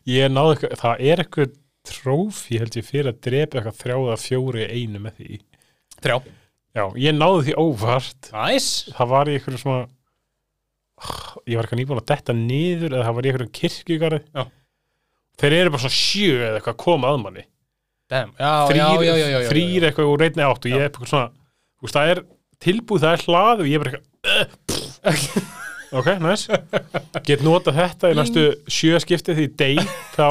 Ég 0.10 0.32
náði 0.34 0.56
eitthvað, 0.56 0.76
það 0.82 1.02
er 1.12 1.22
eitthvað 1.22 1.56
trófi 1.88 2.58
held 2.60 2.78
ég 2.80 2.86
fyrir 2.88 3.12
að 3.12 3.20
drepa 3.28 3.60
eitthvað 3.60 3.80
þrjáða 3.82 4.16
fjóri 4.24 4.64
einu 4.74 5.02
með 5.04 5.20
því. 5.20 5.38
þrjá, 6.02 6.16
Já, 6.78 6.84
ég 7.02 7.16
náði 7.18 7.44
því 7.48 7.54
óvart. 7.62 8.30
næs 8.34 8.68
Það 8.98 9.12
var 9.14 9.30
í 9.30 9.36
eitthvað 9.38 9.60
svona, 9.62 9.84
ég 11.48 11.58
var 11.60 11.68
eitthvað 11.68 11.82
nýbúin 11.82 12.02
að 12.02 12.10
detta 12.12 12.36
niður 12.38 12.96
eða 12.98 13.06
það 13.08 13.18
var 13.18 13.28
í 13.28 13.32
eitthvað 13.32 13.54
kirkjugarði. 13.60 14.20
Þeir 15.38 15.56
eru 15.60 15.74
bara 15.76 15.84
svona 15.86 15.98
sjö 16.00 16.34
eða 16.42 16.58
eitthvað 16.58 16.74
að 16.76 16.84
koma 16.88 17.14
að 17.14 17.22
manni. 17.24 17.46
Damn. 17.46 17.46
Já, 17.46 17.57
Þrýr, 18.08 19.88
eitthvað 19.90 20.12
úr 20.14 20.24
reyndni 20.24 20.46
átt 20.48 20.68
og 20.68 20.72
ég 20.72 20.80
er 20.80 20.88
eitthvað 20.88 21.12
svona, 21.12 21.30
þú 21.78 21.88
veist, 21.88 21.98
það 21.98 22.12
er 22.14 22.24
tilbúð, 22.64 23.04
það 23.04 23.16
er 23.16 23.26
hlað 23.28 23.64
og 23.64 23.72
ég 23.72 23.78
er 23.78 23.84
bara 23.84 24.02
eitthvað, 25.12 25.50
ok, 26.02 26.12
nice. 26.24 26.62
Get 27.28 27.44
nota 27.46 27.76
þetta 27.76 28.14
í 28.14 28.18
næstu 28.18 28.48
sjö 28.72 29.02
skipti 29.04 29.36
því 29.38 29.50
deg, 29.60 29.84
þá 30.16 30.28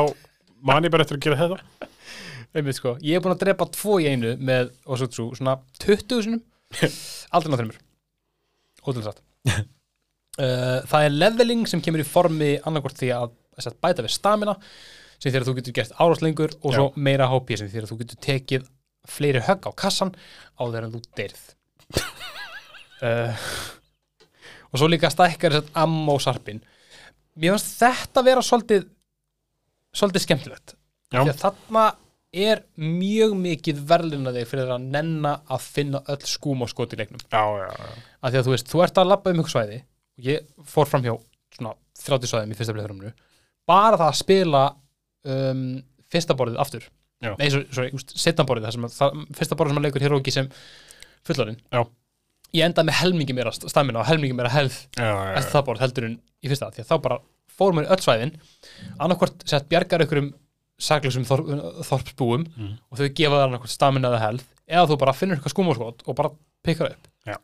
man 0.66 0.89
ég 0.89 0.93
bara 0.95 1.07
eftir 1.07 1.20
að 1.20 1.29
gera 1.29 1.41
þetta. 1.45 1.93
Einmitt, 2.57 2.79
sko. 2.79 2.97
Ég 3.05 3.18
er 3.18 3.24
búin 3.24 3.35
að 3.35 3.43
drepa 3.45 3.68
tvo 3.74 3.99
í 4.01 4.09
einu 4.09 4.33
með 4.41 4.72
Osutsu, 4.89 5.29
svona 5.37 5.59
20 5.83 6.22
sinum 6.24 6.45
aldrei 7.35 7.53
náð 7.53 7.61
þreymur 7.62 7.81
ótrúlega 8.83 9.11
satt 9.11 9.22
uh, 10.43 10.79
það 10.89 11.07
er 11.07 11.16
leveling 11.16 11.66
sem 11.70 11.83
kemur 11.85 12.03
í 12.03 12.09
formi 12.09 12.55
annarkvort 12.66 12.99
því 13.01 13.12
að 13.16 13.35
bæta 13.83 14.05
við 14.05 14.14
stamina 14.14 14.57
sem 15.19 15.35
að 15.35 15.49
þú 15.49 15.57
getur 15.59 15.77
gert 15.77 15.95
áráslengur 15.97 16.55
og 16.61 16.75
svo 16.75 16.87
meira 16.97 17.29
HP 17.31 17.59
sem 17.61 17.71
að 17.71 17.91
þú 17.91 18.01
getur 18.03 18.23
tekið 18.27 18.71
fleiri 19.07 19.43
högg 19.47 19.69
á 19.69 19.73
kassan 19.79 20.14
á 20.59 20.62
þegar 20.64 20.89
þú 20.95 21.03
deyrð. 21.19 21.45
Uh, 23.03 23.47
og 24.71 24.81
svo 24.81 24.91
líka 24.91 25.12
stækkar 25.12 25.59
þess 25.59 25.71
að 25.71 25.85
ammo 25.85 26.17
sarpin. 26.23 26.62
Mér 27.37 27.57
finnst 27.57 27.77
þetta 27.81 28.25
vera 28.27 28.43
svolítið 28.45 28.89
svolítið 29.97 30.27
skemmtilegt. 30.27 30.77
Já. 31.12 31.23
því 31.23 31.31
að 31.31 31.43
þarna 31.45 31.85
er 32.37 32.62
mjög 32.83 33.37
mikið 33.39 33.79
verðluna 33.89 34.33
þig 34.35 34.49
fyrir 34.51 34.73
að 34.75 34.89
nenna 34.93 35.37
að 35.47 35.69
finna 35.71 36.01
öll 36.12 36.25
skúm 36.29 36.64
og 36.67 36.73
skot 36.73 36.93
í 36.93 36.99
leiknum. 37.01 37.23
Já, 37.31 37.45
já, 37.62 37.69
já. 37.71 37.93
að 38.21 38.35
því 38.35 38.41
að 38.41 38.49
þú 38.49 38.55
veist, 38.57 38.73
þú 38.73 38.83
ert 38.85 38.99
að 39.01 39.12
labba 39.12 39.33
um 39.33 39.41
ykkur 39.41 39.55
svæði 39.55 39.79
og 40.17 40.27
ég 40.27 40.51
fór 40.73 40.91
fram 40.91 41.07
hjá 41.07 41.14
svona 41.57 41.73
30 42.03 42.33
svæðum 42.33 42.53
í 42.53 42.59
fyrsta 42.59 42.75
bleithurumnu 42.77 43.12
bara 43.69 44.01
það 44.01 44.11
að 44.11 44.19
spila 44.21 44.64
um, 45.35 45.62
fyrsta 46.12 46.37
borðið 46.39 46.61
aftur 46.62 46.87
Já. 47.24 47.33
nei, 47.41 47.47
sorry, 47.51 47.91
setna 48.12 48.45
borðið 48.49 48.66
það 48.68 48.74
sem 48.77 48.87
að, 48.89 48.97
það, 48.99 49.20
fyrsta 49.39 49.57
borðið 49.59 49.72
sem 49.74 49.81
að 49.81 49.87
leikur 49.89 50.05
hér 50.07 50.14
og 50.16 50.20
ekki 50.24 50.35
sem 50.37 50.51
fullorinn 51.27 51.61
Já. 51.72 51.81
ég 52.59 52.66
endaði 52.68 52.91
með 52.91 52.99
helmingi 53.03 53.37
meira 53.39 53.53
stamina 53.57 54.03
og 54.03 54.09
helmingi 54.11 54.37
meira 54.37 54.53
helð 54.53 54.77
eftir 55.01 55.53
það 55.57 55.64
borð 55.70 55.85
heldur 55.87 56.09
en 56.11 56.18
í 56.45 56.51
fyrsta 56.53 56.68
því 56.77 56.85
að 56.85 56.91
þá 56.93 56.97
bara 57.09 57.18
fórum 57.57 57.81
við 57.81 57.89
öll 57.95 58.03
svæðin 58.05 58.35
annarkvort 59.01 59.47
sett 59.49 59.68
bjargar 59.72 60.05
ykkur 60.05 60.20
um 60.20 60.33
saklusum 60.77 61.24
þor, 61.24 61.41
þorpsbúum 61.89 62.43
Mm. 62.53 62.74
og 62.93 62.99
þau 63.01 63.07
gefa 63.16 63.39
þar 63.41 63.55
einhvern 63.57 63.72
stamina 63.72 64.11
eða 64.12 64.20
health 64.27 64.45
eða 64.68 64.89
þú 64.91 64.99
bara 65.01 65.14
finnur 65.16 65.39
eitthvað 65.39 65.55
skúmaskot 65.57 66.03
og 66.05 66.16
bara 66.18 66.31
pikkar 66.68 66.91
upp 66.93 67.09
Já. 67.24 67.39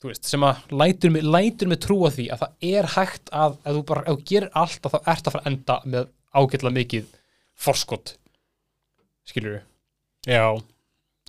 þú 0.00 0.10
veist, 0.10 0.28
sem 0.28 0.44
að 0.44 0.60
lætur 0.80 1.12
mig, 1.14 1.24
lætur 1.24 1.70
mig 1.72 1.80
trúa 1.80 2.10
því 2.12 2.26
að 2.34 2.42
það 2.44 2.68
er 2.74 2.88
hægt 2.98 3.32
að 3.32 3.56
ef 3.64 3.74
þú 3.78 3.82
bara, 3.90 4.04
ef 4.08 4.16
þú 4.20 4.26
gerir 4.30 4.52
allt 4.60 4.86
þá 4.92 4.98
ert 5.00 5.24
að 5.28 5.34
fara 5.34 5.42
að 5.44 5.50
enda 5.54 5.76
með 5.94 6.08
ágætlega 6.36 6.76
mikið 6.76 7.08
forskot 7.60 8.14
skilur 9.28 9.58
við 9.58 9.66
Já, 10.28 10.44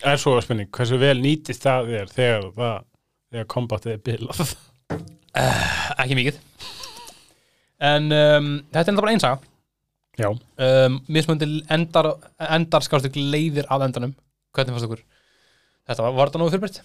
er 0.04 0.20
svo 0.20 0.34
að 0.36 0.46
spurning, 0.46 0.68
hversu 0.76 0.98
vel 1.00 1.16
nýtist 1.24 1.64
það 1.64 1.94
þér 1.94 2.10
þegar 2.12 2.48
það, 2.58 2.90
þegar 3.32 3.48
kombatið 3.54 3.94
er 3.94 4.02
bilað? 4.04 4.42
ekki 6.02 6.18
mikið. 6.20 6.42
En 7.88 8.12
um, 8.12 8.50
þetta 8.68 8.84
er 8.84 8.92
enda 8.92 9.06
bara 9.06 9.14
einsaga 9.16 9.40
Já, 10.20 10.28
um, 10.28 10.98
mismöndi 11.08 11.48
endar, 11.72 12.12
endar 12.52 12.84
skástu 12.84 13.10
leiðir 13.16 13.70
af 13.72 13.86
endanum. 13.88 14.12
Hvernig 14.52 14.76
fannst 14.76 14.90
okkur 14.90 15.06
þetta 15.88 16.04
var, 16.04 16.18
var 16.18 16.30
þetta 16.30 16.42
nógu 16.42 16.54
fyrirbært? 16.54 16.82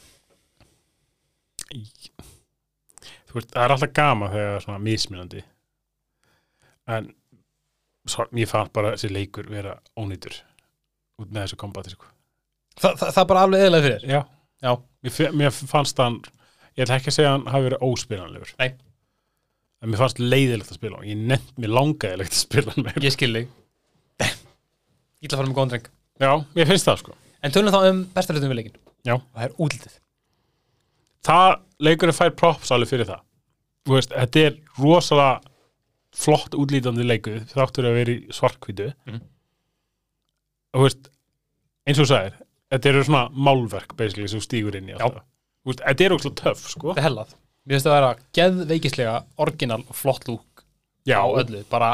þú 3.26 3.40
veist, 3.40 3.50
það 3.52 3.64
er 3.64 3.74
alltaf 3.74 3.92
gama 3.96 4.30
þegar 4.32 4.46
það 4.46 4.56
er 4.56 4.64
svona 4.64 4.82
mismunandi. 4.86 5.42
En 6.96 7.08
ég 8.40 8.48
fann 8.50 8.70
bara 8.74 8.94
þessi 8.94 9.11
leikur 9.12 9.48
vera 9.50 9.76
ónýtur 9.98 10.36
út 11.20 11.30
með 11.32 11.46
þessu 11.46 11.59
kombati 11.61 11.92
sko. 11.94 12.09
Þa, 12.76 12.90
það, 13.00 13.12
það 13.16 13.28
bara 13.32 13.44
alveg 13.46 13.66
eðlega 13.66 13.86
fyrir 13.86 14.09
Já, 14.11 14.20
Já. 14.62 14.72
Mér, 15.07 15.36
mér 15.40 15.54
fannst 15.57 16.00
hann 16.02 16.18
ég 16.76 16.84
ætla 16.84 16.98
ekki 17.00 17.12
að 17.12 17.16
segja 17.16 17.32
hann 17.32 17.46
hafi 17.48 17.68
verið 17.70 17.84
óspilanlegur 17.86 18.50
Nei. 18.61 18.68
en 19.80 19.92
mér 19.92 20.02
fannst 20.02 20.20
leiðilegt 20.20 20.72
að 20.72 20.78
spila 20.80 21.04
ég 21.09 21.22
nefnt, 21.30 21.54
mér 21.62 21.72
langaði 21.72 22.26
að 22.26 22.34
spila 22.36 22.74
hann 22.74 22.84
meira. 22.84 23.04
ég 23.04 23.14
skil 23.16 23.32
þig 23.32 23.46
ég 24.26 25.28
ætla 25.30 25.36
að 25.36 25.40
fara 25.40 25.48
með 25.48 25.57
góðan 25.57 25.72
dreng 25.74 25.88
Já, 26.20 26.32
mér 26.59 26.68
finnst 26.72 26.88
það 26.90 27.00
sko 27.04 27.16
en 27.46 27.54
tölum 27.54 27.72
þá 27.72 27.80
um 27.90 28.02
besta 28.16 28.36
hlutum 28.36 28.52
við 28.52 28.61
leikin 28.61 28.76
Já. 29.07 29.14
og 29.16 29.24
það 29.32 29.46
er 29.48 29.57
útlitið 29.66 29.96
það 31.26 31.48
leikurinn 31.88 32.16
fær 32.20 32.36
props 32.36 32.72
alveg 32.76 32.92
fyrir 32.92 33.09
það 33.09 33.24
Þú 33.86 33.94
veist, 33.94 34.11
þetta 34.11 34.40
er 34.42 34.54
rosalega 34.82 35.34
flott 36.16 36.54
útlítandi 36.56 37.04
leikur 37.06 37.42
þáttur 37.52 37.88
að 37.90 37.96
vera 38.00 38.14
í 38.16 38.18
svarkvítu 38.32 38.88
Mhm. 39.06 39.20
og 40.74 40.80
þú 40.80 40.84
veist 40.86 41.10
eins 41.86 41.98
og 42.00 42.06
þú 42.06 42.10
sagðir, 42.10 42.34
þetta 42.72 42.90
eru 42.92 43.04
svona 43.06 43.24
málverk 43.48 43.96
basically 43.96 44.28
sem 44.28 44.40
þú 44.40 44.46
stígur 44.48 44.74
inn 44.80 44.88
í 44.90 44.96
alltaf. 44.96 45.22
Þú 45.64 45.70
veist, 45.72 45.82
þetta 45.86 46.04
er 46.06 46.14
óslega 46.16 46.40
töff 46.42 46.64
sko. 46.72 46.88
Þetta 46.94 47.02
er 47.04 47.08
hellað. 47.10 47.34
Mér 47.66 47.74
finnst 47.76 47.86
það 47.86 47.94
að 47.94 48.00
vera 48.00 48.16
geðveikislega 48.38 49.14
orginal 49.42 49.82
og 49.88 49.94
flott 49.98 50.24
lúk 50.30 50.62
Já, 51.06 51.20
öllu 51.22 51.64
bara 51.70 51.92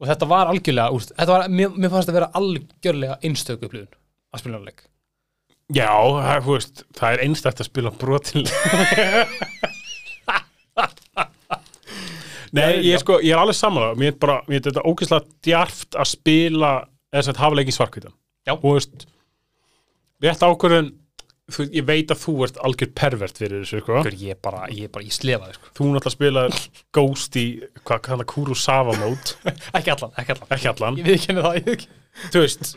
og 0.00 0.06
þetta 0.06 0.26
var 0.28 0.46
algjörlega 0.52 0.92
úst, 0.94 1.10
þetta 1.16 1.32
var, 1.34 1.48
mér, 1.48 1.72
mér 1.76 1.90
fannst 1.90 2.08
það 2.08 2.18
vera 2.18 2.30
algjörlega 2.38 3.16
einstöku 3.24 3.64
upplifun 3.66 3.88
að 4.34 4.40
spila 4.42 4.58
leik. 4.64 4.84
Já 5.74 5.88
það, 5.90 6.44
veist, 6.46 6.84
það 6.96 7.12
er 7.16 7.24
einstætt 7.26 7.60
að 7.60 7.68
spila 7.68 7.90
brotin 7.90 8.46
Nei, 12.56 12.78
ég, 12.86 13.00
sko, 13.02 13.18
ég 13.24 13.34
er 13.34 13.42
alveg 13.42 13.98
mér 13.98 14.12
er 14.12 14.20
bara, 14.20 14.38
mér 14.48 14.60
er 14.60 14.70
þetta 14.70 14.86
ógeðslega 14.86 15.36
djarft 15.44 15.98
að 15.98 16.10
spila 16.12 16.72
þess 17.12 17.32
að 17.32 17.42
hafa 17.42 17.58
leikin 17.58 17.76
svarkvítan 17.76 18.14
Já. 18.48 18.54
og 18.54 18.64
þú 18.64 18.74
veist 18.76 19.06
rétt 20.24 20.44
ákvörðun 20.44 20.90
þú, 21.52 21.66
ég 21.72 21.86
veit 21.88 22.12
að 22.12 22.22
þú 22.22 22.34
ert 22.46 22.60
algjör 22.68 22.92
pervert 23.00 23.40
fyrir 23.40 23.62
þessu 23.62 23.82
sko. 23.82 24.00
Ég 24.08 24.34
er 24.34 24.40
bara, 24.44 24.68
ég 24.74 24.92
bara 24.92 25.06
í 25.06 25.12
slefaði 25.14 25.56
sko. 25.56 25.72
þú 25.78 25.90
náttúrulega 25.94 26.14
spilaði 26.14 26.62
Ghost 26.96 27.38
í 27.40 27.44
hvað 27.82 28.10
að 28.16 28.24
Kurosawa 28.32 28.96
mode 29.00 29.52
ekki 29.78 29.94
allan, 29.94 30.16
ekki 30.20 30.36
allan 30.36 30.56
ekki 30.56 30.72
allan, 30.72 30.98
ég 31.00 31.08
við 31.08 31.44
það, 31.44 31.60
ég 31.60 31.68
við 31.68 31.86
þú 32.32 32.42
veist 32.44 32.72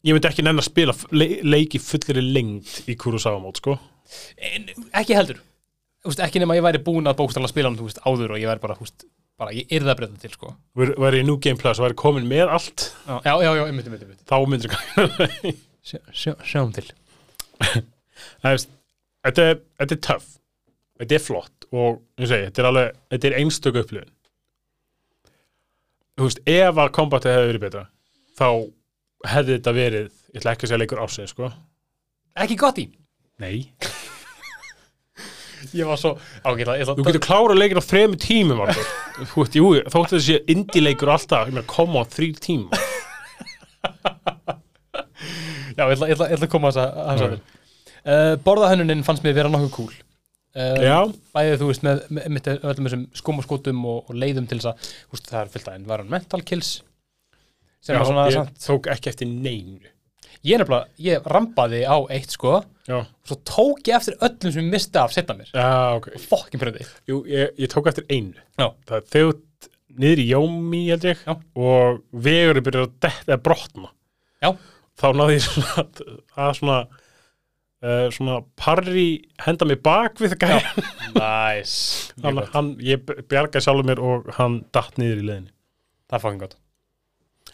ég 0.00 0.16
myndi 0.16 0.30
ekki 0.30 0.46
nenn 0.46 0.62
að 0.62 0.68
spila 0.70 0.96
le 1.12 1.30
leiki 1.44 1.80
fullir 1.82 2.22
lengt 2.24 2.90
í 2.90 2.96
Kurosawa 3.00 3.40
mode 3.42 3.62
sko. 3.62 3.78
en, 4.36 4.68
ekki 4.92 5.16
heldur 5.18 5.40
Úst, 6.08 6.20
ekki 6.24 6.40
nema 6.40 6.54
að 6.54 6.60
ég 6.60 6.64
væri 6.64 6.82
búin 6.84 7.10
að 7.10 7.18
bókstala 7.18 7.48
spila 7.50 7.68
hann 7.68 7.76
veist, 7.80 8.00
áður 8.08 8.36
og 8.36 8.40
ég 8.40 8.48
væri 8.48 8.62
bara, 8.62 8.76
úst, 8.80 9.04
bara 9.40 9.52
ég 9.52 9.68
yrði 9.76 9.92
að 9.92 9.98
breyta 9.98 10.20
til 10.22 10.32
sko. 10.32 10.52
Væri 10.80 11.20
í 11.20 11.26
New 11.28 11.36
Game 11.44 11.60
Plus 11.60 11.80
og 11.80 11.86
væri 11.88 11.98
komin 12.00 12.28
með 12.30 12.52
allt. 12.56 12.86
Já, 13.04 13.18
já, 13.26 13.34
já, 13.44 13.50
já, 13.58 13.62
einmitt, 13.66 13.90
einmitt, 13.90 14.04
einmitt. 14.06 14.24
þá 14.28 14.36
myndir 14.48 14.76
ekki 15.26 15.56
Sjá, 15.80 15.98
sjá, 16.12 16.32
sjáum 16.44 16.72
til. 16.76 16.84
Það 18.42 18.52
veist, 18.54 18.72
þetta 19.24 19.46
er, 19.50 19.60
þetta 19.80 19.96
er 19.96 20.02
töff. 20.08 20.26
Þetta 21.00 21.16
er 21.16 21.22
flott 21.24 21.68
og 21.70 22.02
ég 22.20 22.28
segi, 22.28 22.48
þetta 22.50 22.60
er 22.60 22.68
alveg, 22.68 22.98
þetta 23.14 23.28
er 23.30 23.36
einstöku 23.40 23.80
upplifun. 23.80 24.10
Þú 26.20 26.26
veist, 26.28 26.42
ef 26.52 26.80
að 26.84 26.92
kombatið 26.98 27.32
hefði 27.36 27.48
verið 27.52 27.64
betra 27.64 27.84
þá 28.40 28.48
hefði 29.30 29.56
þetta 29.58 29.74
verið 29.76 30.08
ég 30.08 30.40
ætla 30.40 30.52
ekki 30.54 30.66
að 30.66 30.70
segja 30.72 30.80
leikur 30.82 31.02
ásins, 31.04 31.32
sko. 31.34 31.50
Ekki 32.40 32.56
gott 32.60 32.80
í. 32.80 32.86
Nei, 33.40 33.70
ég 35.76 35.88
var 35.88 36.00
svo 36.00 36.14
ágætla 36.44 36.78
ég 36.80 36.90
þú 36.90 37.06
getur 37.06 37.24
klárað 37.24 37.60
leikin 37.60 37.80
á 37.80 37.84
þremu 37.84 38.20
tímum 38.20 38.62
þú 38.70 39.42
veist, 39.42 39.58
jú, 39.58 39.70
þóttu 39.92 40.18
þessi 40.18 40.38
indie 40.54 40.82
leikur 40.84 41.12
alltaf, 41.12 41.50
ég 41.50 41.66
koma 41.70 42.02
á 42.02 42.04
þrý 42.10 42.30
tíma 42.40 42.80
já, 45.76 45.84
ég 45.86 45.96
ætla, 45.96 46.10
ég 46.10 46.16
ég 46.18 46.44
að 46.44 46.52
koma 46.52 46.70
að 46.70 46.78
þess 46.78 47.24
að 47.24 47.24
Já. 47.24 47.40
uh, 48.04 48.34
borðahönnunin 48.44 49.04
fannst 49.06 49.24
mér 49.24 49.36
vera 49.36 49.52
nokkuð 49.52 49.72
cool. 49.76 49.98
Uh, 50.50 50.80
já, 50.82 50.96
bæðið 51.36 51.60
þú 51.60 51.66
veist 51.70 51.84
með, 51.86 52.00
með, 52.10 52.24
með 52.34 52.48
öllum 52.58 52.88
þessum 52.88 53.04
skum 53.20 53.38
og 53.38 53.46
skotum 53.46 53.84
og, 53.86 54.00
og 54.10 54.16
leiðum 54.18 54.48
til 54.50 54.58
þess 54.58 54.72
að 54.72 54.88
veist, 55.14 55.28
það 55.30 55.40
er 55.44 55.52
fyllt 55.54 55.68
að 55.70 55.76
environmental 55.78 56.40
kills 56.42 56.70
sem 57.80 57.94
já 57.94 58.00
er 58.00 58.08
svona 58.08 58.24
ég 58.26 58.34
samt 58.34 58.64
tók 58.64 58.88
ekki 58.90 59.12
eftir 59.12 59.30
neinu 59.30 59.92
ég 60.46 60.56
er 60.56 60.62
nefnilega, 60.62 60.88
ég 61.04 61.28
rampaði 61.34 61.82
á 61.84 61.96
eitt 62.12 62.34
sko. 62.36 62.60
Já, 62.88 62.98
svo 63.28 63.36
tók 63.46 63.82
ég 63.86 63.98
eftir 63.98 64.16
öllum 64.18 64.54
sem 64.54 64.64
ég 64.64 64.72
misti 64.72 65.00
af 65.00 65.14
setna 65.14 65.36
mér. 65.38 65.52
Já, 65.54 65.68
ok. 65.98 66.10
Fokkin 66.30 66.62
fyrir 66.62 66.78
því 66.78 66.88
jú, 67.12 67.20
ég, 67.30 67.52
ég 67.60 67.72
tók 67.72 67.90
eftir 67.92 68.08
einu. 68.10 68.40
Já. 68.58 68.70
það 68.88 68.96
er 68.98 69.06
þegar 69.14 69.38
niður 70.00 70.22
í 70.22 70.28
Jómi, 70.30 70.82
held 70.88 71.06
ég 71.10 71.22
Já. 71.26 71.34
og 71.36 72.00
vegurinn 72.24 72.66
byrjar 72.66 72.88
að 72.88 72.96
detta 73.06 73.36
að 73.36 73.44
brotna. 73.48 73.92
Já. 74.40 74.50
þá 75.00 75.06
náði 75.16 75.38
ég 75.38 75.46
svona 75.46 75.86
að 76.40 76.56
svona 76.60 76.80
uh, 77.84 78.06
svona 78.14 78.40
parri 78.60 79.06
henda 79.44 79.68
mig 79.68 79.80
bak 79.84 80.20
við 80.20 80.34
það 80.34 80.42
gæja 80.46 80.88
nice. 81.16 82.12
Hann, 82.24 82.42
hann, 82.54 82.74
ég 82.84 83.04
bjarga 83.30 83.62
sjálfur 83.62 83.88
mér 83.88 84.02
og 84.04 84.30
hann 84.38 84.60
datt 84.74 84.98
niður 85.00 85.22
í 85.22 85.28
leðinni 85.28 85.54
það 86.10 86.18
er 86.18 86.24
fokkin 86.24 86.42
gott 86.44 86.58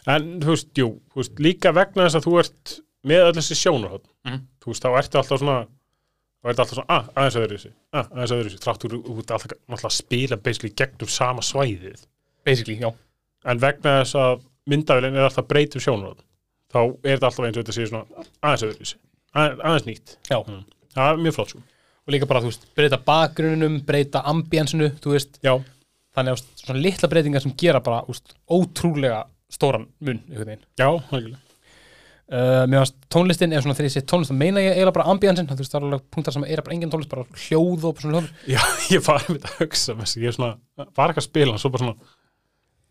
en 0.07 0.27
þú 0.43 0.53
veist, 0.53 0.69
jú, 0.79 0.89
þú 1.13 1.21
veist, 1.21 1.39
líka 1.43 1.73
vegna 1.75 2.05
þess 2.07 2.19
að 2.21 2.27
þú 2.27 2.35
ert 2.41 2.75
með 3.07 3.25
öll 3.29 3.33
þessi 3.39 3.57
sjónarhótt 3.61 4.07
Mhm. 4.27 4.39
þú 4.63 4.71
veist, 4.73 4.83
þá 4.83 4.89
ertu 5.01 5.19
alltaf 5.21 5.39
svona 5.41 5.57
þá 5.67 6.49
ertu 6.51 6.61
alltaf 6.63 6.75
svona, 6.77 6.87
að, 6.97 7.09
aðeins 7.17 7.37
öðru 7.41 7.57
þessi 7.57 7.71
að, 7.93 8.11
aðeins 8.13 8.33
öðru 8.37 8.49
þessi, 8.49 8.61
þráttur 8.65 8.95
ert 8.97 9.31
alltaf 9.31 9.51
náttúrulega 9.67 9.89
að 9.91 9.97
spila 9.97 10.37
basically 10.37 10.73
gegnum 10.77 11.09
sama 11.11 11.41
svæðið. 11.41 12.05
Basically, 12.45 12.77
já. 12.79 12.91
En 13.45 13.59
vegna 13.59 13.97
þess 14.03 14.15
að 14.15 14.41
myndavélinn 14.67 15.15
er 15.17 15.27
alltaf 15.27 15.47
breytum 15.47 15.81
sjónarhótt 15.83 16.23
þá 16.73 16.79
er 17.03 17.17
þetta 17.17 17.29
alltaf 17.31 17.45
eins 17.47 17.57
og 17.57 17.63
þetta 17.63 17.75
sé 17.77 17.87
svona 17.87 18.25
aðeins 18.43 18.63
öðru 18.67 18.79
þessi, 18.83 18.97
aðeins, 19.33 19.61
aðeins 19.63 19.87
nýtt. 19.87 20.17
Já. 20.29 20.39
Mm. 20.47 20.63
það 20.97 21.11
er 21.13 21.23
mjög 21.23 21.35
flott 21.37 21.49
svo 21.53 21.61
og 22.07 22.13
líka 22.15 22.27
bara, 22.27 22.39
þú 22.39 22.47
veist, 22.51 22.65
breyta 22.75 22.97
bakgruninum 23.03 23.81
breyta 23.85 24.21
ambiensinu, 24.23 24.87
þú 25.03 25.11
veist. 25.11 25.39
Já, 25.43 25.53
þannig 26.15 26.37
að 26.37 26.43
svona 26.63 26.79
litla 26.81 27.09
breytingar 27.11 27.41
sem 27.43 27.51
gera 27.59 27.81
bara 27.83 28.01
veist, 28.07 28.31
ótrúlega 28.49 29.25
stóran 29.51 29.87
mun 30.03 30.23
já, 30.27 30.87
algjörlega. 30.87 31.43
Uh, 32.27 32.65
mér 32.67 32.81
varst 32.81 32.97
tónlistin, 33.07 33.53
eða 33.55 33.63
svona 33.63 33.77
þegar 33.77 33.87
ég 33.87 33.93
sé 33.93 34.01
tónlist 34.03 34.33
þá 34.33 34.35
meina 34.35 34.59
ég 34.59 34.73
eiginlega 34.73 34.95
bara 34.97 35.11
ambiensin, 35.13 35.47
þú 35.47 35.61
veist, 35.61 35.71
það 35.71 35.79
er 35.79 35.85
alveg 35.87 36.07
punktar 36.11 36.35
sem 36.35 36.43
er 36.43 36.61
bara 36.65 36.75
engin 36.75 36.91
tónlist, 36.91 37.11
bara 37.13 37.23
hljóð 37.45 37.85
og 37.87 38.01
svona 38.03 38.17
hljóð. 38.17 38.27
Já, 38.51 38.59
ég 38.97 39.05
var 39.05 39.23
að 39.23 39.47
hugsa 39.61 39.95
með 39.95 40.03
þess, 40.03 40.17
ég 40.19 40.27
er 40.27 40.35
svona, 40.35 40.89
var 40.99 41.13
ekki 41.13 41.23
að 41.23 41.27
spila 41.29 41.55
og 41.55 41.63
svo 41.63 41.71
bara 41.71 41.85
svona, 41.85 42.11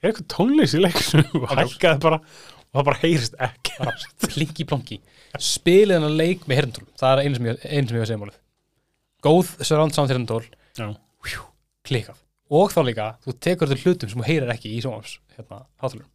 er 0.01 0.09
eitthvað 0.09 0.31
tónlist 0.33 0.79
í 0.79 0.81
leikinu 0.81 1.27
og 1.43 1.53
hækkaði 1.53 2.03
bara 2.07 2.23
og 2.23 2.81
það 2.81 2.89
bara 2.89 3.03
heyrist 3.05 3.39
ekki 3.51 3.77
bara 3.83 3.95
plinki 4.33 4.69
plonki 4.73 5.01
spilið 5.37 5.99
hennar 5.99 6.17
leik 6.17 6.49
með 6.49 6.63
herndól 6.63 6.89
það 6.97 7.13
er 7.13 7.25
einu 7.27 7.37
sem 7.37 7.51
ég, 7.51 7.63
einu 7.69 7.91
sem 7.91 7.97
ég 7.97 8.01
var 8.01 8.07
að 8.07 8.11
segja 8.15 8.23
málið. 8.25 8.43
Góð 9.27 9.55
surround 9.61 9.97
sound 9.97 10.13
herndól 10.13 10.45
já, 10.81 10.89
klikkað. 11.85 12.25
Og 12.57 12.73
þá 12.73 12.83
líka, 12.87 13.13
þú 13.21 13.41
tekur 13.43 13.69
þetta 13.69 13.85
hlutum 13.91 14.13
sem 14.13 14.23
þú 14.23 14.29
heyrir 14.31 14.53
ekki 14.57 14.73
í 14.73 14.81
sjónvars 14.81 15.19
hérna, 15.37 15.67
hátalurum 15.83 16.13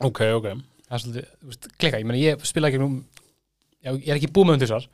ok, 0.00 0.20
ok. 0.36 0.46
Það 0.86 0.94
er 0.96 1.02
svolítið, 1.02 1.26
þú 1.40 1.50
veist, 1.50 1.68
klikkað, 1.80 2.00
ég 2.02 2.06
meina 2.06 2.20
ég 2.22 2.44
spila 2.46 2.68
ekki 2.70 2.80
um 2.84 2.96
já, 3.82 3.90
ég 3.96 4.08
er 4.12 4.16
ekki 4.20 4.30
búið 4.34 4.46
með 4.50 4.56
undir 4.58 4.70
svar. 4.70 4.86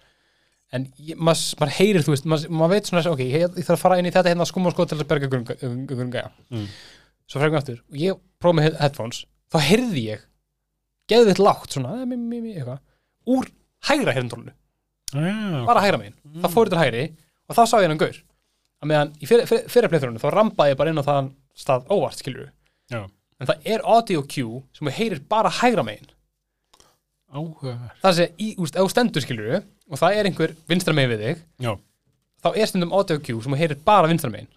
En 0.72 0.86
ég- 1.05 1.18
maður 1.20 1.59
maður 1.61 1.74
heyrir, 1.76 2.03
þú 2.07 2.12
veist, 2.14 2.24
maður 2.32 2.48
maður 2.48 2.70
veit 2.72 2.86
svona, 2.88 3.03
ok, 3.12 3.20
ég, 3.20 3.42
ég 3.42 3.66
þarf 3.66 3.76
að 3.76 3.82
fara 3.82 3.98
inn 4.00 4.07
í 4.09 4.12
þetta 4.14 4.32
hérna 4.32 4.46
skum 4.48 4.66
og 4.66 4.72
sko 4.72 4.86
til 4.88 4.98
að 4.98 5.09
berga 5.11 5.28
einhverjum 5.28 6.12
gæja 6.14 6.30
Mm. 6.50 6.66
svo 7.28 7.40
frækum 7.42 7.59
aftur, 7.61 7.80
og 7.90 7.96
ég 8.00 8.18
prófa 8.40 8.57
með 8.57 8.78
headphones, 8.80 9.24
þá 9.53 9.59
heyrði 9.68 10.05
ég 10.09 10.20
geðvitt 11.12 11.38
lágt, 11.44 11.70
svona, 11.76 12.00
eh, 12.00 12.05
mi, 12.07 12.16
mi, 12.16 12.40
mi, 12.40 12.55
eitthvað 12.57 12.80
úr 13.28 13.50
hægra 13.84 14.14
herndólinu 14.16 14.53
já, 15.12 15.66
bara 15.66 15.80
hægra 15.84 15.98
megin, 16.00 16.14
það 16.40 16.53
fór 16.57 16.68
þetta 16.70 16.80
hægri 16.84 17.05
og 17.48 17.57
þá 17.57 17.62
sá 17.68 17.76
ég 17.82 17.88
hann 17.88 17.98
gaur. 17.98 18.16
Að 18.82 18.88
meðan 18.88 19.12
í 19.20 19.26
fyrir, 19.28 19.46
fyrir, 19.46 19.68
fyrir 19.68 19.88
playthroughnum 19.92 20.18
þá 20.24 20.30
rampaði 20.32 20.72
ég 20.72 20.76
bara 20.80 20.90
inn 20.90 20.98
á 20.98 21.05
þann 21.05 21.28
stað 21.55 21.84
óvart, 21.92 22.16
skilur 22.16 22.48
Já. 22.90 23.07
En 23.43 23.49
það 23.51 23.66
er 23.74 23.82
audio 23.84 24.22
cue 24.22 24.62
sem 24.76 24.86
þú 24.88 24.95
heyrir 24.99 25.20
bara 25.28 25.51
hægra 25.61 25.82
megin 25.86 26.11
Áhugaverð. 27.32 27.93
það 28.03 28.16
sé, 28.18 28.26
í, 28.45 28.49
úst, 28.61 28.76
ef 28.76 28.84
þú 28.84 28.90
stendur 28.93 29.24
skilur 29.24 29.55
og 29.62 29.99
það 30.01 30.16
er 30.18 30.28
einhver 30.28 30.53
vinstra 30.68 30.93
megin 30.97 31.14
við 31.14 31.22
þig 31.24 31.38
Já. 31.64 31.72
þá 32.45 32.49
er 32.61 32.68
stundum 32.68 32.93
audio 32.93 33.16
cue 33.24 33.40
sem 33.45 33.55
þú 33.55 33.61
heyrir 33.62 33.80
bara 33.86 34.11
vinstra 34.11 34.30
megin 34.32 34.51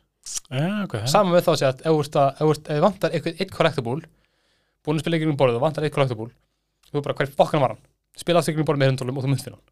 Já, 0.51 0.83
ok. 0.83 0.95
saman 1.07 1.31
með 1.35 1.45
þá 1.47 1.51
sé 1.61 1.67
að 1.69 1.83
ef 1.85 1.93
þú 1.93 2.01
ert 2.03 2.17
að- 2.19 2.33
ef 2.35 2.41
þú 2.41 2.51
ert- 2.55 2.67
ef 2.67 2.75
þið 2.75 2.83
vantar 2.85 3.15
eitthvað 3.15 3.39
eitt 3.45 3.53
collectible 3.55 4.01
búin 4.85 4.97
að 4.99 5.03
spila 5.05 5.17
ykkur 5.19 5.31
um 5.31 5.37
borðið 5.39 5.55
og 5.59 5.63
vantar 5.65 5.83
eitt 5.87 5.95
collectible 5.95 6.29
þú 6.91 6.99
er 6.99 7.05
bara 7.07 7.15
hver 7.21 7.31
fokkan 7.39 7.61
var 7.63 7.73
hann 7.75 7.83
spila 8.17 8.39
aftur 8.41 8.53
ykkur 8.53 8.65
um 8.65 8.69
borðið 8.71 8.83
með 8.83 8.91
hundólum 8.95 9.17
og 9.17 9.23
þú 9.25 9.31
myndir 9.35 9.55
hann 9.55 9.65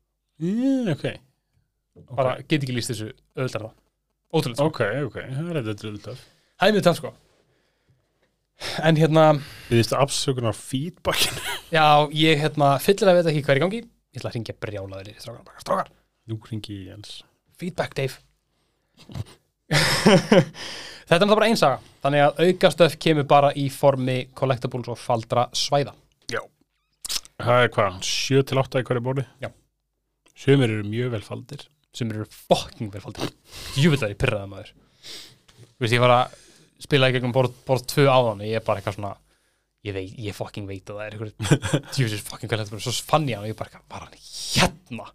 Mm, 0.43 0.87
ok. 0.95 1.03
bara 2.17 2.37
get 2.49 2.63
ekki 2.63 2.73
líst 2.73 2.89
þessu 2.89 3.11
öðuldar 3.37 3.67
það 3.67 3.73
ótrúlega 4.33 4.55
sko. 4.57 4.65
Ok, 4.65 4.79
ok. 5.05 5.17
Það 5.29 5.49
er 5.51 5.59
þetta 5.61 5.75
dröldar. 5.83 6.17
það 6.57 6.67
er 6.67 6.73
mjög 6.73 6.83
töf 6.87 6.97
sko 6.97 7.11
en 8.83 8.95
hérna 8.99 9.25
Við 9.69 9.79
þýstu 9.81 9.97
afsökunar 9.99 10.55
feedbackinu. 10.57 11.41
já 11.77 11.85
ég 12.15 12.39
hérna 12.43 12.75
fyllilega 12.83 13.21
veit 13.21 13.31
ekki 13.33 13.43
hvað 13.45 13.55
er 13.55 13.59
í 13.61 13.63
gangi 13.65 13.81
ég 13.83 14.19
ætla 14.21 14.29
að 14.31 14.37
ringja 14.37 14.55
brjálaður 14.61 15.09
í 15.11 15.15
strákar 15.19 15.63
strákar 15.63 15.89
Nú 16.29 16.37
ringi 16.49 16.77
ég 16.83 16.91
Jens. 16.93 17.17
feedback 17.59 17.95
Dave 17.97 18.15
þetta 19.73 21.17
er 21.17 21.19
náttúrulega 21.19 21.35
bara 21.39 21.49
einsaga 21.49 21.79
þannig 22.03 22.23
að 22.27 22.41
aukastöf 22.47 22.95
kemur 23.01 23.25
bara 23.29 23.49
í 23.59 23.65
formi 23.73 24.17
collectibles 24.37 24.89
og 24.93 24.99
faldra 25.01 25.47
svæða 25.57 25.95
Það 27.43 27.63
er 27.65 27.71
hvað, 27.73 27.95
7 28.07 28.43
til 28.47 28.59
8 28.61 28.79
í 28.79 28.85
hverju 28.87 29.01
borði? 29.03 29.23
Já. 29.41 29.49
Sumir 30.37 30.69
eru 30.69 30.83
mjög 30.87 31.09
velfaldir. 31.15 31.63
sem 31.93 32.11
eru 32.13 32.23
fucking 32.29 32.91
velfaldir 32.93 33.31
júvillar 33.81 34.13
í 34.13 34.15
pyrraða 34.17 34.47
maður 34.51 34.69
Þú 34.71 35.83
veist, 35.83 35.95
ég 35.97 36.01
var 36.05 36.13
að 36.13 36.37
spila 36.83 37.09
í 37.09 37.13
gegnum 37.15 37.33
borð 37.35 37.85
tvö 37.89 38.03
áðan 38.09 38.41
og 38.43 38.47
ég 38.47 38.55
er 38.59 38.65
bara 38.65 38.77
eitthvað 38.81 38.97
svona 38.97 39.13
ég, 39.83 39.93
veit, 39.95 40.11
ég 40.19 40.33
fucking 40.37 40.65
veit 40.69 40.89
að 40.89 40.95
það 40.99 41.05
er 41.05 41.11
eitthvað 41.17 41.33
djúsis 41.95 42.25
fucking 42.27 42.49
vel 42.51 42.61
þetta 42.63 42.81
svo 42.83 42.93
fann 43.09 43.29
ég 43.29 43.35
hann 43.37 43.45
og 43.47 43.51
ég 43.51 43.57
bara 43.59 43.69
eitthvað, 43.71 43.87
var 43.91 44.01
hann 44.07 44.17
hérna? 44.21 45.05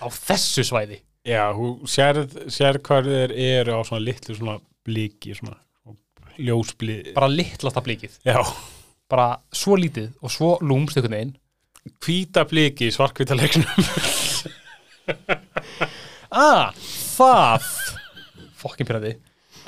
Á 0.00 0.06
þessu 0.16 0.62
svæði? 0.66 0.98
Já, 1.28 1.44
þú 1.52 1.66
sérð, 1.90 2.28
sérð 2.52 2.80
hvað 2.86 3.02
þeir 3.10 3.32
eru 3.44 3.70
á 3.76 3.80
svona 3.84 4.06
litlu 4.06 4.32
svona 4.38 4.56
bliki, 4.86 5.30
svona 5.36 5.58
ljósbliki. 6.40 7.12
bara 7.16 7.28
litlasta 7.28 7.80
blíkið, 7.84 8.12
Já, 8.24 8.40
bara 9.10 9.28
svo 9.52 9.76
lítið 9.76 10.08
og 10.22 10.30
svo 10.32 10.58
lúmst 10.64 10.96
einhvern 10.96 11.16
veginn. 11.18 11.36
Hvíta 12.00 12.44
bliki 12.48 12.88
í 12.88 12.94
svarkvita 12.94 13.34
leiknum. 13.36 13.68
ah, 16.44 16.72
það! 16.76 17.64
Fucking 18.60 18.86
pyrraði 18.88 19.12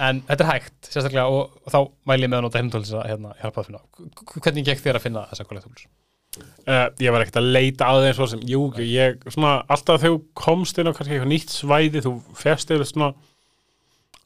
en 0.01 0.21
þetta 0.29 0.45
er 0.45 0.51
hægt, 0.51 0.77
sérstaklega 0.89 1.25
og, 1.33 1.57
og 1.65 1.73
þá 1.75 1.81
mæli 2.09 2.27
ég 2.27 2.31
með 2.31 2.39
að 2.39 2.47
nota 2.47 2.61
heimtólis 2.61 2.93
að 2.97 3.09
hérna, 3.11 3.35
hjálpa 3.41 3.63
að 3.63 3.69
finna 3.69 3.83
hvernig 4.45 4.69
gekk 4.69 4.85
þér 4.85 4.99
að 4.99 5.05
finna 5.07 5.25
þessa 5.31 5.47
collectibles? 5.49 5.89
Uh, 6.65 6.87
ég 7.03 7.13
var 7.13 7.25
ekkert 7.25 7.41
að 7.43 7.51
leita 7.53 7.89
að 7.93 8.07
þeim 8.07 8.15
svo 8.17 8.29
sem, 8.31 8.45
jú, 8.49 8.63
ég, 8.81 9.19
svona, 9.35 9.59
alltaf 9.69 10.01
þegar 10.01 10.15
þú 10.15 10.23
komst 10.39 10.81
inn 10.81 10.89
á 10.89 10.93
kannski 10.97 11.17
eitthvað 11.19 11.33
nýtt 11.35 11.53
svæði, 11.53 12.05
þú 12.07 12.15
fest 12.39 12.73
eða 12.73 12.87
svona 12.89 13.11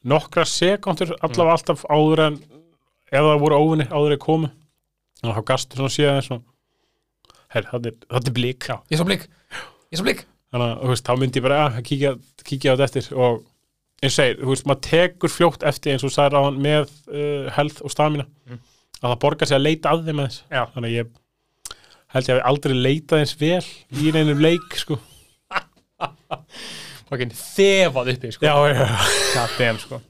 nokkra 0.06 0.44
sekundur, 0.46 1.16
allavega 1.18 1.56
alltaf 1.56 1.82
áður 1.90 2.22
en, 2.28 2.38
eða 3.10 3.32
það 3.32 3.42
voru 3.42 3.58
óvinni 3.58 3.88
áður 3.90 4.14
en 4.14 4.22
komu, 4.22 4.52
og 5.24 5.34
þá 5.40 5.42
gastu 5.50 5.80
svona 5.80 5.96
síðan 5.96 6.22
svona, 6.28 6.46
herr, 7.56 7.66
þetta 7.72 7.90
er, 7.90 7.98
er 8.22 8.38
blík, 8.38 8.70
ég 8.92 9.02
svo 9.02 9.08
blík, 9.10 9.26
ég 9.90 9.98
svo 9.98 10.06
blík 10.06 10.26
þannig 10.56 10.72
að, 10.72 10.80
þú 10.80 10.90
veist, 10.92 11.06
þá 11.06 11.20
myndi 11.20 11.40
ég 11.40 11.46
bara 11.46 11.60
að 11.66 11.78
kíkja, 11.86 12.12
kíkja 12.46 12.72
á 12.72 12.76
þetta 12.76 12.86
eftir. 12.86 13.08
Og 13.16 13.42
eins 14.02 14.12
og 14.12 14.16
segir, 14.18 14.40
þú 14.42 14.50
veist, 14.52 14.66
maður 14.68 14.82
tekur 14.90 15.32
fljótt 15.32 15.62
eftir 15.66 15.94
eins 15.94 16.04
og 16.04 16.12
sagðir 16.14 16.36
á 16.36 16.42
hann 16.46 16.58
með 16.62 16.90
uh, 17.08 17.46
health 17.56 17.82
og 17.86 17.90
stamina, 17.94 18.26
Mm. 18.46 18.58
að 19.02 19.10
það 19.12 19.20
borgar 19.24 19.48
sig 19.50 19.56
að 19.56 19.64
leita 19.66 19.90
að 19.92 20.04
þeim 20.06 20.20
aðeins, 20.22 20.36
Já. 20.52 20.62
þannig 20.74 20.90
að 20.90 20.96
ég 20.96 21.14
held 22.14 22.28
ég 22.30 22.36
að 22.38 22.46
aldrei 22.50 22.74
leitað 22.76 23.22
eins 23.22 23.34
vel 23.40 23.66
í 24.06 24.12
neinum 24.14 24.40
leik, 24.44 24.76
sko 24.78 24.98
fucking 27.08 27.32
þefað 27.36 28.10
uppi 28.14 28.30
sko. 28.34 28.46
Já, 28.46 28.54
já, 28.72 28.86
God 29.34 29.56
damn, 29.60 29.78
sko. 29.82 30.00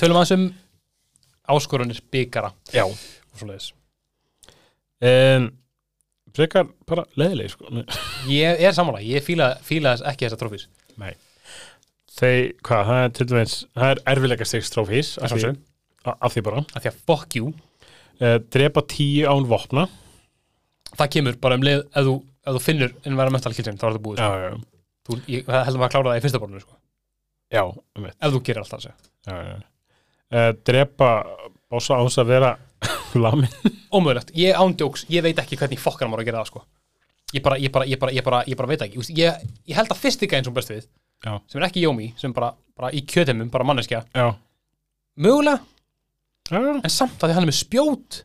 tölum 0.00 0.18
aðeins 0.20 0.34
um 0.36 0.46
áskorunir 1.52 2.00
byggara 2.12 2.52
já. 2.72 2.84
og 2.86 3.38
svoleiðis 3.40 3.72
En 5.02 5.48
frekar 6.36 6.68
bara 6.86 7.02
leðileg, 7.18 7.50
sko 7.52 7.66
ég 8.30 8.62
er 8.62 8.72
sammála, 8.76 9.02
ég 9.04 9.24
fíla, 9.26 9.56
fíla 9.66 9.96
þess 9.96 10.06
ekki 10.12 10.28
þessa 10.28 10.38
trófís 10.40 10.68
Nei. 11.00 11.12
Þeir, 12.12 12.40
hvað, 12.66 12.82
það 12.90 13.02
er 13.06 13.12
til 13.16 13.26
dæmis, 13.30 13.54
það 13.78 13.90
er 13.94 14.00
erfilega 14.12 14.46
stegs 14.48 14.70
trófís 14.74 15.12
af, 15.22 15.32
af 16.12 16.34
því 16.34 16.42
bara. 16.44 16.64
af 16.76 16.82
því 16.84 16.90
að 16.92 16.98
fuck 17.08 17.38
you 17.40 17.52
Uh, 18.22 18.36
drepa 18.54 18.82
tíu 18.86 19.24
án 19.26 19.46
vopna. 19.50 19.88
það 20.94 21.08
kemur 21.10 21.36
bara 21.42 21.56
um 21.58 21.62
leið 21.66 21.80
ef 21.96 22.04
þú, 22.06 22.12
ef 22.46 22.54
þú 22.54 22.60
finnur 22.62 22.92
environmental 23.08 23.50
killing 23.56 23.78
þá 23.80 23.86
er 23.88 23.94
það 23.96 24.02
búið 24.04 24.20
sko. 24.20 24.28
Já, 24.28 24.42
já, 24.44 24.84
þú, 25.08 25.16
ég 25.32 25.48
heldur 25.48 25.80
maður 25.80 25.86
að 25.88 25.94
klára 25.94 26.12
það 26.12 26.20
í 26.20 26.22
fyrsta 26.26 26.40
borðinu 26.42 26.60
sko. 26.62 26.76
já, 27.56 27.62
um 27.72 28.06
veit. 28.06 28.14
ef 28.20 28.34
þú 28.36 28.42
gerir 28.46 28.60
alltaf 28.62 28.84
þessu. 28.84 28.92
Uh, 29.32 30.52
drepa 30.68 31.08
bása 31.72 31.98
án 31.98 32.06
þess 32.12 32.22
að 32.22 32.30
vera 32.30 32.52
lamin. 33.24 33.58
ómögulegt, 33.90 34.30
ég 34.38 34.60
ándjóks, 34.62 35.06
ég 35.10 35.26
veit 35.26 35.42
ekki 35.42 35.58
hvernig 35.58 35.82
fokkar 35.82 36.12
maður 36.12 36.22
að 36.22 36.30
gera 36.30 36.44
það 36.44 36.50
sko. 36.52 36.64
ég, 37.32 37.42
bara, 37.42 37.58
ég, 37.58 37.72
bara, 37.74 37.88
ég, 37.90 37.98
bara, 38.04 38.12
ég, 38.14 38.22
bara, 38.28 38.44
ég 38.52 38.60
bara 38.60 38.70
veit 38.70 38.86
ekki 38.86 39.02
ég, 39.18 39.42
ég 39.66 39.80
held 39.80 39.90
að 39.90 40.04
fyrst 40.04 40.22
eins 40.28 40.46
og 40.52 40.54
best 40.60 40.70
við 40.76 40.86
Já. 41.22 41.36
sem 41.48 41.60
er 41.60 41.66
ekki 41.68 41.82
Jómi, 41.84 42.08
sem 42.18 42.32
bara, 42.34 42.52
bara 42.76 42.90
í 42.92 43.02
kjötemum 43.06 43.50
bara 43.52 43.64
manneskja, 43.68 44.02
Já. 44.14 44.32
mögulega 45.16 45.60
en 46.82 46.90
samt 46.92 47.22
að 47.22 47.30
því 47.30 47.36
hann 47.36 47.44
er 47.46 47.50
með 47.52 47.58
spjót 47.60 48.22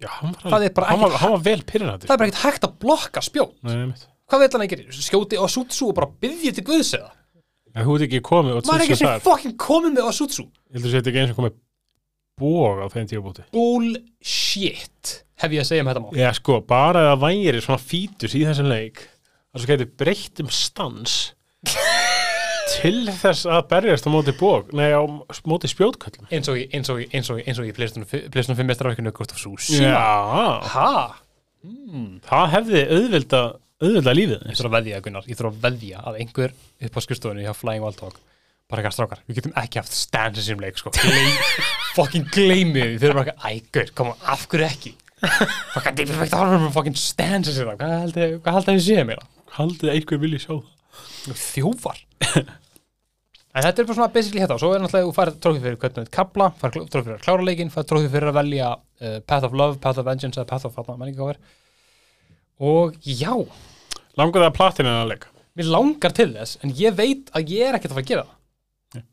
já 0.00 0.08
hann, 0.20 0.32
var, 0.42 0.50
Það 0.54 0.64
er 0.68 0.72
bara 0.78 0.86
hann, 0.92 1.00
var, 1.02 1.16
hann 1.20 1.32
var 1.36 1.42
vel 1.44 1.62
pyrrandi. 1.68 2.06
það 2.08 2.14
er 2.14 2.20
bara 2.22 2.30
ekkert 2.30 2.44
hægt 2.46 2.64
að 2.68 2.74
blokka 2.84 3.22
spjót 3.26 3.54
Nei, 3.66 3.74
einmitt. 3.82 4.06
hvað 4.30 4.42
veit 4.44 4.56
hann 4.56 4.64
að 4.64 4.72
gera, 4.72 4.96
skjóti 5.08 5.38
og 5.42 5.50
sútsú 5.52 5.88
og 5.90 5.96
bara 5.98 6.08
byggja 6.22 6.54
til 6.58 6.64
guðs 6.70 6.94
eða 6.98 7.10
En 7.76 7.84
þú 7.84 7.94
ert 7.98 8.04
ekki 8.08 8.20
komið 8.24 8.56
og 8.56 8.64
maður 8.66 8.80
er 8.80 8.84
ekki 8.86 8.94
þessu 8.96 9.04
sem 9.04 9.10
þar. 9.12 9.24
fokkin 9.28 9.56
komið 9.60 9.92
með 9.98 10.06
á 10.08 10.12
sútsú 10.16 10.44
Ég 10.48 10.78
heldur 10.78 10.88
að 10.88 10.94
þetta 10.98 11.10
ekki 11.12 11.20
eins 11.22 11.32
og 11.34 11.38
komið 11.38 11.56
bóg 12.38 12.80
á 12.80 12.86
þeim 12.94 13.08
tíubúti. 13.10 13.44
bullshit 13.54 15.12
hef 15.38 15.52
ég 15.54 15.62
að 15.62 15.68
segja 15.68 15.84
um 15.84 15.90
þetta 15.92 16.02
mál 16.04 16.18
Já, 16.18 16.30
sko, 16.38 16.58
bara 16.66 17.04
að 17.12 17.22
væri 17.26 17.60
svona 17.62 17.82
fítus 17.82 18.34
í 18.38 18.42
þessum 18.46 18.70
leik 18.70 19.02
að 19.52 19.62
svo 19.62 19.70
getur 19.70 19.90
breytt 20.00 20.42
um 20.42 20.50
stans 20.52 21.18
til 22.68 23.06
þess 23.20 23.46
að 23.48 23.62
berjast 23.70 24.06
á 24.06 24.10
móti 24.12 24.34
bók, 24.38 24.72
nei, 24.76 24.90
á 24.92 25.02
móti 25.48 25.70
spjótköllum. 25.70 26.28
eins 26.32 26.50
og 26.52 26.58
í, 26.60 26.66
eins 26.74 26.90
og 26.92 27.00
í, 27.02 27.06
eins 27.12 27.30
og 27.32 27.40
í, 27.40 27.44
eins 27.48 27.60
og 27.62 27.68
í 27.68 27.72
Playstation 27.76 28.58
5 28.58 28.68
mestarverkinu 28.68 29.12
Gustaf 29.16 29.40
Sús 29.40 29.70
Já, 29.78 29.94
ha, 30.74 30.92
það 32.28 32.46
hefði 32.54 32.82
auðvelda, 32.94 33.42
auðvelda 33.82 34.14
lífið. 34.16 34.46
ég 34.50 34.58
þurf 34.60 34.70
að 34.70 34.76
veðja 34.78 35.02
Gunnar, 35.06 35.28
ég 35.30 35.38
þurf 35.40 35.52
að 35.54 35.66
veðja 35.68 36.02
að 36.06 36.18
einhver 36.22 36.54
upp 36.88 36.98
á 36.98 37.00
skrifstofunni 37.06 37.46
hjá 37.46 37.54
Flying 37.56 37.84
Wild 37.86 37.98
Talk 38.00 38.18
bara 38.68 38.82
eitthvað 38.82 38.96
strákar, 38.98 39.20
við 39.24 39.38
getum 39.40 39.54
ekki 39.56 39.80
haft 39.80 39.94
stances 39.96 40.44
sem 40.50 40.60
leik 40.60 40.76
sko, 40.76 40.92
fucking 41.96 42.26
gleymið 42.34 42.98
þau 43.00 43.06
eru 43.08 43.14
bara 43.16 43.32
eitthvað, 43.32 43.54
ægur, 43.54 43.92
koma, 43.96 44.16
af 44.28 44.44
hverju 44.52 44.66
ekki? 44.68 44.92
Deep 45.96 46.12
effect 46.12 46.36
horror 46.36 46.60
með 46.66 46.74
fucking 46.76 46.98
stances 47.00 47.56
sem 47.56 47.70
leik, 47.70 47.80
hvað 47.80 47.94
haldið 48.04 48.34
hvað 48.44 48.58
haldið 48.58 48.74
að 48.74 48.78
ég 48.78 48.84
sé 48.90 49.06
mér 49.08 49.24
Haldið 49.58 49.94
einhver 49.94 50.20
vilji 50.22 50.42
sjá 50.44 50.52
það. 50.52 51.40
þjófar 51.40 52.02
en 53.54 53.64
þetta 53.64 53.82
er 53.82 53.88
bara 53.88 53.96
svona 53.98 54.10
basically 54.14 54.42
þetta 54.42 54.56
og 54.58 54.62
svo 54.62 54.72
er 54.74 54.82
náttúrulega 54.84 55.08
þú 55.08 55.14
færð 55.16 55.38
trófið 55.44 55.64
fyrir 55.66 55.80
hvernig 55.82 55.98
þetta 56.00 56.16
kabla 56.18 56.50
færð 56.60 56.76
trófið 56.78 57.08
fyrir 57.08 57.16
að 57.18 57.24
klára 57.26 57.48
leikinn, 57.48 57.72
færð 57.74 57.88
trófið 57.92 58.14
fyrir 58.16 58.32
að 58.32 58.38
velja 58.40 58.68
uh, 58.76 59.16
Path 59.30 59.48
of 59.48 59.56
Love, 59.58 59.80
Path 59.82 60.02
of 60.02 60.08
Vengeance 60.08 60.40
eða 60.40 60.50
Path 60.52 60.68
of 60.68 60.76
Fatna, 60.76 60.96
menn 61.00 61.12
ekki 61.12 61.22
hvað 61.22 61.34
er. 61.36 61.42
Og 62.68 62.96
já, 63.06 63.32
Langar 64.18 64.42
það 64.42 64.50
að 64.50 64.56
platina 64.58 64.94
að 65.02 65.12
leika? 65.12 65.34
mér 65.58 65.70
langar 65.74 66.14
til 66.14 66.30
þess 66.36 66.58
en 66.62 66.72
ég 66.78 66.94
veit 66.94 67.30
að 67.34 67.52
ég 67.54 67.66
er 67.68 67.78
ekkert 67.78 67.92
að 67.92 67.98
fara 67.98 68.04
að 68.06 68.10
gera 68.12 68.26
það. 68.26 69.04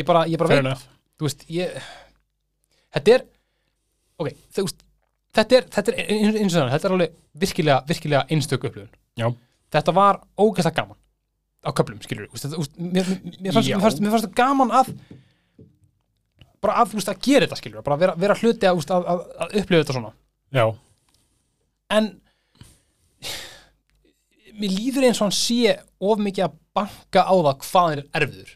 Ég 0.00 0.08
bara, 0.08 0.24
ég 0.28 0.40
bara 0.40 0.48
Fair 0.52 0.60
veit. 0.60 0.66
enough. 0.66 0.84
þú 1.20 1.28
veist, 1.28 1.44
ég 1.52 1.76
þetta 2.96 3.14
er 3.16 3.24
ok, 4.20 4.30
þú 4.56 4.66
þetta 5.32 5.58
er, 5.58 5.68
þetta 5.76 5.92
er 5.92 6.00
eins 6.02 6.52
og 6.52 6.58
þannig, 6.58 6.74
þetta 6.74 6.88
er 6.88 6.96
alveg 6.96 7.14
virkilega, 7.44 7.78
virkilega 7.88 8.22
einstök 8.28 8.66
upplifun. 8.68 8.92
Já. 9.16 9.28
þetta 9.72 9.94
var 9.96 10.20
ógæslega 10.40 10.76
gaman 10.80 10.98
á 11.62 11.70
köflum, 11.70 12.00
skilur 12.02 12.30
úst, 12.34 12.74
mér, 12.76 13.06
mér, 13.38 13.54
fannst, 13.54 14.02
það 14.02 14.32
gaman 14.38 14.72
að 14.74 14.90
bara 16.62 16.78
að, 16.80 16.92
þú 16.92 16.98
veist, 16.98 17.12
að 17.12 17.22
gera 17.26 17.46
þetta, 17.46 17.58
skilur 17.58 17.86
bara 17.86 17.98
vera, 18.00 18.16
vera 18.18 18.38
hluti 18.38 18.68
að, 18.68 18.80
úst, 18.80 18.90
að, 18.94 19.06
að, 19.10 19.22
að 19.44 19.54
upplifa 19.60 19.82
þetta 19.82 19.96
svona. 19.98 20.12
Já, 20.52 20.64
en 21.96 22.10
mér 24.58 24.74
líður 24.74 25.06
eins 25.08 25.20
og 25.20 25.28
hann 25.28 25.36
sé 25.36 25.76
of 26.02 26.20
mikið 26.22 26.48
að 26.48 26.58
banka 26.76 27.24
á 27.24 27.34
það 27.34 27.54
hvað 27.64 27.88
hann 27.88 27.96
er 27.96 28.04
erfiður. 28.20 28.52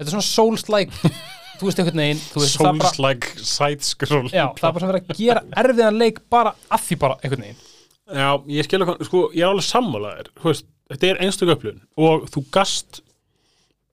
Þetta 0.00 0.08
er 0.08 0.14
svona 0.14 0.28
souls-like 0.30 1.12
þú 1.60 1.68
veist 1.68 1.82
einhvern 1.82 2.00
veginn 2.02 2.22
þú 2.24 2.42
veist, 2.42 2.56
það 2.56 2.70
er 2.70 2.78
bara, 2.80 2.92
Souls-like 2.94 3.48
side-scroll. 3.50 4.30
er 4.32 4.54
bara 4.56 4.80
svona 4.80 4.94
verið 4.94 5.10
að 5.12 5.20
gera 5.20 5.44
erfiðan 5.62 6.00
leik 6.00 6.22
bara 6.32 6.54
að 6.70 6.86
því 6.86 7.00
bara 7.02 7.18
einhvern 7.20 7.44
veginn 7.46 7.66
Já, 8.10 8.28
ég 8.50 8.66
skil 8.66 8.82
að, 8.82 8.92
sko, 9.06 9.22
ég 9.36 9.44
er 9.44 9.52
alveg 9.52 9.66
sammálaðir, 9.68 10.30
þú 10.40 10.50
veist, 10.50 10.68
þetta 10.90 11.08
er 11.10 11.20
einstök 11.26 11.52
upplifun 11.54 11.82
og 12.00 12.26
þú 12.32 12.44
gast, 12.54 13.02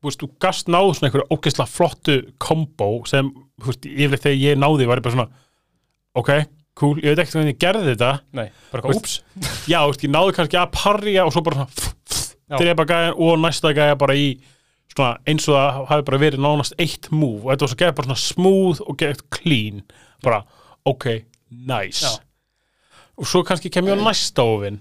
þú 0.02 0.10
veist, 0.10 0.24
þú 0.24 0.30
gast 0.42 0.72
náðu 0.74 0.96
svona 0.98 1.10
einhverju 1.12 1.28
ógeðslega 1.36 1.74
flottu 1.74 2.18
kombo 2.42 2.92
sem, 3.10 3.30
þú 3.62 3.72
veist, 3.72 3.90
yfirleitt 3.94 4.26
þegar 4.26 4.42
ég 4.42 4.62
náði 4.64 4.90
var 4.90 5.02
ég 5.02 5.08
bara 5.08 5.18
svona, 5.18 5.28
ok, 6.18 6.32
cool, 6.78 6.98
ég 7.04 7.14
veit 7.14 7.24
ekkert 7.24 7.38
hvernig 7.40 7.56
ég 7.56 7.62
gerði 7.62 7.94
þetta 7.94 8.12
Nei, 8.38 8.48
bara 8.72 8.84
eitthvað, 8.84 9.00
úps 9.02 9.18
já, 9.70 9.80
þú 9.80 9.94
veist, 9.94 10.06
ég 10.08 10.14
náði 10.14 10.36
kannski 10.38 10.62
að 10.62 10.76
parja 10.78 11.26
og 11.28 11.34
svo 11.36 11.46
bara 11.46 11.62
svona 11.62 11.96
Já. 12.48 12.56
drepa 12.62 12.86
gæjan 12.88 13.18
og 13.20 13.42
næsta 13.44 13.74
gæja 13.76 13.98
bara 14.00 14.16
í 14.16 14.28
svona 14.94 15.18
eins 15.28 15.50
og 15.52 15.58
það 15.58 15.80
hafi 15.90 16.06
bara 16.08 16.20
verið 16.22 16.44
nánast 16.46 16.78
eitt 16.80 17.10
move 17.12 17.44
og 17.44 17.50
þetta 17.52 17.66
var 17.66 17.72
svo 17.74 17.80
gæja 17.82 17.96
bara 17.98 18.08
svona 18.08 18.22
smooth 18.24 18.84
og 18.86 19.00
gett 19.02 19.26
clean 19.36 19.82
bara, 20.24 20.44
ok, 20.88 21.10
nice 21.52 22.06
Já. 22.08 22.14
Og 23.18 23.26
svo 23.28 23.44
kannski 23.44 23.72
kem 23.74 23.88
ég 23.90 23.98
á 23.98 24.02
næsta 24.02 24.46
ofin 24.46 24.80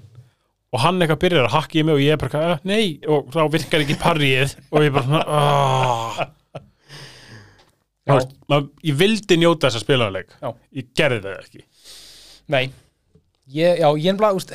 og 0.74 0.80
hann 0.82 1.00
eitthvað 1.00 1.22
byrjar 1.22 1.46
að 1.48 1.54
hakka 1.56 1.78
í 1.80 1.84
mig 1.86 1.94
og 1.94 2.02
ég 2.02 2.12
er 2.12 2.20
bara, 2.20 2.52
"Eh, 2.52 2.58
nei, 2.64 2.98
og 3.08 3.30
þá 3.32 3.50
virkar 3.50 3.80
ekki 3.80 3.96
parrið. 3.96 4.56
Og 4.72 4.82
ég 4.82 4.92
bara 4.92 5.04
svona 5.06 5.24
"Ah." 5.26 6.30
Veist, 8.06 8.34
maður- 8.48 8.70
ég 8.84 8.94
vildi 8.94 9.36
njóta 9.36 9.66
þessa 9.66 9.82
spilaðarleik. 9.82 10.28
Ég 10.74 10.86
gerði 10.94 11.22
það 11.22 11.40
ekki. 11.42 11.62
Nei, 12.48 12.70
ég, 13.50 13.80
já, 13.80 13.88
ég 13.96 14.06
er 14.12 14.14
bara, 14.20 14.34
úst, 14.34 14.52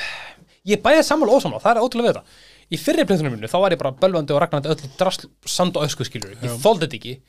ég 0.65 0.77
er 0.77 0.81
bæðið 0.81 1.03
sammála 1.03 1.33
og 1.33 1.41
ósammála, 1.41 1.61
það 1.61 1.75
er 1.75 1.81
ótrúlega 1.81 2.07
við 2.07 2.13
þetta. 2.13 2.23
Í 2.71 2.77
fyrri 2.79 3.03
plötunum 3.03 3.33
mínu, 3.35 3.49
þá 3.51 3.59
var 3.59 3.71
ég 3.71 3.81
bara 3.81 3.91
bölvandi 3.91 4.31
og 4.31 4.39
ragnandi 4.41 4.69
öllu 4.71 4.97
drasl, 4.97 5.27
sand 5.45 5.75
og 5.75 5.83
ösku 5.83 6.05
skilur, 6.07 6.31
ég 6.39 6.55
þóldi 6.63 6.85
þetta 6.87 6.99
ekki. 7.01 7.19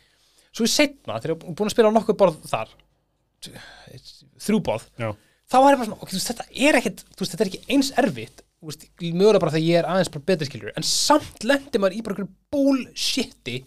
Svo 0.55 0.65
í 0.65 0.71
setna, 0.71 1.19
þegar 1.19 1.35
ég 1.35 1.43
er 1.49 1.55
búin 1.57 1.67
að 1.67 1.75
spila 1.75 1.91
nokkuð 1.91 2.17
borð 2.21 2.37
þar, 2.47 2.69
þrjú 4.39 4.63
borð, 4.63 4.87
Já. 5.01 5.11
Þá 5.53 5.57
var 5.61 5.75
ég 5.75 5.83
bara 5.83 5.89
svona, 5.91 6.01
ok, 6.03 6.15
veist, 6.17 6.31
þetta 6.33 6.47
er 6.69 6.79
ekkit, 6.81 7.05
veist, 7.19 7.35
þetta 7.35 7.45
er 7.45 7.51
ekki 7.53 7.63
eins 7.77 7.91
erfitt, 8.01 8.43
veist, 8.65 8.87
mögulega 9.03 9.43
bara 9.43 9.53
þegar 9.55 9.67
ég 9.69 9.81
er 9.83 9.89
aðeins 9.93 10.13
bara 10.15 10.27
betri 10.33 10.49
skilur, 10.49 10.73
en 10.79 10.87
samt 10.89 11.45
lendi 11.45 11.81
maður 11.83 11.99
í 11.99 12.03
bara 12.07 12.17
einhverju 12.17 12.33
bullshiti, 12.55 13.59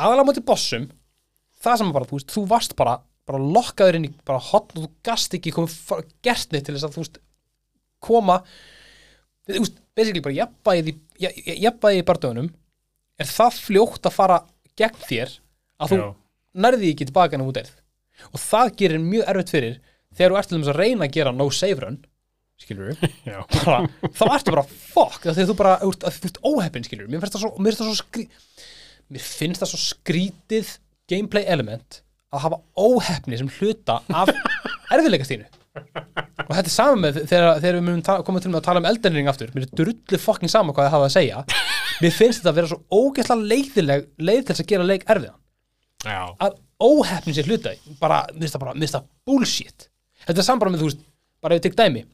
aðalega 0.00 0.26
móti 0.30 0.44
bossum 0.46 0.88
það 1.60 1.80
sem 1.82 1.92
bara, 1.92 2.08
þú 2.08 2.18
veist, 2.20 2.32
þú 2.34 2.44
varst 2.50 2.76
bara 2.78 2.98
bara 3.30 3.38
lokkaður 3.44 3.98
inn 4.00 4.06
í 4.08 4.12
bara 4.26 4.40
hotn 4.42 4.80
og 4.80 4.86
þú 4.86 4.90
gast 5.06 5.34
ekki 5.36 5.52
komið 5.54 5.74
fara- 5.86 6.06
gert 6.24 6.50
neitt 6.54 6.64
til 6.66 6.74
þess 6.74 6.86
að 6.88 6.94
þú 6.96 7.02
veist 7.04 7.18
koma 8.02 8.38
þú 9.46 9.60
veist, 9.60 9.76
basically 9.94 10.22
bara 10.24 10.38
jafnbæðið 10.38 10.88
í 10.90 10.94
ja- 11.26 11.34
ja- 11.36 11.58
jafnbæðið 11.68 12.00
í 12.00 12.06
bardögunum 12.08 12.48
er 13.20 13.28
það 13.30 13.60
fljótt 13.66 14.08
að 14.08 14.16
fara 14.16 14.38
gegn 14.80 15.04
þér 15.04 15.36
að 15.84 15.92
þú 15.92 15.98
Já. 16.00 16.08
nærði 16.64 16.90
ekki 16.94 17.06
tilbaka 17.10 17.36
en 17.38 17.44
þú 17.46 17.54
derð 17.60 17.76
og 18.32 18.40
það 18.48 18.72
gerir 18.80 19.04
mjög 19.04 19.30
erfitt 19.34 19.54
fyrir 19.54 19.78
þegar 20.16 20.32
þú 20.34 20.40
ert 20.40 20.50
til 20.50 20.60
þess 20.60 20.72
að 20.72 20.80
reyna 20.80 21.06
að 21.06 21.16
gera 21.16 21.34
no 21.34 21.48
save 21.54 21.84
run 21.84 22.00
skilur 22.60 22.90
við 22.90 23.04
þá 24.18 24.24
ertu 24.34 24.52
bara 24.52 24.66
fuck 24.66 25.24
þegar 25.24 25.48
þú 25.48 25.56
bara, 25.58 25.76
þú 25.80 26.10
ert, 26.10 26.42
óheppin 26.44 26.86
skilur 26.86 27.08
mér 27.08 27.22
finnst 27.22 27.38
það 27.38 27.46
svo, 27.46 27.52
mér 27.56 27.72
finnst 27.72 27.82
það 27.82 27.90
svo 27.90 28.00
skrí, 28.02 28.26
mér 29.10 29.26
finnst 29.26 29.64
það 29.64 29.72
svo 29.72 29.82
skrítið 29.86 30.74
gameplay 31.10 31.46
element 31.50 32.02
að 32.30 32.44
hafa 32.44 32.60
óheppni 32.78 33.40
sem 33.40 33.48
hluta 33.58 34.00
af 34.12 34.30
erfiðleikastínu 34.94 35.48
og 35.80 36.50
þetta 36.50 36.66
er 36.66 36.74
saman 36.74 37.02
með 37.04 37.20
þegar, 37.30 37.60
þegar 37.62 37.76
við 37.86 38.08
koma 38.26 38.42
til 38.42 38.52
að 38.52 38.64
tala 38.66 38.82
um 38.82 38.88
eldenring 38.90 39.30
aftur 39.30 39.52
mér 39.54 39.66
er 39.66 39.74
drullu 39.80 40.18
fokking 40.20 40.50
sama 40.50 40.74
hvað 40.74 40.88
það 40.88 40.96
hafa 40.96 41.06
að 41.06 41.14
segja. 41.14 41.42
Mér 42.00 42.16
finnst 42.16 42.40
þetta 42.40 42.50
að 42.50 42.58
vera 42.58 42.70
svo 42.70 42.80
ógeðslega 42.90 43.48
leiðileg 43.52 44.06
leið 44.18 44.40
til 44.40 44.54
þess 44.54 44.64
að 44.64 44.70
gera 44.72 44.88
leik 44.88 45.06
erfiðan. 45.12 45.38
Já, 46.00 46.20
að 46.40 46.56
óheppnin 46.80 47.36
sé 47.36 47.44
hluta 47.44 47.74
bara, 48.00 48.22
mér 48.32 48.46
finnst 48.46 48.56
það 48.56 48.64
bara, 48.64 48.74
mér 48.74 48.86
finnst 48.86 48.96
það 48.96 49.08
bullshit 49.28 49.86
þetta 50.30 50.42
er 50.42 50.48
saman 50.48 50.62
bara 50.62 50.74
með, 50.74 50.82
þú 50.82 50.90
veist, 50.90 51.04
bara 51.44 51.56
ef 51.56 51.60
ég 51.60 51.68
tek 51.68 51.78
dæmi 51.78 52.04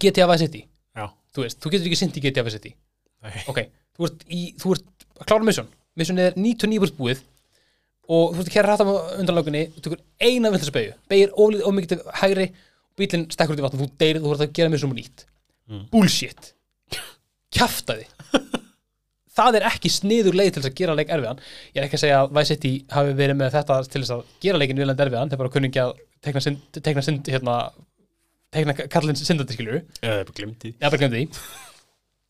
GTA 0.00 0.28
Vice 0.30 0.46
City. 0.46 0.62
Já. 0.96 1.06
þú 1.34 1.44
veist, 1.46 1.58
þú 1.60 1.74
getur 1.74 1.90
ekki 1.90 1.98
sint 1.98 2.16
í 2.18 2.24
GTA 2.24 2.46
Vice 2.46 2.58
City. 2.58 2.74
Nei. 3.20 3.42
ok, 3.50 3.60
þú 3.96 4.08
ert, 4.08 4.24
í, 4.28 4.40
þú 4.60 4.76
ert 4.76 5.06
að 5.20 5.28
klára 5.28 5.46
mission. 5.46 5.68
Mission 5.98 6.20
er 6.22 6.36
99% 6.38 6.96
búið 6.98 7.24
og 8.10 8.34
þú 8.34 8.42
ert 8.42 8.48
að 8.48 8.54
kæra 8.54 8.72
rætt 8.72 8.82
á 8.82 8.86
undanlögunni 9.20 9.64
þú 9.74 9.82
tekur 9.84 10.00
eina 10.22 10.50
beigju 10.50 10.94
beigir 11.10 11.34
oflið 11.34 11.66
og 11.66 11.74
mikið 11.76 11.92
til 11.92 12.14
hægri 12.22 12.46
bílinn 12.98 13.28
stekkur 13.30 13.54
út 13.54 13.60
í 13.60 13.66
vatn 13.66 13.78
og 13.78 13.84
þú 13.84 13.90
deyrið, 14.00 14.24
þú 14.24 14.32
ert 14.34 14.46
að 14.46 14.56
gera 14.58 14.72
mission 14.72 14.94
nýtt. 14.96 15.26
Bullshit. 15.92 16.52
Kjaftaði. 17.54 18.08
Það 19.40 19.60
er 19.60 19.66
ekki 19.70 19.90
sniður 19.92 20.36
leið 20.36 20.50
til 20.54 20.62
þess 20.62 20.70
að 20.72 20.78
gera 20.80 20.94
leik 20.98 21.12
erfiðan. 21.14 21.38
Ég 21.70 21.80
er 21.80 21.86
ekki 21.86 21.96
að 21.96 22.02
segja 22.02 22.18
að 22.24 22.32
Vice 22.36 22.54
City 22.54 22.72
hafi 22.90 23.14
verið 23.16 23.38
með 23.38 23.52
þetta 23.54 23.76
til 23.86 24.02
þess 24.02 24.14
að 24.16 24.24
gera 24.42 24.60
leikin 24.60 24.80
viljandi 24.82 25.04
erfiðan 25.06 25.30
er 25.30 25.40
bara 25.40 25.52
kunningi 25.54 25.80
að 25.80 25.92
tekna 26.24 26.42
synd, 26.44 26.62
tekna 26.78 27.04
synd 27.04 27.30
hérna, 27.32 27.56
tekna 28.54 28.76
kallinn 28.92 29.18
syndandi 29.18 29.56
skilur 29.56 29.80
Eða 29.80 30.20
það 30.20 30.24
bara 30.30 30.38
glimti 30.40 30.72
ég 30.74 30.86
bara 30.86 31.02
glemdi 31.02 31.24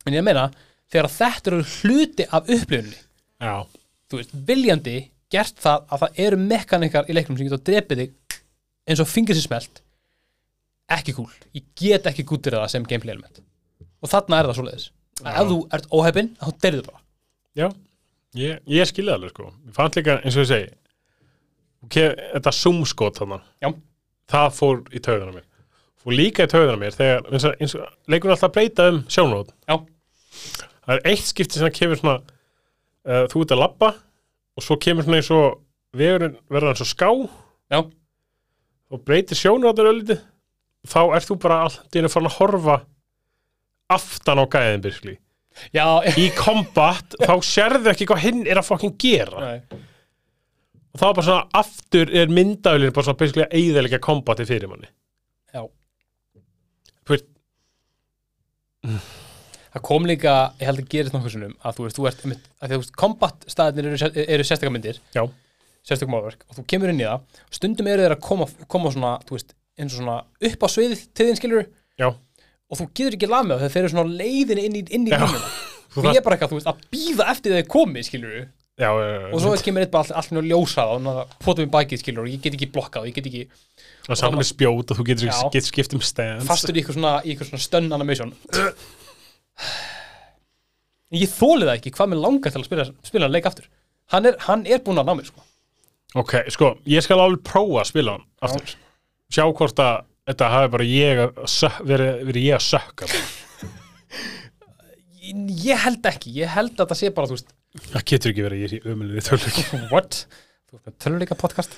en 0.06 0.16
ég 0.16 0.24
meina, 0.24 0.46
þegar 0.90 1.10
þetta 1.16 1.52
eru 1.52 1.60
hluti 1.74 2.26
af 2.30 2.48
upplifunni, 2.48 2.96
Já, 3.40 3.54
þú 4.10 4.20
veist, 4.20 4.34
viljandi 4.48 4.96
gert 5.30 5.60
það 5.62 5.84
að 5.86 6.02
það 6.04 6.24
eru 6.26 6.40
mekanikar 6.42 7.10
í 7.10 7.16
leiknum 7.16 7.38
sem 7.38 7.48
geta 7.50 7.62
drepið 7.70 8.02
þig 8.04 8.40
eins 8.90 9.02
og 9.04 9.10
fingir 9.10 9.38
sér 9.38 9.46
smelt 9.46 9.82
ekki 10.90 11.14
cool, 11.14 11.30
ég 11.54 11.66
get 11.78 12.08
ekki 12.10 12.24
gútir 12.26 12.56
það 12.58 12.72
sem 12.72 12.86
gameplay 12.88 13.14
element. 13.14 13.40
Og 14.00 14.10
þarna 14.10 14.40
er 14.40 14.48
það 14.48 14.58
svoleiðis. 14.58 14.88
Að 15.20 15.38
ef 15.38 15.48
þú 15.50 15.58
ert 15.76 15.88
óheppin, 15.94 16.30
þá 16.40 16.48
deyrið 16.64 16.84
bara. 16.88 17.02
Já. 17.58 17.66
Ég, 18.40 18.60
ég 18.70 18.88
skilði 18.88 19.14
alveg 19.14 19.32
sko. 19.34 19.50
Ég 19.68 19.76
fann 19.76 19.92
líka, 19.96 20.16
eins 20.24 20.38
og 20.38 20.44
ég 20.46 20.50
segi 20.50 20.70
okay, 21.86 22.10
Þetta 22.34 22.52
zoomskot 22.56 23.20
þarna 23.20 23.40
Já. 23.62 23.70
Það 24.30 24.50
fór 24.56 24.82
í 24.92 25.02
taugana 25.04 25.34
mér 25.36 25.46
Fór 26.00 26.16
líka 26.16 26.46
í 26.46 26.50
taugana 26.50 26.80
mér 26.80 26.96
Þegar, 26.96 27.24
eins 27.30 27.46
og, 27.48 27.56
eins 27.60 27.76
og, 27.78 27.94
leikur 28.10 28.34
alltaf 28.34 28.50
að 28.50 28.56
breyta 28.58 28.88
um 28.92 29.00
sjónrót 29.10 29.54
Já. 29.68 29.78
Það 30.80 30.94
er 30.96 31.08
eitt 31.12 31.28
skipti 31.28 31.60
sem 31.60 31.74
kemur 31.76 32.00
svona 32.00 32.18
uh, 32.20 33.24
Þú 33.30 33.44
ert 33.44 33.56
að 33.56 33.62
labba 33.64 33.94
Og 34.58 34.66
svo 34.66 34.78
kemur 34.82 35.06
svona 35.06 35.22
eins 35.22 35.32
og 35.34 35.60
verður 35.96 36.70
eins 36.72 36.84
og 36.84 36.90
ská 36.92 37.08
Já. 37.70 37.80
Og 38.90 39.02
breytir 39.06 39.38
sjónrótur 39.38 39.90
ölliti 39.92 40.20
Þá 40.88 41.00
ert 41.16 41.28
þú 41.28 41.40
bara 41.42 41.64
alltaf 41.66 41.90
Þínu 41.92 42.12
farin 42.12 42.30
að 42.30 42.38
horfa 42.38 42.78
Aftan 43.90 44.38
á 44.38 44.44
gæðin 44.46 44.86
byrskli 44.86 45.18
já, 45.74 45.86
í 46.16 46.28
kombat 46.36 47.16
þá 47.20 47.34
sérðu 47.44 47.92
ekki 47.92 48.08
hvað 48.08 48.24
hinn 48.24 48.42
er 48.48 48.60
að 48.60 48.68
fucking 48.70 48.96
gera 49.00 49.42
Nei. 49.44 49.80
Og 50.90 51.00
þá 51.00 51.06
bara 51.06 51.26
svona 51.26 51.60
aftur 51.60 52.12
er 52.20 52.32
myndavlin 52.32 52.94
bara 52.94 53.06
svona 53.06 53.20
basically 53.20 53.46
að 53.46 53.56
eigðalega 53.58 54.00
kombati 54.02 54.46
fyrir 54.48 54.70
manni. 54.70 54.90
Já. 55.54 55.62
Þú 57.06 57.14
veist, 57.14 57.28
það 59.74 59.84
kom 59.86 60.08
líka, 60.10 60.34
ég 60.60 60.70
held 60.70 60.82
að 60.82 60.90
gerist 60.94 61.14
nokkuð 61.14 61.36
sinnum 61.36 61.54
að 61.62 61.78
þú 61.78 61.86
veist, 61.86 62.00
þú 62.00 62.10
ert, 62.10 62.26
að 62.60 62.74
þú 62.74 62.80
veist, 62.82 62.96
combat 63.04 63.46
staðinir 63.50 63.94
eru, 63.94 64.26
eru 64.26 64.46
sérstakar 64.46 64.74
myndir. 64.74 65.00
Já, 65.14 65.24
sérstökum 65.86 66.18
áverk 66.18 66.44
og 66.48 66.58
þú 66.58 66.66
kemur 66.68 66.92
inn 66.92 67.00
í 67.00 67.06
það 67.06 67.40
og 67.46 67.56
stundum 67.56 67.88
eru 67.90 68.04
þeir 68.04 68.16
að 68.16 68.24
koma, 68.26 68.48
koma 68.70 68.92
svona, 68.94 69.12
þú 69.28 69.36
veist, 69.36 69.54
eins 69.80 69.94
og 69.94 70.02
svona 70.02 70.16
upp 70.50 70.66
á 70.66 70.68
sviðið 70.74 71.04
til 71.16 71.28
þín 71.28 71.40
skilur 71.40 71.66
já. 72.00 72.08
Og 72.70 72.78
þú 72.78 72.86
getur 72.94 73.16
ekki 73.16 73.30
lag 73.30 73.46
með 73.46 73.56
það 73.56 73.62
þegar 73.64 73.74
þeir 73.74 73.82
eru 73.82 73.92
svona 73.94 74.04
á 74.04 74.14
leiðinni 74.20 74.66
inn 74.68 74.78
í, 74.78 74.82
inn 74.94 75.08
í 75.08 75.14
Þú 75.90 76.04
og 76.04 76.12
ég 76.12 76.20
er 76.20 76.22
bara 76.22 76.36
eitthvað, 76.36 76.52
þú 76.52 76.58
veist, 76.60 76.68
að 76.70 76.82
býða 76.94 77.24
eftir 77.32 77.54
þeir 77.56 77.64
komi 77.66 78.02
skilur 78.06 78.34
já, 78.80 78.88
já, 78.88 79.18
og 79.30 79.42
svo 79.44 79.52
kemur 79.64 79.84
eitt 79.84 79.92
bara 79.92 80.16
allt, 80.16 80.32
mjög 80.34 80.48
ljósað 80.48 80.94
og 80.96 81.34
potum 81.44 81.68
í 81.68 81.72
bakið 81.72 82.02
skilur 82.02 82.24
og 82.24 82.32
ég 82.32 82.40
get 82.44 82.56
ekki 82.56 82.70
blokkað 82.72 83.04
og 83.04 83.10
ég 83.10 83.18
get 83.18 83.28
ekki 83.30 83.44
er 84.10 84.18
saman 84.18 84.40
með 84.40 84.48
spjót 84.50 84.92
og 84.92 84.98
þú 84.98 85.06
getur, 85.10 85.30
Já. 85.30 85.38
getur 85.54 85.68
skipt 85.68 85.94
um 85.96 86.02
stance. 86.04 86.46
Fastur 86.48 86.74
í 86.74 86.82
eitthvað 86.82 86.98
svona, 86.98 87.12
svona 87.46 87.62
stönn 87.62 87.94
animation. 87.94 88.32
Ég 91.14 91.30
þóli 91.32 91.66
það 91.66 91.76
ekki 91.76 91.94
hvað 91.96 92.12
mér 92.12 92.22
langar 92.24 92.54
til 92.54 92.60
að 92.60 92.68
spila, 92.68 92.86
spila 93.06 93.28
hann 93.28 93.34
leik 93.34 93.48
aftur. 93.50 93.66
Hann 94.14 94.28
er, 94.30 94.38
hann 94.46 94.66
er 94.66 94.82
búinn 94.84 95.02
að 95.02 95.10
ná 95.10 95.16
mér 95.18 95.30
sko. 95.30 95.44
ok, 96.18 96.32
sko, 96.50 96.72
ég 96.90 97.04
skal 97.06 97.20
alveg 97.22 97.44
prófa 97.46 97.84
að 97.84 97.90
spila 97.92 98.16
hann 98.16 98.26
aftur. 98.46 98.74
Sjá 99.30 99.44
hvort 99.46 99.82
að 99.82 100.06
þetta 100.30 100.50
hafi 100.54 100.72
bara 100.74 100.88
ég 100.88 101.22
að 101.26 101.84
verið, 101.86 102.24
verið 102.30 102.48
ég 102.48 102.58
að 102.58 102.66
sökka. 102.70 103.10
Ég 105.30 105.78
held 105.78 106.06
ekki, 106.08 106.32
ég 106.34 106.48
held 106.50 106.80
að 106.80 106.88
það 106.90 106.98
sé 106.98 107.08
bara 107.14 107.28
þú 107.30 107.36
veist, 107.36 107.52
það 107.78 108.04
getur 108.10 108.32
ekki 108.32 108.44
verið 108.46 108.64
ég 108.64 108.74
í 108.76 108.80
ömulegri 108.90 109.24
tölvöki 109.26 109.64
what? 109.92 110.24
þú 110.70 110.76
veist 110.76 110.86
með 110.88 110.96
töluleika 111.04 111.38
podcast 111.38 111.76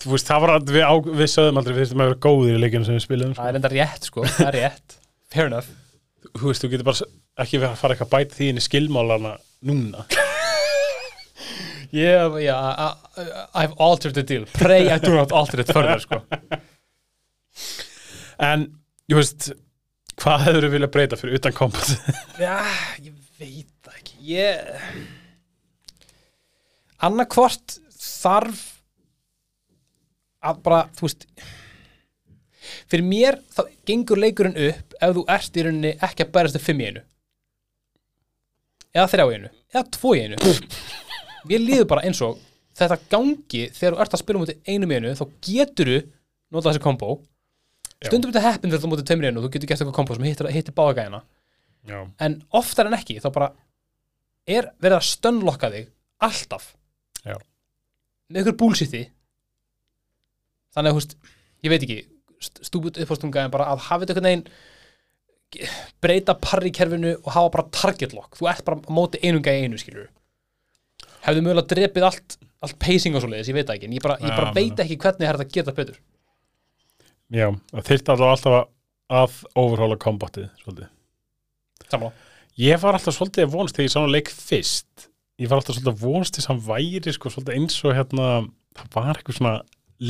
þú 0.00 0.14
veist, 0.14 0.30
það 0.30 0.42
var 0.44 0.54
að 0.54 0.72
við, 0.72 0.84
á, 0.86 0.94
við 1.20 1.30
sögðum 1.34 1.60
aldrei 1.60 1.76
við 1.76 1.86
þurfum 1.90 2.04
að 2.04 2.10
vera 2.10 2.22
góðir 2.26 2.56
í 2.56 2.62
leikinu 2.64 2.88
sem 2.88 2.96
við 2.96 3.04
spilum 3.04 3.34
sko. 3.34 3.42
það 3.42 3.52
er 3.52 3.60
enda 3.60 3.72
rétt 3.74 4.10
sko, 4.10 4.26
það 4.38 4.48
er 4.48 4.58
rétt 4.58 4.98
fair 5.32 5.50
enough 5.50 5.70
þú 6.30 6.46
veist, 6.46 6.64
þú 6.64 6.72
getur 6.72 6.88
bara 6.88 7.10
ekki 7.44 7.60
verið 7.60 7.70
að 7.70 7.80
fara 7.82 7.96
eitthvað 7.96 8.08
að 8.08 8.14
bæta 8.16 8.38
því 8.38 8.50
inn 8.50 8.60
í 8.60 8.64
skilmálana 8.64 9.36
núna 9.68 10.06
yeah, 12.00 12.36
yeah, 12.40 12.56
I, 12.56 13.24
I've 13.62 13.76
altered 13.76 14.16
the 14.16 14.24
deal 14.24 14.48
pray 14.56 14.88
I 14.88 14.98
do 15.02 15.12
not 15.16 15.32
alter 15.32 15.60
it 15.60 15.72
further 15.72 16.00
sko. 16.00 16.22
En, 18.40 18.62
ég 19.10 19.18
veist, 19.18 19.50
hvað 20.20 20.46
hefur 20.46 20.64
þú 20.64 20.70
viljað 20.74 20.92
breyta 20.94 21.18
fyrir 21.20 21.40
utan 21.40 21.56
kombat? 21.56 21.90
já, 22.40 22.54
ég 23.02 23.12
veit 23.40 23.90
ekki. 23.96 24.18
Ég 24.34 24.60
annarkvort 27.00 27.78
þarf 28.00 28.66
að 30.44 30.60
bara, 30.64 30.82
þú 30.96 31.06
veist 31.06 31.26
fyrir 32.90 33.06
mér 33.06 33.40
þá 33.52 33.62
gengur 33.88 34.20
leikurinn 34.20 34.58
upp 34.68 34.94
ef 35.00 35.16
þú 35.16 35.24
ert 35.36 35.56
í 35.56 35.64
rauninni 35.64 35.94
ekki 35.96 36.26
að 36.26 36.34
bærast 36.36 36.58
þau 36.58 36.66
fimm 36.66 36.84
í 36.84 36.90
einu. 36.90 37.02
Eða 38.90 39.08
þrjá 39.14 39.24
í 39.24 39.34
einu. 39.38 39.50
Eða 39.72 39.84
tvo 39.96 40.14
í 40.16 40.22
einu. 40.26 40.54
Mér 41.48 41.64
líður 41.64 41.90
bara 41.90 42.04
eins 42.08 42.20
og 42.24 42.40
þetta 42.76 43.00
gangi 43.12 43.66
þegar 43.76 43.96
þú 43.96 44.04
ert 44.04 44.14
að 44.16 44.22
spila 44.22 44.46
þetta 44.46 44.72
einum 44.72 44.92
í 44.92 44.98
einu 45.00 45.16
þá 45.16 45.26
getur 45.44 45.90
þú 45.90 45.98
nota 46.50 46.70
þessi 46.70 46.82
kombo 46.84 47.16
stundum 48.00 48.32
þetta 48.32 48.46
heppin 48.46 48.72
þegar 48.72 48.82
þú 48.84 48.90
mútið 48.92 49.08
tveimur 49.10 49.26
í 49.26 49.30
einu 49.30 49.40
og 49.40 49.46
þú 49.46 49.52
getur 49.54 49.70
gert 49.70 49.82
eitthvað 49.82 49.96
kombo 49.98 50.16
sem 50.16 50.26
hittir, 50.28 50.48
hittir 50.54 50.76
báða 50.76 50.96
gæðina 51.00 51.20
Já, 51.88 52.00
en 52.20 52.34
oftar 52.52 52.86
en 52.90 52.96
ekki 52.98 53.16
þá 53.22 53.30
bara 53.32 53.50
er 54.50 54.68
verið 54.82 54.98
að 54.98 55.06
stönnlokka 55.08 55.70
þig 55.72 55.88
alltaf. 56.20 56.74
Já. 57.24 57.36
með 58.30 58.42
ykkur 58.44 58.58
búlsitti 58.60 59.00
þannig 60.74 60.92
að 60.92 60.98
veist 61.00 61.14
ég 61.64 61.72
veit 61.72 61.82
ekki, 61.86 61.96
st- 62.40 62.62
stúbut 62.68 63.00
uppástunga 63.02 63.42
en 63.46 63.52
bara 63.52 63.66
að 63.72 63.82
hafa 63.88 64.04
þetta 64.06 64.20
einhvern 64.20 64.28
veginn 64.30 65.70
breyta 66.04 66.36
parri 66.38 66.70
kerfinu 66.74 67.16
og 67.24 67.32
hafa 67.34 67.50
bara 67.56 67.66
target 67.74 68.12
lock, 68.14 68.36
þú 68.38 68.46
ert 68.52 68.62
bara 68.68 68.78
á 68.78 68.90
móti 68.94 69.18
einum 69.24 69.42
gæði 69.42 69.64
einu 69.66 69.80
skilur 69.82 70.06
hefðu 71.26 71.42
mögulega 71.44 71.68
drepið 71.74 72.06
allt, 72.06 72.36
allt 72.64 72.78
pacing 72.80 73.16
og 73.18 73.24
svoleiðis, 73.24 73.50
ég 73.50 73.58
veit 73.58 73.66
það 73.68 73.76
ekki 73.80 73.88
en 73.90 73.96
ég 73.98 74.04
bara, 74.04 74.16
ég 74.22 74.30
bara 74.36 74.52
Já, 74.52 74.56
veit 74.60 74.84
ekki 74.84 74.98
hvernig 75.02 75.26
er 75.28 75.40
þetta 75.40 75.48
að 75.48 75.56
geta 75.58 75.74
betur. 75.80 75.98
Já 77.34 77.46
það 77.74 77.84
þyrfti 77.90 78.14
alltaf 78.14 78.54
að, 78.54 78.64
að 79.20 79.36
overhóla 79.64 79.98
kombatið 80.00 80.48
svolítið. 80.62 80.88
Samanlá, 81.88 82.12
Ég 82.60 82.80
var 82.82 82.96
alltaf 82.98 83.14
svolítið 83.16 83.46
að 83.46 83.52
vonast 83.54 83.76
þegar 83.78 83.86
ég 83.86 83.92
sá 83.94 84.00
hann 84.02 84.12
leik 84.12 84.28
fyrst 84.34 85.06
ég 85.40 85.48
var 85.48 85.60
alltaf 85.60 85.76
svolítið 85.78 85.92
að 85.94 86.02
vonast 86.04 86.36
þess 86.36 86.48
að 86.48 86.52
hann 86.52 86.64
væri 86.66 87.12
sko, 87.16 87.30
svolítið 87.32 87.56
eins 87.56 87.76
og 87.86 87.94
hérna 87.96 88.26
það 88.76 88.90
var 88.96 89.12
eitthvað 89.14 89.38
svona 89.38 89.52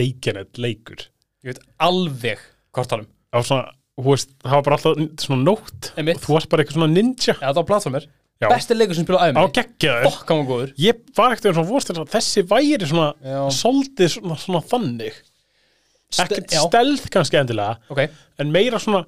leikjanett 0.01 0.59
leikur. 0.63 1.05
Ég 1.45 1.53
veit 1.53 1.61
alveg 1.83 2.41
hvort 2.75 2.91
talum, 2.91 3.07
á 3.35 3.39
svona, 3.43 3.71
þú 3.99 4.07
veist, 4.09 4.33
það 4.43 4.57
var 4.57 4.65
bara 4.67 4.79
alltaf 4.79 5.25
svona 5.25 5.47
nótt. 5.47 5.93
Einmitt. 5.99 6.19
og 6.19 6.25
þú 6.27 6.35
varst 6.37 6.51
bara 6.51 6.65
eitthvað 6.65 6.79
svona 6.81 6.91
ninja. 6.95 7.37
Eða 7.37 7.53
það 7.53 7.61
var 7.61 7.69
platformer 7.71 8.09
Já. 8.41 8.49
besti 8.49 8.77
leikur 8.77 8.97
sem 8.97 9.05
spilaði 9.07 9.21
á 9.21 9.41
aðeins 9.41 9.57
geggjaður. 9.59 10.07
Fokk 10.09 10.31
hann 10.33 10.39
var 10.41 10.47
góður. 10.51 10.71
Ég 10.81 11.01
var 11.19 11.35
ekkert 11.35 11.55
svona 11.55 11.69
vonast 11.71 11.91
þess 11.91 12.03
að 12.03 12.13
þessi 12.15 12.45
væri 12.51 12.91
svona 12.91 13.09
Já. 13.21 13.41
svolítið 13.61 14.13
svona, 14.17 14.39
svona 14.41 14.63
þannig. 14.71 15.19
Ekkert 16.11 16.51
já, 16.51 16.63
stelð 16.67 17.05
kannski 17.15 17.39
endilega 17.39 17.77
ok, 17.93 18.01
en 18.43 18.49
meira 18.51 18.81
svona 18.83 19.05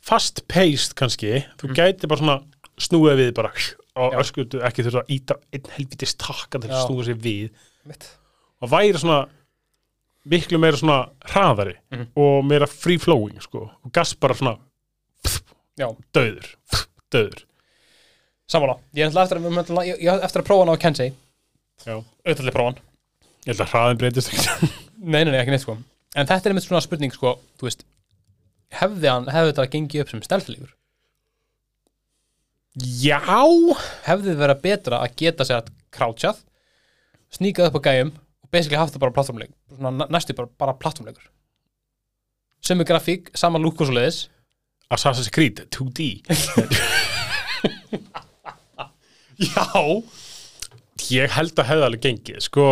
fast 0.00 0.42
paced 0.48 0.94
kannski 0.98 1.44
þú 1.60 1.72
gæti 1.76 2.08
bara 2.08 2.20
svona 2.20 2.38
snúið 2.80 3.16
við 3.20 3.34
bara 3.36 3.52
og 3.96 4.12
Mhm. 4.14 4.20
Öskutu 4.22 4.60
ekki 4.64 4.84
þurfa 4.86 5.02
að 5.02 5.10
íta 5.12 5.34
einn 5.52 5.66
helvítist 5.76 6.18
takka 6.22 6.58
til 6.62 6.70
að 6.70 6.86
snúa 6.86 7.04
sér 7.04 7.18
við. 7.20 7.50
Mitt 7.84 8.06
og 8.62 8.70
væri 8.70 8.96
svona 8.98 9.26
miklu 10.30 10.58
meira 10.58 10.76
svona 10.78 11.10
hraðari 11.26 11.74
Mhm. 11.90 12.06
og 12.16 12.44
meira 12.44 12.66
free 12.68 12.96
flowing 12.98 13.40
sko. 13.42 13.70
Og 13.84 13.92
gas 13.92 14.14
bara 14.14 14.34
svona 14.34 14.56
já, 15.78 15.88
döður, 16.14 16.46
döður 17.12 17.44
samanlá, 18.50 18.78
ég 18.94 19.04
er 19.04 19.22
eftir, 19.22 19.38
að- 19.38 19.86
ég, 19.86 20.00
ég, 20.02 20.22
eftir 20.24 20.42
að 20.42 20.46
prófa 20.46 20.64
hann 20.66 20.74
á 20.76 20.80
Kensei 20.80 21.12
Já. 21.86 21.94
auðvitað 22.26 22.48
að 22.48 22.54
prófa 22.56 22.64
hann 22.64 22.78
ég 23.46 23.56
held 23.56 23.60
að 23.60 23.70
hraðin 23.72 23.98
breytist 23.98 24.32
Nei, 25.02 25.24
nei, 25.24 25.30
nei, 25.32 25.40
ekki 25.40 25.50
neitt 25.50 25.62
sko. 25.62 25.78
En 26.14 26.26
þetta 26.26 26.46
er 26.46 26.52
einmitt 26.52 26.64
svona 26.66 26.82
spurning 26.82 27.10
sko. 27.12 27.38
Þú 27.58 27.62
veist 27.68 27.84
Hefði 28.70 29.10
hann, 29.10 29.26
hefði 29.32 29.52
þetta 29.52 29.66
gengið 29.74 30.04
upp 30.04 30.12
sem 30.12 30.22
stelðlegur 30.26 30.72
já, 33.02 33.18
Hefði 34.06 34.30
þið 34.30 34.42
verið 34.44 34.62
betra 34.66 35.02
að 35.02 35.16
geta 35.22 35.46
sér 35.46 35.62
að 35.62 35.72
krátsjað 35.94 36.42
Sníkað 37.34 37.70
upp 37.70 37.80
á 37.82 37.86
gæjum 37.88 38.12
Og 38.14 38.52
basically 38.54 38.78
haft 38.80 38.94
það 38.94 39.04
bara 39.06 39.16
plattformleik 39.18 39.54
næstu 40.10 40.36
bara, 40.38 40.50
bara 40.60 40.76
plattformleikur 40.78 41.26
Sömu 42.60 42.84
grafík, 42.86 43.32
sama 43.34 43.58
lúk 43.58 43.80
og 43.80 43.88
svo 43.88 43.96
leiðis 43.96 44.24
Assassin's 44.90 45.30
Creed 45.34 45.64
2D 45.74 46.10
Já. 49.40 50.02
Ég 51.10 51.32
held 51.32 51.56
að 51.58 51.68
hefði 51.70 51.86
alveg 51.86 52.02
gengið 52.04 52.42
sko. 52.44 52.64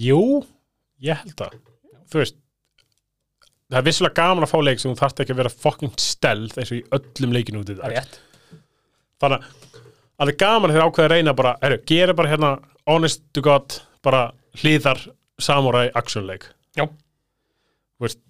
Jú 0.00 0.20
ég 1.04 1.20
held 1.20 1.34
það. 1.36 1.58
Þú 2.08 2.22
veist 2.22 2.38
það 3.72 3.80
er 3.80 3.86
vissulega 3.86 4.18
gaman 4.20 4.44
að 4.44 4.52
fá 4.52 4.58
leik 4.60 4.82
sem 4.82 4.92
þú 4.92 5.00
þarft 5.00 5.22
ekki 5.24 5.34
að 5.34 5.40
vera 5.40 5.52
fucking 5.64 5.94
stelð 6.00 6.58
eins 6.60 6.72
og 6.72 6.78
í 6.78 6.84
öllum 6.98 7.34
leikinu 7.36 7.62
út 7.62 7.72
í 7.72 7.78
Það 7.78 7.96
dag 7.96 8.10
þannig 9.22 9.44
að 9.46 9.46
það 10.18 10.32
er 10.32 10.38
gaman 10.42 10.72
þegar 10.72 10.88
ákveða 10.88 11.06
að 11.06 11.12
reyna 11.14 11.34
bara, 11.38 11.52
heru, 11.62 11.78
gera 11.88 12.16
bara 12.18 12.32
hérna 12.32 12.50
honest 12.90 13.22
to 13.32 13.42
god, 13.44 13.76
bara 14.04 14.22
hlýðar 14.60 15.00
samurai 15.42 15.86
actionleik 15.98 16.48
Já. 16.76 16.84
þú 16.88 18.06
veist 18.06 18.20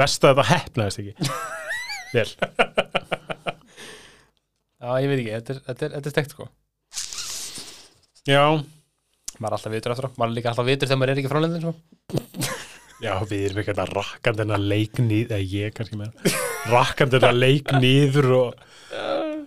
verst 0.00 0.24
að 0.24 0.34
þetta 0.34 0.48
hefnaðist 0.50 1.02
ekki. 1.02 1.30
Vel. 2.14 2.26
Já, 4.80 4.90
ég 4.98 5.10
veit 5.12 5.20
ekki, 5.20 5.32
þetta 5.36 5.54
er, 5.54 5.62
þetta 5.68 5.86
er, 5.86 5.94
þetta 5.94 6.10
er 6.10 6.14
stekt 6.16 6.34
sko. 6.34 6.48
Já, 8.28 8.44
Maður 9.40 9.54
er 9.54 9.56
alltaf 9.56 9.72
vitur 9.72 9.92
eftir 9.94 10.04
á. 10.04 10.10
Maður 10.20 10.30
er 10.30 10.36
líka 10.36 10.50
alltaf 10.50 10.66
vitur 10.68 10.88
þegar 10.90 10.98
maður 11.00 11.12
er 11.14 11.20
ekki 11.22 11.30
frálendin 11.32 11.62
sko 11.64 11.72
Já, 13.00 13.14
við 13.24 13.46
erum 13.48 13.60
ekki 13.62 13.72
að 13.72 13.94
rakkandi 13.96 14.44
hennar 14.44 14.60
leik 14.60 14.98
niður, 15.00 15.30
eða 15.32 15.46
ég 15.54 15.72
kannski 15.76 15.96
með 15.96 16.10
rakkandi 16.68 17.16
hennar 17.16 17.38
leik 17.38 17.70
niður 17.80 18.28
og 18.36 18.48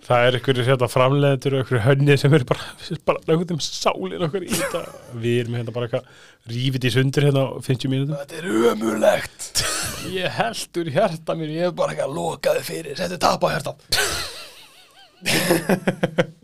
það 0.04 0.26
er 0.26 0.36
einhverjir 0.38 0.66
hérna 0.68 0.88
framleiðendur 0.90 1.54
og 1.54 1.62
einhverjir 1.62 1.84
hönnið 1.84 2.18
sem 2.20 2.34
eru 2.36 2.48
bara, 2.50 2.66
bara 3.08 3.22
lögum 3.30 3.60
sálin 3.62 4.26
okkur 4.26 4.44
í 4.44 4.50
þetta. 4.50 4.82
Við 5.22 5.38
erum 5.44 5.56
hérna 5.60 5.74
bara 5.76 5.88
eitthvað 5.88 6.50
rífið 6.50 6.88
í 6.88 6.92
sundur 6.96 7.28
hérna 7.28 7.46
á 7.46 7.48
50 7.68 7.92
mínútum. 7.92 8.18
Þetta 8.20 8.40
er 8.40 8.46
ömulegt 8.72 9.64
Ég 10.12 10.36
heldur 10.36 10.90
hjarta 10.92 11.38
mín 11.38 11.54
Ég 11.54 11.68
hef 11.68 11.76
bara 11.78 11.94
ekki 11.94 12.04
að 12.04 12.16
lokaði 12.18 12.62
fyrir. 12.66 12.98
Settu 12.98 13.16
tap 13.22 13.46
á 13.46 13.48
hjarta 13.54 13.72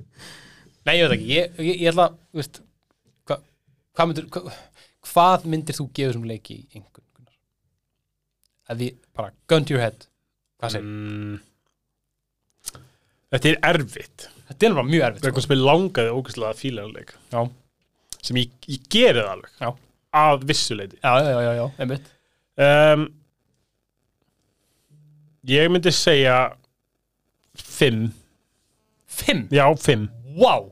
Nei, 0.87 0.95
ég 0.97 1.05
veit 1.05 1.17
ekki. 1.19 1.29
Ég, 1.35 1.59
ég, 1.61 1.75
ég 1.83 1.91
ætla, 1.91 2.07
veist 2.37 2.63
Hvað 3.29 3.43
hva 3.99 4.07
myndir 4.09 4.31
hva, 4.33 4.55
Hvað 5.11 5.47
myndir 5.51 5.75
þú 5.79 5.87
gefa 5.97 6.11
þessum 6.13 6.27
leiki 6.31 6.57
í 6.57 6.65
einhvern 6.79 7.07
Gunnar? 7.17 7.37
Að 8.71 8.83
því, 8.83 8.89
bara, 9.19 9.33
gun 9.51 9.65
to 9.67 9.75
your 9.75 9.83
head. 9.85 10.07
Hvað 10.61 10.75
segir? 10.77 10.91
mm. 10.91 11.39
Þetta 13.31 13.51
er 13.53 13.59
erfitt. 13.71 14.27
Þetta 14.51 14.67
er 14.67 14.75
bara 14.77 14.89
mjög 14.91 15.05
erfitt 15.07 15.21
Það 15.23 15.29
er 15.29 15.31
sko. 15.31 15.31
eitthvað 15.31 15.47
sem 15.47 15.55
ég 15.57 15.65
langaði 15.69 16.15
ógæslega 16.19 16.51
að 16.55 16.61
fíla 16.61 16.83
hennar 16.85 17.01
leik. 17.01 17.13
Já, 17.31 17.43
sem 18.27 18.39
ég, 18.41 18.55
ég 18.75 18.89
geri 18.93 19.21
það 19.23 19.33
alveg. 19.37 19.53
Já. 19.61 19.71
að 20.21 20.41
vissuleiti 20.51 20.97
já, 20.99 21.13
já, 21.23 21.37
já, 21.47 21.51
já, 21.61 21.67
einmitt. 21.85 22.09
Um, 22.61 23.05
Ég 25.49 25.71
myndi 25.73 25.89
segja 25.95 26.35
fimm. 27.57 28.11
Fimm, 29.11 29.47
Já, 29.55 29.65
fimm. 29.81 30.09
Wow 30.37 30.69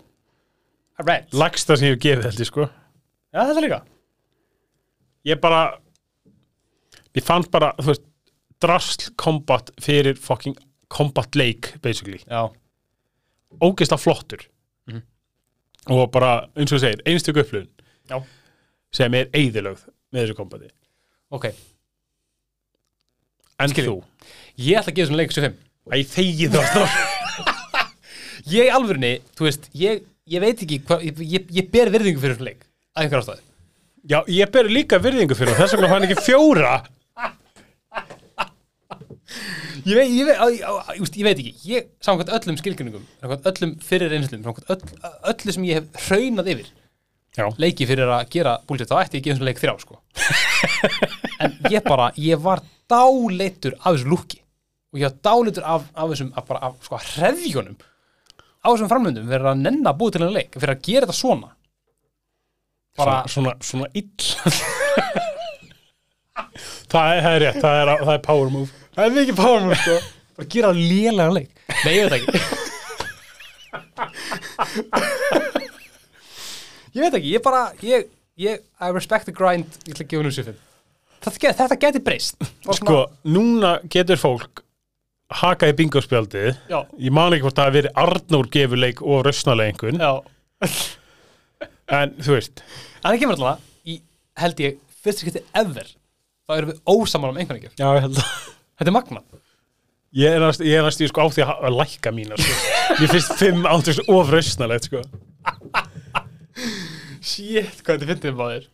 Alright, 1.01 1.31
Lagsta 1.35 1.77
sem 1.79 1.89
ég 1.89 1.95
hef 1.97 2.03
gefið 2.05 2.43
ég 2.43 2.49
sko. 2.51 2.67
Já, 3.33 3.41
þetta 3.49 3.63
líka 3.65 3.79
Ég 5.27 5.41
bara 5.43 5.79
Ég 7.17 7.25
fannst 7.27 7.51
bara, 7.51 7.73
þú 7.81 7.87
veist 7.93 8.05
Drasl 8.63 9.11
combat 9.19 9.71
fyrir 9.83 10.17
fucking 10.19 10.57
combat 10.91 11.35
leik, 11.39 11.73
basically 11.83 12.21
Já, 12.27 12.49
Ógeðslega 13.63 13.99
flottur 14.03 14.47
Mhm. 14.89 15.03
Og 15.93 16.11
bara, 16.13 16.49
eins 16.57 16.73
og 16.73 16.81
segir, 16.81 17.03
einstök 17.07 17.37
upplifun 17.43 17.69
Já. 18.11 18.23
Sem 18.93 19.15
er 19.15 19.27
eyðilögð 19.37 19.87
með 20.13 20.23
þessu 20.27 20.37
kombati 20.39 20.71
ok 21.31 21.51
En 23.59 23.69
Skil 23.73 23.85
ég. 23.85 23.91
þú, 23.91 24.03
Ég 24.59 24.79
ætla 24.79 24.93
að 24.93 24.97
gefa 24.97 25.07
þessum 25.09 25.19
leik 25.19 25.33
75 25.35 25.57
æ, 25.89 25.97
þegi 26.15 26.49
það 26.55 26.97
Ég 28.55 28.71
alvörinni, 28.73 29.11
þú 29.37 29.45
veist, 29.49 29.67
ég, 29.77 30.05
ég 30.31 30.41
veit 30.41 30.63
ekki 30.65 30.79
hvað, 30.87 31.03
ég, 31.05 31.19
ég, 31.35 31.49
ég 31.59 31.67
ber 31.73 31.91
virðingu 31.93 32.21
fyrir 32.23 32.37
þessum 32.39 32.47
leik 32.49 32.63
að 32.97 33.03
einhver 33.05 33.21
ástæði. 33.21 33.43
Já, 34.07 34.21
ég 34.31 34.51
ber 34.55 34.69
líka 34.71 35.01
virðingu 35.03 35.35
fyrir 35.35 35.57
það, 35.57 35.65
þess 35.65 35.77
vegna 35.79 35.91
fann 35.91 36.07
ekki 36.07 36.23
fjóra 36.29 36.77
Ég 39.89 39.95
veit, 39.97 40.11
ég 40.13 40.27
veit, 40.27 40.39
ég, 40.39 40.59
ég, 40.59 40.65
ég, 40.99 41.11
ég 41.21 41.25
veit 41.27 41.39
ekki, 41.41 41.53
ég, 41.69 41.87
samkvæmt 42.05 42.33
öllum 42.37 42.57
skilgjörningum, 42.61 43.05
samkvæmt 43.23 43.47
öllum 43.51 43.75
fyrir 43.85 44.11
reynslum, 44.13 44.43
samkvæmt 44.45 44.73
öll, 44.75 45.11
öllu 45.33 45.55
sem 45.55 45.67
ég 45.69 45.79
hef 45.79 46.09
hraunað 46.09 46.51
yfir, 46.53 46.71
Já. 47.39 47.45
leiki 47.63 47.87
fyrir 47.89 48.11
að 48.13 48.25
gera 48.35 48.57
búlsitt, 48.69 48.91
þá 48.91 49.03
ætti 49.03 49.21
ég 49.21 49.23
að 49.23 49.27
gefa 49.29 49.37
þessum 49.37 49.49
leik 49.49 49.63
þrjá, 49.63 49.75
sko. 49.85 50.01
en 51.45 51.57
ég 51.73 51.87
bara, 51.87 52.09
ég 52.21 52.43
var 52.45 52.65
dáleittur 52.91 53.77
af 53.79 53.95
þessu 53.95 54.11
lúki 54.13 54.41
og 54.93 55.01
ég 55.03 55.09
var 55.09 55.21
dáleittur 55.29 55.69
af, 55.77 55.87
af 55.95 56.13
þessum, 56.13 56.33
af 56.35 56.49
bara, 56.49 56.65
af, 56.69 56.81
sko, 56.89 57.01
hreðjónum 57.13 57.79
á 57.79 58.67
þessum 58.69 58.91
framlöndum 58.93 59.31
fyrir 59.31 59.53
að 59.53 59.63
nenna 59.63 59.93
að 59.93 60.03
búið 60.03 60.17
til 60.17 60.25
hennar 60.25 60.37
leik, 60.41 60.59
fyrir 60.59 60.75
að 60.75 60.85
gera 60.89 61.07
þetta 61.07 61.21
svona. 61.21 61.55
Bara, 62.99 63.19
Svona, 63.31 63.55
svona, 63.55 63.55
svona 63.63 63.89
ill. 63.95 64.11
Það, 66.89 67.11
er, 67.15 67.21
það 67.23 67.33
er 67.35 67.43
rétt, 67.45 67.59
það 67.63 67.81
er, 67.83 67.91
það 68.05 68.15
er 68.17 68.23
power 68.25 68.49
move. 68.55 68.71
Það 68.97 69.05
er 69.09 69.13
mikið 69.19 69.37
power 69.39 69.61
move 69.67 69.79
sko. 69.83 69.97
Bara 70.39 70.49
gera 70.55 70.71
lélega 70.77 71.35
leik. 71.35 71.51
Nei, 71.85 71.93
ég 71.95 72.09
veit 72.09 72.15
ekki. 72.19 72.39
Ég 76.97 77.03
veit 77.05 77.15
ekki, 77.19 77.33
ég 77.35 77.43
bara 77.45 77.61
ég, 77.85 78.07
ég, 78.41 78.63
I 78.81 78.89
respect 78.95 79.29
the 79.29 79.35
grind 79.35 79.69
Ég 79.87 79.93
ætla 79.95 80.07
að 80.07 80.11
gefa 80.15 80.25
nú 80.27 80.33
sér 80.35 80.49
Þetta, 81.19 81.39
get- 81.43 81.59
þetta 81.59 81.77
geti 81.83 82.01
breyst. 82.07 82.37
Sko, 82.79 82.99
núna 83.27 83.73
getur 83.91 84.21
fólk 84.21 84.63
haka 85.43 85.67
í 85.69 85.75
bingospjaldið. 85.77 86.55
Ég 86.71 87.13
man 87.13 87.35
ekki 87.35 87.43
hvort 87.45 87.59
það 87.59 87.67
hafi 87.69 87.77
verið 87.81 87.99
Arnór 88.05 88.47
gefuleik 88.55 89.03
og 89.03 89.27
já. 89.99 90.13
En 91.99 92.15
þú 92.23 92.35
veist, 92.37 92.63
Það 93.03 93.19
kemur 93.23 93.37
alltaf 93.39 93.61
í, 93.89 93.99
held 94.43 94.63
ég, 94.65 94.79
fyrst 95.05 95.23
skipti 95.25 95.43
ever. 95.57 95.89
Þá 96.49 96.55
erum 96.57 96.71
við 96.73 96.81
ósamal 96.89 97.31
um 97.33 97.37
einhvern 97.43 97.59
veginn 97.61 97.77
Já, 97.79 97.89
ég 97.99 98.05
held 98.07 98.19
að 98.23 98.33
Þetta 98.79 98.89
er 98.91 98.97
magna 98.97 99.23
Ég 100.19 100.33
er 100.33 100.41
næst, 100.41 100.63
ég 100.65 100.79
er 100.81 100.87
næst, 100.87 101.03
ég 101.05 101.11
sko 101.13 101.21
á 101.21 101.29
því 101.29 101.43
að, 101.45 101.51
að 101.69 101.75
lækka 101.83 102.11
mína, 102.17 102.37
sko. 102.41 102.55
Ég 103.05 103.11
finnst 103.13 103.35
fimm 103.37 103.67
átugst 103.69 104.07
ofrausnalegt, 104.09 104.87
sko. 104.89 105.03
Shit, 107.21 107.83
hvað 107.85 107.99
þetta 107.99 108.09
finnst 108.09 108.25
þið 108.25 108.37
báðir 108.39 108.65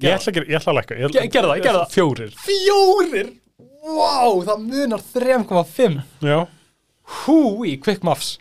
Ég 0.00 0.14
ætla, 0.16 0.30
að 0.30 0.36
gera- 0.36 0.48
ég 0.50 0.58
ætla 0.60 0.72
að 0.72 0.78
lækka 0.80 0.98
ég 0.98 1.06
ætla- 1.08 1.22
Ge- 1.24 1.32
gerðu 1.34 1.50
það, 1.54 1.62
gerðu 1.64 1.80
það. 1.80 1.94
Fjórir. 1.96 2.34
Fjórir? 2.44 3.30
Vá, 3.80 4.44
það 4.50 4.62
munar 4.68 5.02
3,5 5.14 6.00
Já, 6.28 6.38
Húi, 7.24 7.72
quick 7.80 8.04
muffs 8.04 8.34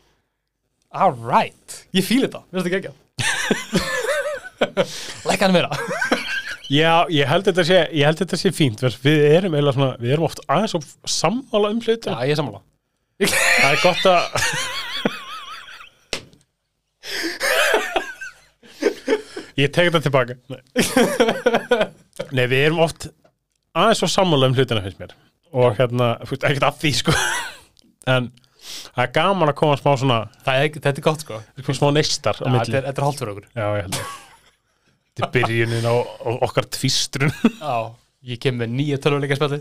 Alright 0.91 1.86
Ég 1.95 2.03
fíl 2.03 2.26
þetta, 2.28 2.43
mér 2.51 2.59
finnst 2.59 2.67
þetta 2.67 2.76
geggjað 2.76 3.88
Lækka 5.30 5.45
hann 5.47 5.55
meira 5.55 5.72
Já, 6.70 7.05
ég 7.10 7.26
held 7.26 7.47
þetta 7.49 7.64
sé, 7.66 7.78
ég 7.97 8.05
held 8.05 8.20
þetta 8.22 8.38
sé 8.38 8.51
fínt 8.53 8.84
við 9.01 9.24
erum 9.34 9.55
eiginlega 9.57 9.74
svona, 9.74 9.93
við 10.01 10.12
erum 10.14 10.28
oft 10.28 10.43
aðeins 10.45 10.76
og 10.78 10.84
sammála 11.10 11.72
um 11.74 11.80
Já, 11.82 11.88
hlutina 11.95 12.20
ég 12.30 12.36
er 12.36 12.38
sammála. 12.38 12.62
Það 13.26 13.72
er 13.72 13.80
gott 13.82 14.05
að 14.12 14.22
Ég 19.60 19.72
tek 19.76 19.89
þetta 19.89 19.99
tilbaka. 20.05 20.36
Nei. 20.53 20.62
Nei, 22.36 22.45
við 22.47 22.62
erum 22.70 22.84
oft 22.86 23.10
aðeins 23.76 24.03
og 24.05 24.14
sammála 24.14 24.47
um 24.51 24.55
hlutina 24.55 24.84
finnst 24.86 25.01
mér. 25.01 25.16
Og 25.49 25.74
hérna, 25.80 26.14
ekkert 26.24 26.68
að 26.70 26.78
því 26.84 26.91
sko. 27.01 27.16
En 28.10 28.30
það 28.93 29.03
er 29.03 29.12
gaman 29.18 29.51
að 29.51 29.57
koma 29.60 29.76
smá 29.82 29.91
svona, 29.99 30.20
Það 30.45 30.62
er, 30.62 30.72
Þetta 30.78 30.93
er 31.01 31.05
gott 31.10 31.26
sko. 31.26 31.41
Já, 31.57 31.76
smá 31.82 31.89
neistar 31.97 32.39
á 32.39 32.47
milli. 32.47 32.74
þetta 32.78 32.93
er 32.95 33.05
hálft 33.07 33.24
fyrir 33.24 33.34
okkur. 33.36 33.49
Já, 33.57 33.66
ég 33.80 33.88
held 33.88 33.97
að 33.99 34.29
Þetta 35.20 35.28
er 35.28 35.34
byrjunin 35.36 35.88
á, 35.91 35.95
á 35.99 36.30
okkar 36.47 36.67
tvistrun 36.72 37.34
Já, 37.59 37.76
ég 38.32 38.39
kem 38.41 38.55
með 38.59 38.76
nýja 38.78 38.99
tölvuleika 39.03 39.38
spjalli 39.39 39.59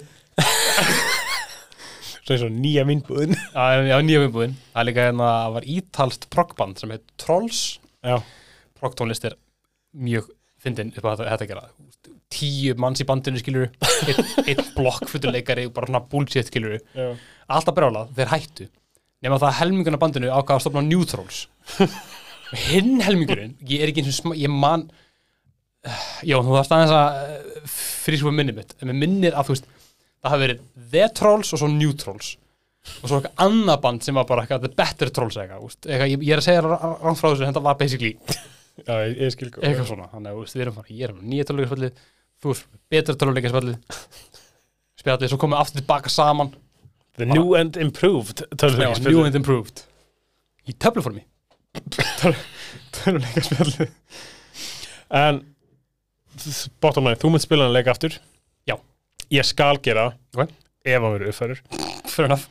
Svo 2.29 2.35
eins 2.37 2.43
og 2.45 2.53
nýja 2.53 2.83
vinnbúðin. 2.85 3.33
Já, 3.55 3.85
já, 3.89 3.95
nýja 4.05 4.21
viðbúðin 4.27 4.57
Það 4.61 4.81
er 4.83 4.87
líka 4.91 5.05
hérna, 5.07 5.29
það 5.33 5.55
var 5.55 5.67
ítalst 5.75 6.27
proggband 6.35 6.81
sem 6.83 6.91
heit 6.93 7.05
Trolls. 7.21 7.61
Já, 8.05 8.19
Proggtónlist 8.79 9.25
er 9.25 9.39
mjög 9.97 10.29
fyndin 10.61 10.93
upp 10.93 11.07
á 11.09 11.11
þetta, 11.15 11.29
þetta 11.33 11.47
að 11.47 11.53
gera. 11.55 11.65
Tíu 12.29 12.75
manns 12.77 13.01
í 13.01 13.07
bandinu 13.09 13.41
skilur 13.41 13.71
Einn 14.05 14.45
ein 14.45 14.61
blokkfutuleikari 14.77 15.65
og 15.71 15.73
bara 15.79 15.89
svona 15.89 16.05
bullshit 16.13 16.51
skilur 16.51 16.77
já. 16.77 17.09
Alltaf 17.49 17.79
brjálað, 17.79 18.13
þeir 18.19 18.33
hættu. 18.35 18.69
Nefna 19.25 19.41
það 19.41 19.49
að 19.49 19.59
helminguna 19.63 20.01
bandinu 20.03 20.29
ákvað 20.31 20.59
að 20.59 20.65
stopna 20.67 20.85
New 20.85 21.09
Trolls. 21.09 21.47
Hinn 22.69 23.01
helmingurinn, 23.05 23.57
ég 23.73 23.83
er 23.83 23.91
ekki 23.91 24.05
eins 24.05 24.21
og 24.21 24.37
ég 24.37 24.53
man 24.53 24.87
Já, 25.87 26.37
þú 26.43 26.55
þarfst 26.57 26.75
aðeins 26.75 26.95
að 26.97 27.67
frísku 27.71 28.33
minni 28.35 28.55
mitt. 28.57 28.75
En 28.83 28.91
mér 28.91 28.99
minnir 29.05 29.37
að 29.39 29.49
þú 29.49 29.55
veist 29.57 29.69
Það 30.19 30.33
hafi 30.33 30.43
verið 30.45 30.63
The 30.93 31.09
Trolls 31.15 31.53
og 31.55 31.61
svo 31.61 31.69
New 31.71 31.93
Trolls. 31.99 32.33
Og 32.89 33.11
svo 33.11 33.19
eitthvað 33.19 33.43
annað 33.45 33.81
band 33.85 34.05
sem 34.07 34.17
var 34.19 34.27
bara 34.27 34.45
eitthvað 34.45 34.65
The 34.65 34.71
Better 34.79 35.11
Trolls 35.15 35.37
eitthvað, 35.39 35.75
eitthvað 35.87 36.13
ég, 36.13 36.23
ég 36.25 36.35
er 36.35 36.41
að 36.41 36.47
segja 36.47 36.63
rátt 36.65 37.19
frá 37.21 37.27
þessu 37.29 37.45
en 37.45 37.51
þetta 37.51 37.65
var 37.67 37.77
basically 37.79 38.13
Já, 38.79 38.95
ég, 39.05 39.15
ég 39.19 39.35
skil 39.35 39.49
eitthvað 39.51 39.89
svona. 39.91 40.07
Þannig 40.13 40.31
að 40.33 40.41
við 40.55 40.63
erum 40.65 40.79
bara, 40.79 40.95
ég 40.95 41.05
er 41.05 41.15
með 41.15 41.29
nýja 41.33 41.49
töluleikaspallið 41.49 42.03
Þú 42.39 42.55
er 42.55 42.63
betra 42.95 43.17
töluleikaspallið 43.21 43.99
Spjallið, 44.99 45.31
svo 45.31 45.39
komum 45.43 45.55
við 45.55 45.63
aftur 45.63 45.83
tilbaka 45.83 46.11
saman. 46.11 46.51
The 47.19 47.27
new 47.29 47.53
and 47.59 47.77
improved 47.79 48.43
tölvuleikjaspil. 48.59 49.13
new 49.13 49.23
and 49.27 49.37
improved. 49.39 49.85
Í 50.67 50.75
töfluformi. 50.75 51.23
Töluleikaspallið 52.99 53.93
En 55.19 55.43
bottom 56.83 57.05
line, 57.09 57.19
þú 57.21 57.31
mynd 57.35 57.45
spila 57.45 57.67
hann 57.67 57.75
leik 57.77 57.89
aftur. 57.93 58.17
Já. 58.69 58.77
Ég 59.35 59.45
skal 59.49 59.79
gera 59.85 60.11
Ok. 60.37 60.51
ef 60.85 61.01
hann 61.03 61.13
verður 61.15 61.33
uppfærður. 61.33 61.63
Fair 62.09 62.25
enough. 62.29 62.47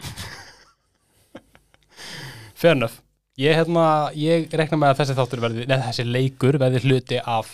Fair 2.58 2.76
enough. 2.76 2.98
Ég, 3.38 3.54
hérna, 3.54 3.84
ég 4.18 4.48
rekna 4.58 4.80
með 4.82 4.94
að 4.96 5.00
þessi 5.04 5.16
þáttur 5.20 5.42
verði 5.44 5.66
neð, 5.70 5.84
þessi 5.86 6.06
leikur 6.10 6.58
verði 6.62 6.82
hluti 6.88 7.20
af 7.22 7.52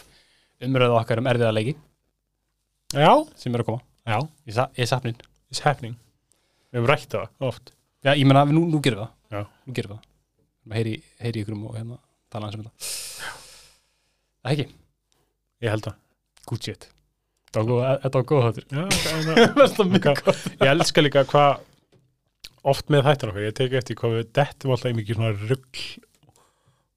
umröðu 0.64 0.96
okkar 0.96 1.20
um 1.20 1.28
erfiða 1.28 1.52
leiki. 1.58 1.74
Já, 2.96 3.10
sem 3.36 3.52
eru 3.56 3.66
að 3.66 3.72
koma. 3.72 3.84
Já, 4.08 4.20
í, 4.48 4.54
sa 4.56 4.70
í 4.80 4.88
sapnin 4.88 5.18
it's 5.52 5.60
happening. 5.66 5.98
Við 6.72 6.80
hefum 6.80 6.90
rætt 6.92 7.10
það 7.12 7.50
oft. 7.50 7.74
Já, 8.04 8.14
ég 8.16 8.24
meina, 8.30 8.46
nú, 8.48 8.64
nú 8.72 8.80
gerum 8.84 9.02
við 9.02 9.04
það. 9.04 9.12
Já. 9.36 9.44
Nú 9.68 9.76
gerum 9.76 9.92
við 9.92 9.98
það. 10.00 10.08
Við 10.64 10.80
heyri, 10.80 10.94
heyri 11.26 11.44
ykkur 11.44 11.58
um 11.58 11.66
og 11.68 11.76
hérna 11.78 12.00
tala 12.32 12.48
hans 12.48 12.56
um 12.58 12.64
þetta. 12.64 12.90
Það 14.44 14.56
ekki, 14.56 14.70
Ég 15.64 15.72
held 15.72 15.86
það 15.88 16.00
good 16.50 16.64
shit 16.66 16.90
Þetta 17.54 18.10
var 18.18 18.24
góð- 18.26 18.46
þáttur. 18.48 18.66
Ég 20.64 20.72
elska 20.72 21.04
líka 21.06 21.22
hvað 21.30 21.60
oft 22.72 22.88
með 22.90 23.04
þættan 23.10 23.30
okkur, 23.30 23.44
ég 23.46 23.54
teki 23.60 23.78
eftir 23.78 23.98
hvað 24.00 24.16
við 24.18 24.32
dettum 24.40 24.74
alltaf 24.74 24.90
í 24.90 24.96
mikið 24.98 25.20
svona 25.20 25.34
rugl 25.52 25.84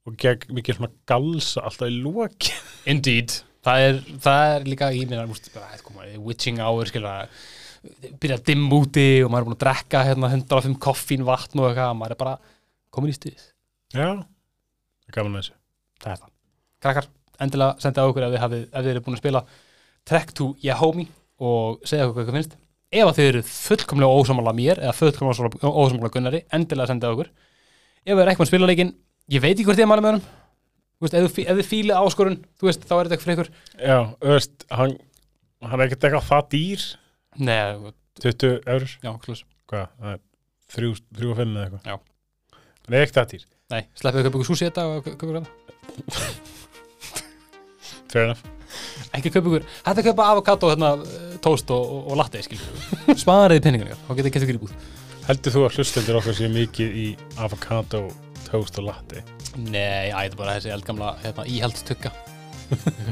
og 0.07 0.17
gegn 0.23 0.55
mikið 0.57 0.79
svona 0.79 0.93
galsa 1.11 1.65
alltaf 1.67 1.91
í 1.91 1.99
loki 2.01 2.55
Indeed. 2.89 3.35
Það 3.67 3.85
er, 3.89 4.01
það 4.23 4.55
er 4.55 4.67
líka 4.71 4.89
í 4.95 5.03
mér 5.11 5.27
koma, 5.83 6.07
witching 6.23 6.61
hour 6.63 6.87
skilja 6.89 7.17
byrja 8.23 8.39
að 8.39 8.47
dimm 8.49 8.71
úti 8.75 9.07
og 9.27 9.31
maður 9.33 9.43
er 9.43 9.49
búin 9.51 9.57
að 9.59 9.63
drekka 9.65 10.05
hérna, 10.07 10.31
105 10.33 10.79
koffín, 10.83 11.27
vatn 11.27 11.61
og 11.63 11.69
eitthvað 11.73 11.99
maður 11.99 12.15
er 12.17 12.21
bara 12.23 12.37
komin 12.95 13.13
í 13.13 13.17
stuð 13.19 13.43
Já, 13.93 14.09
það 14.23 15.11
er 15.11 15.19
gaman 15.19 15.37
að 15.37 15.43
þessu. 15.43 15.55
Það 16.03 16.13
er 16.15 16.23
það. 16.23 16.33
Krakkar, 16.87 17.07
endilega 17.45 17.83
sendið 17.83 18.03
á 18.03 18.09
okkur 18.11 18.27
ef 18.27 18.37
þið, 18.37 18.63
þið 18.77 18.91
eru 18.93 19.03
búin 19.07 19.17
að 19.17 19.23
spila 19.23 19.43
Trek 20.07 20.33
to 20.39 20.49
Ye 20.63 20.77
Homie 20.79 21.09
og 21.43 21.83
segja 21.87 22.07
okkur 22.07 22.17
hvað 22.21 22.27
ykkur 22.29 22.39
finnst. 22.39 22.57
Ef 22.97 23.13
þið 23.17 23.29
eru 23.33 23.43
fullkomlega 23.51 24.17
ósámála 24.23 24.55
mér 24.57 24.81
eða 24.85 24.95
fullkomlega 24.97 25.73
ósámála 25.73 26.13
Gunnari 26.15 26.43
endilega 26.55 26.91
sendið 26.93 27.11
á 27.11 27.15
okkur. 27.17 27.31
Ef 28.07 28.13
þið 28.15 28.23
eru 28.25 28.33
ekki 28.33 28.45
með 28.45 28.51
spila 28.53 28.71
leikinn 28.71 28.93
ég 29.35 29.43
veit 29.43 29.55
ekki 29.57 29.67
hvort 29.69 29.81
ég 29.83 29.89
er 29.89 29.93
mæla 29.93 30.05
með 30.07 30.27
Þú 30.97 31.05
veist, 31.05 31.15
ef, 31.19 31.25
þið 31.27 31.35
fí- 31.37 31.45
ef 31.45 31.59
þið 31.59 31.67
fílið 31.69 31.99
áskorun 32.01 32.37
þú 32.57 32.69
veist, 32.71 32.85
þá 32.89 32.93
er 32.97 33.03
þetta 33.05 33.17
ekki 33.19 33.25
fyrir 33.27 33.37
ykkur. 33.37 33.51
Já, 33.85 33.99
veist, 34.31 34.65
hann, 34.73 34.95
hann 35.61 35.81
er 35.83 35.91
ekkert 35.91 36.07
eitthvað 36.09 36.25
það 36.31 36.47
dýr. 36.55 36.85
Nei, 37.37 37.93
20 38.25 38.55
eurur, 38.65 38.95
já, 39.05 39.11
klús. 39.27 39.43
Hvað, 39.69 39.85
það 40.01 40.15
er 40.15 40.23
3 40.73 40.89
og 40.95 41.37
5 41.43 41.53
eða 41.53 41.67
eitthvað? 41.67 41.85
Já. 41.93 41.99
Það 42.87 42.97
er 42.97 43.05
ekkert 43.05 43.21
það 43.21 43.31
dýr, 43.35 43.47
Nei, 43.67 43.83
sleppið 43.99 44.23
að 44.23 44.29
kaupa 44.31 44.39
ykkur 44.41 44.49
súsi 44.55 44.71
þetta 44.71 44.87
og 44.89 45.05
kaupa 45.05 45.17
ykkur 45.19 45.41
þetta 45.43 46.55
fair 48.17 48.31
enough 48.31 48.53
Ekki 49.15 49.31
kaupa 49.31 49.49
ykkur, 49.53 49.67
hætti 49.87 50.03
að 50.03 50.09
kaupa 50.11 50.25
avokado 50.33 50.69
hérna, 50.73 50.89
tóst 51.45 51.71
og, 51.73 51.85
og, 51.87 52.09
og 52.11 52.19
latte, 52.19 52.43
skil 52.45 52.59
Spariði 53.23 53.63
penningar, 53.69 53.95
þá 54.09 54.11
getið 54.19 54.41
ykkur 54.43 54.59
í 54.59 54.63
búð 54.65 54.75
Heldur 55.27 55.55
þú 55.55 55.63
að 55.67 55.79
hlustendur 55.79 56.19
okkar 56.21 56.37
sé 56.39 56.49
mikið 56.51 56.99
í 57.03 57.07
avocado, 57.43 58.05
toast 58.47 58.77
og 58.79 58.89
latte? 58.91 59.25
Nei, 59.59 60.13
æ, 60.13 60.15
þetta 60.15 60.37
er 60.37 60.37
bara 60.39 60.53
þessi 60.55 60.71
eldgamla 60.71 61.09
hérna, 61.25 61.47
íhaldstugga. 61.51 62.13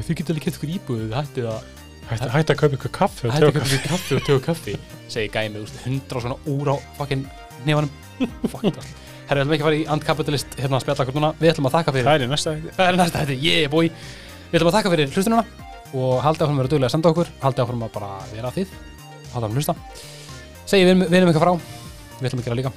Þið 0.05 0.11
getur 0.13 0.35
alveg 0.35 0.45
kett 0.45 0.59
ykkur 0.59 0.71
íbúð, 0.77 1.01
þið 1.01 1.17
hættið 1.17 1.49
að 1.51 1.73
Hætti 2.05 2.29
hætt 2.29 2.51
að 2.53 2.59
kaupa 2.59 2.77
ykkur 2.77 2.93
kaffi 2.93 3.27
og 3.27 3.33
hættið 3.33 3.47
að 3.47 3.55
tjóka 3.55 3.63
kaupa 3.65 3.75
ykkur 3.75 3.91
kaffi 3.91 4.15
og 4.15 4.25
tögu 4.27 4.41
kaffi. 4.45 4.75
Segi 5.09 5.31
gæmi, 5.33 5.63
úst, 5.65 5.79
hundra 5.83 6.19
og 6.19 6.25
svona 6.25 6.37
úr 6.53 6.69
á 6.69 6.75
fucking 6.99 7.23
nefanum 7.65 7.89
Fuck 8.53 8.67
það. 8.69 8.91
Herra, 9.25 9.41
við 9.41 9.41
ætlum 9.41 9.55
ekki 9.55 9.63
að 9.63 9.67
fara 9.67 9.79
í 9.79 9.87
antkapitalist 9.95 10.59
hérna 10.59 10.77
að 10.77 10.85
spjalla 10.85 11.05
okkur 11.05 11.17
núna. 11.17 11.31
Við 11.39 11.51
ætlum 11.51 11.67
að 11.67 11.77
þakka 11.79 11.95
fyrir. 11.95 12.05
Það 12.05 12.19
er 12.19 12.25
í 12.25 12.29
næsta 12.29 12.53
hætti 12.53 12.75
Það 12.77 12.91
er 12.91 12.99
næsta 13.01 13.23
þetta, 13.23 13.37
yeah 13.41 13.71
boy 13.73 13.89
Við 14.55 14.61
ætlum 14.61 14.69
að 14.71 14.75
þakka 14.77 14.91
fyrir 14.93 15.09
hlustununa 15.11 15.41
og 15.99 16.11
haldið 16.23 16.43
áfram 16.45 16.55
að 16.55 16.59
vera 16.61 16.69
duglega 16.71 16.87
að 16.87 16.91
senda 16.93 17.09
okkur 17.11 17.31
haldið 17.41 17.63
áfram 17.65 17.81
að 17.83 17.89
bara 17.91 18.11
vera 18.29 18.51
þið 18.55 18.69
haldið 18.69 19.33
áfram 19.35 19.47
að 19.49 19.57
hlusta. 19.59 19.73
Segji 20.71 20.85
við 20.87 21.01
vinum 21.11 21.27
eitthvað 21.27 21.43
frá 21.43 21.51
Við 22.21 22.29
ætlum 22.29 22.39
að 22.39 22.45
gera 22.45 22.57
líka. 22.61 22.71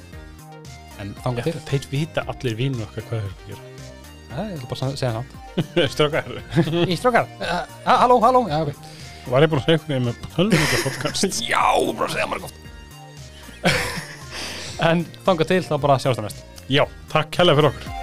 En 0.99 1.12
þangað 1.22 1.47
fyrir 1.47 1.62
Þeir 1.68 1.87
vita 1.93 2.24
allir 2.33 2.57
vínu 2.59 2.83
okkar 2.83 3.07
hvað 3.07 3.29
þeir 3.29 3.53
eru 3.53 3.61
Nei, 4.33 4.49
Ég 4.49 4.57
ætla 4.57 4.70
bara 4.72 4.89
að 4.89 4.97
segja 4.99 5.12
það. 5.14 5.37
Að 5.62 5.70
gera 5.76 5.93
Strákar, 5.95 6.33
Í 6.83 6.99
strókar. 6.99 7.31
Uh, 7.39 7.62
Halló, 7.87 8.18
halló. 8.26 8.43
Já, 8.51 8.59
ok. 8.64 8.91
Var 9.29 9.47
ég 9.47 9.53
búin 9.55 9.62
að 9.62 9.68
segja 9.68 9.85
hvernig 9.85 10.09
með 10.09 10.35
Hölmvíka 10.35 10.83
podcast? 10.83 11.39
Já, 11.53 11.62
bara 11.93 12.11
að 12.11 12.16
segja 12.16 12.26
maður 12.33 12.49
gott 12.49 13.70
En 14.91 15.07
þangað 15.22 15.55
til 15.55 15.62
þá 15.70 15.72
bara 15.87 16.03
sjáumst 16.03 16.24
það 16.24 16.26
næst. 16.26 16.45
Já, 16.66 16.83
takk 17.14 17.39
hella 17.39 17.55
fyrir 17.55 17.70
okkur 17.70 17.97